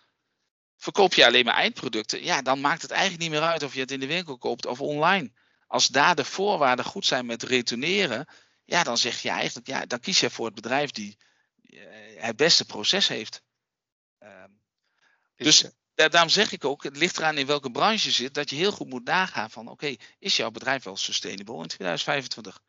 Verkoop 0.77 1.13
je 1.13 1.25
alleen 1.25 1.45
maar 1.45 1.53
eindproducten, 1.53 2.23
ja, 2.23 2.41
dan 2.41 2.61
maakt 2.61 2.81
het 2.81 2.91
eigenlijk 2.91 3.21
niet 3.21 3.31
meer 3.31 3.49
uit 3.49 3.63
of 3.63 3.73
je 3.73 3.79
het 3.79 3.91
in 3.91 3.99
de 3.99 4.07
winkel 4.07 4.37
koopt 4.37 4.65
of 4.65 4.81
online. 4.81 5.31
Als 5.67 5.87
daar 5.87 6.15
de 6.15 6.25
voorwaarden 6.25 6.85
goed 6.85 7.05
zijn 7.05 7.25
met 7.25 7.43
retourneren, 7.43 8.27
ja, 8.65 8.83
dan 8.83 8.97
zeg 8.97 9.21
je 9.21 9.29
eigenlijk, 9.29 9.67
ja, 9.67 9.85
dan 9.85 9.99
kies 9.99 10.19
je 10.19 10.29
voor 10.29 10.45
het 10.45 10.55
bedrijf 10.55 10.91
die 10.91 11.17
uh, 11.61 11.81
het 12.17 12.35
beste 12.35 12.65
proces 12.65 13.07
heeft. 13.07 13.41
Um, 14.19 14.61
dus 15.35 15.65
daarom 15.95 16.29
zeg 16.29 16.51
ik 16.51 16.65
ook, 16.65 16.83
het 16.83 16.97
ligt 16.97 17.17
eraan 17.17 17.37
in 17.37 17.45
welke 17.45 17.71
branche 17.71 18.07
je 18.07 18.13
zit, 18.13 18.33
dat 18.33 18.49
je 18.49 18.55
heel 18.55 18.71
goed 18.71 18.89
moet 18.89 19.05
nagaan 19.05 19.51
van, 19.51 19.63
oké, 19.63 19.71
okay, 19.71 19.99
is 20.19 20.35
jouw 20.35 20.51
bedrijf 20.51 20.83
wel 20.83 20.97
sustainable 20.97 21.61
in 21.61 21.67
2025? 21.67 22.59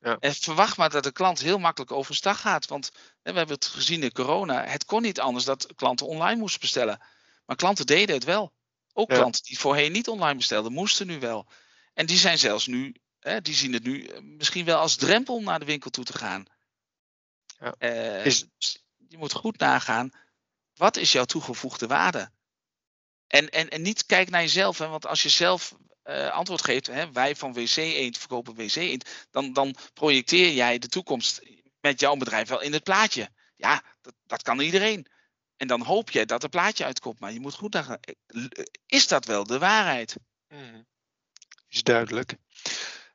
Ja. 0.00 0.16
En 0.20 0.34
verwacht 0.34 0.76
maar 0.76 0.90
dat 0.90 1.02
de 1.02 1.12
klant 1.12 1.40
heel 1.40 1.58
makkelijk 1.58 1.92
overstag 1.92 2.40
gaat. 2.40 2.66
Want 2.66 2.90
we 3.22 3.32
hebben 3.32 3.54
het 3.54 3.66
gezien 3.66 4.02
in 4.02 4.12
corona. 4.12 4.64
Het 4.64 4.84
kon 4.84 5.02
niet 5.02 5.20
anders 5.20 5.44
dat 5.44 5.74
klanten 5.74 6.06
online 6.06 6.40
moesten 6.40 6.60
bestellen. 6.60 7.00
Maar 7.46 7.56
klanten 7.56 7.86
deden 7.86 8.14
het 8.14 8.24
wel. 8.24 8.52
Ook 8.92 9.10
ja. 9.10 9.16
klanten 9.16 9.42
die 9.42 9.58
voorheen 9.58 9.92
niet 9.92 10.08
online 10.08 10.36
bestelden, 10.36 10.72
moesten 10.72 11.06
nu 11.06 11.18
wel. 11.18 11.46
En 11.94 12.06
die 12.06 12.16
zijn 12.16 12.38
zelfs 12.38 12.66
nu, 12.66 12.94
hè, 13.20 13.40
die 13.40 13.54
zien 13.54 13.72
het 13.72 13.84
nu 13.84 14.10
misschien 14.22 14.64
wel 14.64 14.78
als 14.78 14.96
drempel 14.96 15.34
om 15.34 15.44
naar 15.44 15.58
de 15.58 15.64
winkel 15.64 15.90
toe 15.90 16.04
te 16.04 16.18
gaan. 16.18 16.46
Ja. 17.58 17.74
Uh, 17.78 18.26
is... 18.26 18.46
Je 19.08 19.18
moet 19.18 19.32
goed 19.32 19.58
nagaan, 19.58 20.10
wat 20.74 20.96
is 20.96 21.12
jouw 21.12 21.24
toegevoegde 21.24 21.86
waarde? 21.86 22.30
En, 23.26 23.48
en, 23.48 23.68
en 23.68 23.82
niet 23.82 24.06
kijken 24.06 24.32
naar 24.32 24.40
jezelf, 24.40 24.78
hè, 24.78 24.86
want 24.86 25.06
als 25.06 25.22
je 25.22 25.28
zelf 25.28 25.74
uh, 26.04 26.30
antwoord 26.30 26.62
geeft, 26.62 26.86
hè, 26.86 27.12
wij 27.12 27.36
van 27.36 27.52
WC 27.52 27.76
Eend 27.76 28.18
verkopen 28.18 28.54
WC 28.54 28.74
Eend, 28.74 29.26
dan, 29.30 29.52
dan 29.52 29.76
projecteer 29.94 30.52
jij 30.52 30.78
de 30.78 30.88
toekomst 30.88 31.40
met 31.80 32.00
jouw 32.00 32.16
bedrijf 32.16 32.48
wel 32.48 32.60
in 32.60 32.72
het 32.72 32.82
plaatje. 32.82 33.28
Ja, 33.56 33.82
dat, 34.00 34.14
dat 34.26 34.42
kan 34.42 34.60
iedereen. 34.60 35.06
En 35.56 35.66
dan 35.66 35.80
hoop 35.80 36.10
je 36.10 36.26
dat 36.26 36.42
er 36.42 36.48
plaatje 36.48 36.84
uitkomt, 36.84 37.20
maar 37.20 37.32
je 37.32 37.40
moet 37.40 37.54
goed 37.54 37.72
naar. 37.72 38.00
Is 38.86 39.08
dat 39.08 39.24
wel 39.24 39.44
de 39.44 39.58
waarheid? 39.58 40.16
Mm. 40.48 40.86
Is 41.68 41.82
duidelijk. 41.82 42.36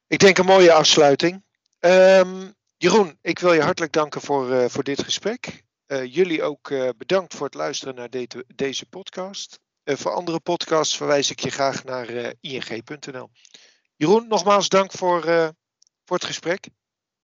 Ik 0.07 0.19
denk 0.19 0.37
een 0.37 0.45
mooie 0.45 0.73
afsluiting. 0.73 1.43
Um, 1.79 2.55
Jeroen, 2.77 3.17
ik 3.21 3.39
wil 3.39 3.53
je 3.53 3.61
hartelijk 3.61 3.93
danken 3.93 4.21
voor, 4.21 4.49
uh, 4.51 4.65
voor 4.67 4.83
dit 4.83 5.03
gesprek. 5.03 5.63
Uh, 5.87 6.13
jullie 6.13 6.43
ook 6.43 6.69
uh, 6.69 6.89
bedankt 6.97 7.33
voor 7.33 7.45
het 7.45 7.55
luisteren 7.55 7.95
naar 7.95 8.09
de, 8.09 8.45
deze 8.55 8.85
podcast. 8.85 9.59
voor 9.83 10.11
andere 10.11 10.39
podcasts 10.39 10.97
verwijs 10.97 11.29
ik 11.29 11.39
je 11.39 11.49
graag 11.49 11.83
naar 11.83 12.33
ing.nl. 12.41 13.29
Jeroen, 13.95 14.27
nogmaals 14.27 14.69
dank 14.69 14.91
voor, 14.91 15.21
voor 16.05 16.15
het 16.17 16.25
gesprek. 16.25 16.69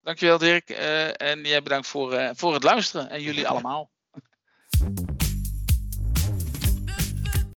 Dankjewel 0.02 0.38
Dirk. 0.38 0.70
en 0.70 1.44
jij 1.44 1.64
bedankt 1.64 1.88
voor, 1.88 2.32
voor 2.36 2.54
het 2.54 2.64
luisteren 2.64 3.10
en 3.10 3.22
jullie 3.22 3.48
allemaal. 3.50 3.92